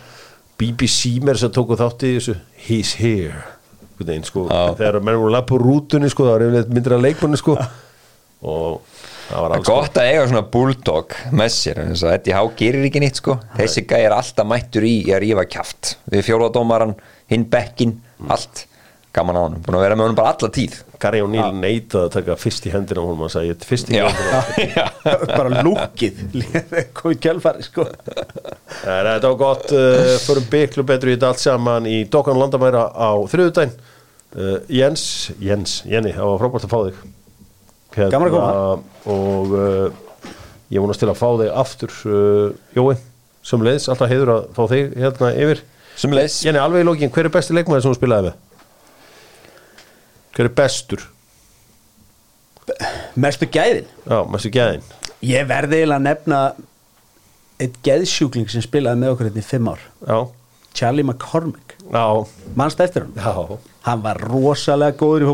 BBC 0.63 1.19
mér 1.25 1.41
sem 1.41 1.51
tóku 1.53 1.77
þátt 1.79 2.05
í 2.07 2.15
þessu. 2.17 2.37
He's 2.69 2.95
here. 3.01 3.43
Veginn, 4.03 4.25
sko. 4.27 4.47
Þegar 4.51 4.99
menn 5.05 5.19
voru 5.21 5.33
lapp 5.35 5.51
á 5.53 5.57
rútunni 5.61 6.11
sko, 6.11 6.27
það 6.27 6.35
var 6.35 6.45
yfirleitt 6.47 6.73
myndir 6.75 6.97
af 6.97 7.03
leikmanni 7.05 7.39
sko. 7.41 7.57
og 8.53 8.81
það 9.29 9.45
var 9.45 9.55
alls 9.57 9.69
gott 9.69 10.01
að 10.03 10.09
eiga 10.11 10.25
svona 10.31 10.45
bulldog 10.55 11.17
með 11.31 11.53
sér 11.55 11.81
og 11.85 12.05
Eddie 12.11 12.35
Há 12.37 12.43
gerir 12.59 12.89
ekki 12.89 13.03
nýtt 13.03 13.23
sko. 13.23 13.39
Þessi 13.59 13.85
gæði 13.87 14.09
er 14.09 14.17
alltaf 14.17 14.49
mættur 14.51 14.87
í 14.89 14.97
að 15.13 15.23
rífa 15.27 15.47
kjaft. 15.55 15.95
Við 16.13 16.27
fjóraðdómaran, 16.29 16.97
hinn 17.31 17.47
bekkin 17.53 17.97
allt, 18.31 18.67
gaman 19.13 19.37
á 19.37 19.43
hann 19.45 19.61
búin 19.61 19.77
að 19.77 19.85
vera 19.85 19.97
með 19.99 20.07
honum 20.07 20.19
bara 20.19 20.33
alla 20.33 20.49
tíð. 20.57 20.77
Gary 21.03 21.21
O'Neill 21.21 21.57
neitaði 21.59 22.07
að 22.07 22.13
taka 22.15 22.37
fyrst 22.41 22.67
í 22.69 22.73
hendina 22.73 23.03
honum 23.05 23.25
hann 23.27 23.33
sagði, 23.35 23.57
fyrst 23.69 23.91
í 23.93 23.99
hendina 23.99 24.43
já. 24.77 24.85
Bara 25.39 25.63
lúkið. 25.67 26.21
Komið 26.97 27.19
kjálfari 27.27 27.67
sko. 27.67 27.87
Þetta 28.83 29.27
var 29.27 29.39
gott, 29.41 29.73
uh, 29.75 30.15
förum 30.25 30.47
byglu 30.53 30.85
betur 30.89 31.11
í 31.11 31.17
þetta 31.17 31.33
allt 31.33 31.43
saman. 31.43 31.89
Í 31.91 32.05
Dokkan 32.13 32.39
Landamæra 32.41 32.87
á 32.95 33.11
þriðudaginn 33.33 33.75
uh, 33.75 34.55
Jens, 34.73 35.05
Jens, 35.43 35.81
Jenny, 35.89 36.15
það 36.17 36.31
var 36.33 36.41
frábært 36.45 36.69
að 36.69 36.73
fá 36.73 36.79
þig. 36.87 37.03
Hérna, 37.99 38.13
Gaman 38.15 38.31
að 38.31 38.37
koma. 38.39 38.79
Og 39.13 39.57
uh, 39.59 40.31
ég 40.73 40.81
vonast 40.85 41.03
til 41.03 41.11
að 41.13 41.19
fá 41.21 41.29
þig 41.43 41.53
aftur 41.65 41.99
uh, 42.09 42.47
Jói, 42.79 42.95
sem 43.45 43.67
leiðis, 43.67 43.91
alltaf 43.93 44.13
heiður 44.13 44.35
að 44.39 44.49
fá 44.57 44.63
þig 44.73 44.97
hérna 45.03 45.35
yfir. 45.35 45.67
Sem 46.01 46.17
leis 46.17 46.39
Jenny, 46.47 46.63
alveg 46.63 46.87
í 46.87 46.89
lókin, 46.89 47.13
hver 47.13 47.29
er 47.29 47.35
besti 47.35 47.53
leikmaður 47.59 47.85
sem 47.85 47.93
þú 47.93 47.99
spilaði 48.01 48.31
með? 48.31 48.41
Hver 50.33 50.49
er 50.49 50.55
bestur? 50.57 51.03
Mestu 53.19 53.49
gæðin 53.53 53.89
Já, 54.07 54.21
mestu 54.31 54.53
gæðin 54.55 54.85
Ég 55.27 55.47
verði 55.51 55.81
eiginlega 55.83 55.99
að 55.99 56.07
nefna 56.07 56.39
eitt 57.63 57.77
geðsjúkling 57.87 58.49
sem 58.51 58.63
spilaði 58.65 59.03
með 59.03 59.13
okkur 59.15 59.29
hérna 59.29 59.43
í 59.43 59.47
fimm 59.47 59.69
ár 59.73 59.83
Já, 60.09 60.17
Charlie 60.79 61.05
McCormick 61.07 61.77
já, 61.93 62.05
Manst 62.59 62.81
eftir 62.83 63.05
hann? 63.07 63.19
já 63.19 63.59
Hann 63.83 63.99
var 64.05 64.21
rosalega 64.23 64.95
góður 64.95 65.25
í 65.25 65.27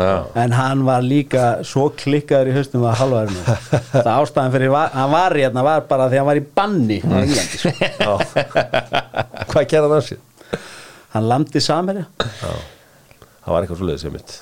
Já. 0.00 0.12
en 0.42 0.54
hann 0.56 0.82
var 0.88 1.02
líka 1.04 1.42
svo 1.68 1.90
klikkaður 1.92 2.48
í 2.48 2.54
haustum 2.56 2.86
að 2.88 2.94
halvaðurinn 3.02 3.42
það 4.06 4.08
ástæðan 4.14 4.54
fyrir 4.54 4.72
hann 4.96 5.10
var 5.12 5.36
hérna 5.36 5.64
var 5.66 5.84
bara 5.90 6.06
því 6.08 6.22
hann 6.22 6.30
var 6.30 6.40
í 6.40 6.44
banni 6.56 6.96
á 7.04 7.12
Englandi 7.20 7.60
sko. 7.60 7.74
Já. 8.00 8.14
Hvað 9.52 9.68
gerði 9.74 9.92
hann 9.92 10.06
sér? 10.08 10.22
hann 11.12 11.28
landi 11.28 11.60
samherja 11.60 12.06
Það 13.42 13.54
var 13.56 13.64
eitthvað 13.66 13.80
svo 13.82 13.88
leiðis 13.90 14.06
ég 14.08 14.14
mitt 14.16 14.34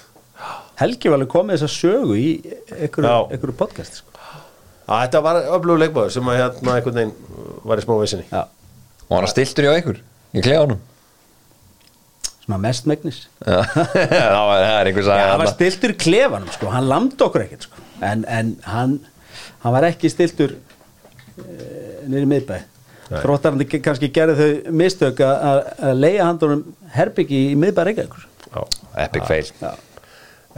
Helgi 0.80 1.10
var 1.12 1.18
alveg 1.20 1.28
komið 1.34 1.58
þess 1.58 1.66
að 1.66 1.72
sögu 1.76 2.14
í 2.16 2.28
einhverju, 2.72 3.52
podcast 3.60 3.98
sko. 4.00 4.14
Að 4.90 5.02
þetta 5.04 5.20
var 5.26 5.38
öflugur 5.56 5.82
leikmaður 5.82 6.14
sem 6.14 6.30
að 6.32 6.38
hérna 6.40 6.76
einhvern 6.78 6.96
veginn 6.96 7.12
var 7.68 7.80
í 7.82 7.84
smá 7.84 7.92
veisinni 8.00 8.24
Já, 8.30 8.42
og 9.08 9.12
hann 9.18 9.28
stiltur 9.30 9.68
hjá 9.68 9.74
ykkur 9.82 10.00
í 10.00 10.44
kleðanum 10.46 10.80
svona 12.40 12.58
mest 12.64 12.88
megnis. 12.90 13.18
Já, 13.44 13.60
það 13.70 14.40
var- 14.48 14.64
það 14.64 14.72
er 14.80 14.88
einhver 14.90 15.04
Já, 15.04 15.08
sagði 15.10 15.28
hann 15.28 15.42
var 15.44 15.52
stiltur 15.52 15.92
klefanum 16.00 16.48
sko. 16.56 16.70
hann 16.72 16.88
lamdi 16.90 17.22
okkur 17.28 17.44
ekkert 17.44 17.68
sko. 17.68 17.84
en, 18.02 18.24
en 18.26 18.50
hann, 18.66 18.96
hann 19.62 19.76
var 19.76 19.86
ekki 19.90 20.10
stiltur 20.10 20.56
e, 20.56 21.44
niður 22.08 22.24
í 22.26 22.30
miðbæ. 22.32 22.56
Nei. 23.10 23.20
þróttarandi 23.24 23.66
kannski 23.84 24.08
gerði 24.14 24.34
þau 24.40 24.74
mistök 24.80 25.20
að- 25.26 25.44
að 25.52 25.60
að 25.90 26.00
leiða 26.06 26.26
handunum 26.30 26.64
herbyggi 26.96 27.40
í 27.52 27.54
miðbæ 27.58 27.84
Reykjavíkur. 27.90 28.26
Já, 28.26 28.29
epic 29.04 29.26
fail. 29.28 29.50
Já. 29.60 29.70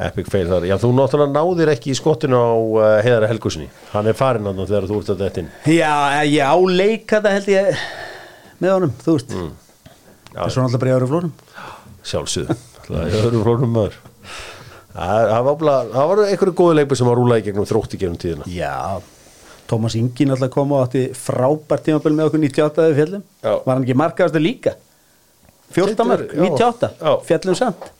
epic 0.09 0.31
fail 0.33 0.47
þar. 0.49 0.67
Já, 0.71 0.77
þú 0.81 0.93
náttúrulega 0.97 1.35
náðir 1.37 1.73
ekki 1.75 1.93
í 1.93 1.97
skottinu 1.99 2.41
á 2.41 2.53
uh, 2.57 2.85
Heiðara 3.05 3.29
Helgusinni 3.31 3.69
Hann 3.93 4.09
er 4.09 4.17
farinn 4.17 4.49
hann 4.49 4.63
þegar 4.65 4.89
þú 4.91 5.01
ert 5.03 5.13
að 5.15 5.25
þetta 5.27 5.43
inn. 5.45 5.51
Já, 5.77 5.93
ég 6.29 6.55
áleika 6.55 7.19
þetta 7.19 7.35
held 7.37 7.51
ég 7.53 7.83
með 8.63 8.77
honum, 8.77 8.95
þú 9.03 9.17
veist. 9.19 9.35
Mm. 9.37 9.51
Það 10.33 10.45
er 10.47 10.55
svona 10.55 10.69
alltaf 10.69 10.83
bara 10.83 10.93
í 10.93 10.97
ára 10.97 11.11
flórum. 11.11 11.33
Sjálfsögðu. 12.13 12.59
Það 12.87 13.17
öðru 13.23 13.41
flórum 13.45 13.75
maður. 13.77 13.99
Það 14.93 15.31
það 15.33 15.49
var 15.49 16.21
það 16.21 16.23
einhverju 16.29 16.55
góðu 16.59 16.77
leikmið 16.77 16.99
sem 17.01 17.09
var 17.09 17.21
rúlaði 17.21 17.45
gegnum 17.47 17.69
þrótti 17.69 18.01
gegnum 18.01 18.19
tíðina. 18.21 18.49
Já, 18.53 19.01
Tómas 19.71 19.95
Ingi 19.97 20.27
náttúrulega 20.29 20.53
kom 20.53 20.75
og 20.77 20.83
átti 20.85 21.05
frábært 21.17 21.87
tímabil 21.87 22.13
með 22.17 22.29
okkur 22.29 22.43
98 22.43 22.89
við 22.91 22.99
fjallum. 22.99 23.23
Já. 23.41 23.53
var 23.65 23.73
hann 23.73 23.87
ekki 23.87 23.97
markaðastu 23.97 24.43
líka 24.43 24.75
14 25.77 26.07
mark, 26.09 26.33
Já. 26.33 26.43
98 26.45 26.91
Já. 27.01 27.13
fjallum 27.29 27.59
samt. 27.59 27.91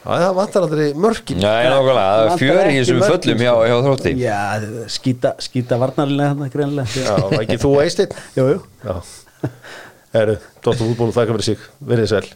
Já, 0.00 0.12
það 0.16 0.34
vantar 0.38 0.64
aldrei 0.64 0.86
mörkin. 0.96 1.42
Já, 1.44 1.50
ég 1.60 1.70
nákvæmlega, 1.74 2.04
það 2.10 2.20
er 2.20 2.28
Vantar 2.30 2.38
fjör 2.40 2.70
í 2.70 2.76
þessum 2.78 3.00
föllum 3.04 3.42
hjá, 3.44 3.50
hjá 3.68 3.74
þrótti. 3.84 4.12
Já, 4.16 4.38
skýta, 4.96 5.32
skýta 5.44 5.78
varnarlega 5.82 6.30
hann 6.32 6.52
greinlega 6.54 7.04
Já, 7.04 7.16
ekki 7.42 7.58
þú 7.60 7.72
eistinn 7.84 8.14
Jú, 8.38 8.46
jú. 8.54 8.94
Herru, 10.16 10.38
Dóttar 10.64 10.86
fútból, 10.86 11.12
þakka 11.14 11.36
fyrir 11.36 11.48
sig. 11.52 11.66
Verðið 11.92 12.14
sæl 12.14 12.30